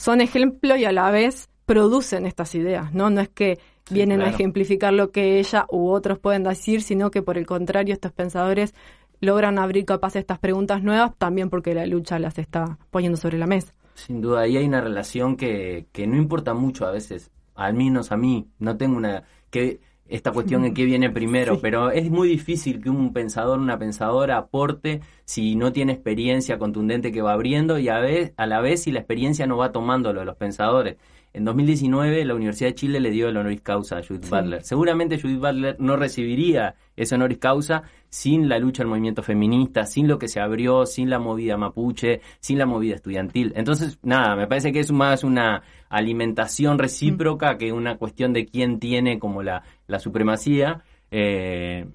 [0.00, 3.10] son ejemplo y a la vez producen estas ideas, ¿no?
[3.10, 3.58] No es que
[3.90, 7.92] vienen a ejemplificar lo que ella u otros pueden decir, sino que por el contrario
[7.92, 8.74] estos pensadores
[9.20, 13.46] logran abrir capaz estas preguntas nuevas también porque la lucha las está poniendo sobre la
[13.46, 13.74] mesa.
[13.94, 18.10] Sin duda, ahí hay una relación que, que no importa mucho a veces, al menos
[18.10, 19.24] a mí, no tengo una...
[19.50, 23.78] que esta cuestión de qué viene primero, pero es muy difícil que un pensador, una
[23.78, 28.60] pensadora aporte si no tiene experiencia contundente que va abriendo y a, vez, a la
[28.60, 30.96] vez si la experiencia no va tomando lo de los pensadores.
[31.32, 34.64] En 2019 la Universidad de Chile le dio el honoris causa a Judith Butler.
[34.64, 40.08] Seguramente Judith Butler no recibiría ese honoris causa sin la lucha del movimiento feminista, sin
[40.08, 43.52] lo que se abrió, sin la movida mapuche, sin la movida estudiantil.
[43.54, 48.78] Entonces, nada, me parece que es más una alimentación recíproca que una cuestión de quién
[48.80, 50.82] tiene como la, la supremacía.
[51.10, 51.86] Eh,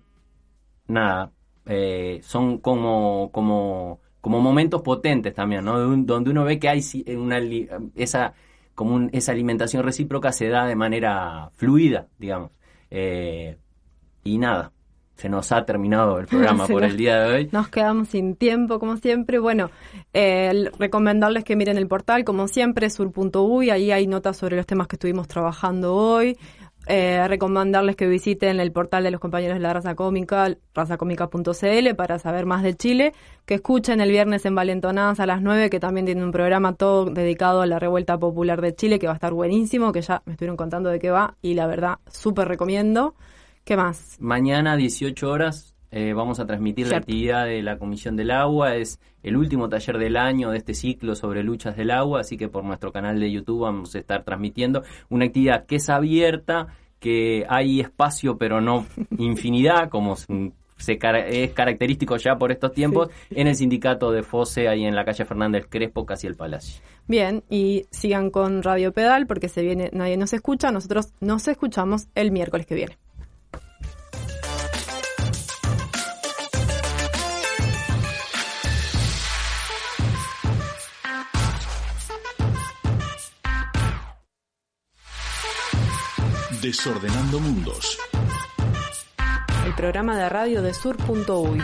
[0.88, 1.32] nada,
[1.66, 5.80] eh, son como, como, como momentos potentes también, ¿no?
[5.80, 7.40] Donde uno ve que hay una,
[7.96, 8.36] esa
[8.76, 12.52] como esa alimentación recíproca se da de manera fluida, digamos.
[12.92, 13.58] Eh,
[14.24, 14.74] y nada,
[15.16, 17.50] se nos ha terminado el programa por el día de hoy.
[17.52, 19.40] Nos quedamos sin tiempo, como siempre.
[19.40, 19.72] Bueno,
[20.14, 24.88] eh, recomendarles que miren el portal, como siempre, sur.uy, ahí hay notas sobre los temas
[24.88, 26.38] que estuvimos trabajando hoy.
[26.88, 32.20] Eh, recomendarles que visiten el portal de los compañeros de la raza cómica, razacómica.cl, para
[32.20, 33.14] saber más de Chile,
[33.46, 37.06] que escuchen el viernes en Valentonadas a las 9, que también tiene un programa todo
[37.06, 40.34] dedicado a la revuelta popular de Chile, que va a estar buenísimo, que ya me
[40.34, 43.16] estuvieron contando de qué va, y la verdad, súper recomiendo.
[43.66, 44.18] ¿Qué más?
[44.20, 48.76] Mañana, 18 horas, eh, vamos a transmitir la actividad de la Comisión del Agua.
[48.76, 52.48] Es el último taller del año de este ciclo sobre luchas del agua, así que
[52.48, 56.68] por nuestro canal de YouTube vamos a estar transmitiendo una actividad que es abierta,
[57.00, 58.86] que hay espacio pero no
[59.18, 60.16] infinidad, como
[60.78, 64.94] se car- es característico ya por estos tiempos en el sindicato de FOSE ahí en
[64.94, 66.84] la calle Fernández Crespo, casi el Palacio.
[67.08, 72.08] Bien, y sigan con Radio Pedal porque se viene, nadie nos escucha, nosotros nos escuchamos
[72.14, 72.98] el miércoles que viene.
[86.66, 88.00] Desordenando Mundos.
[89.68, 91.62] El programa de radio de sur.uy.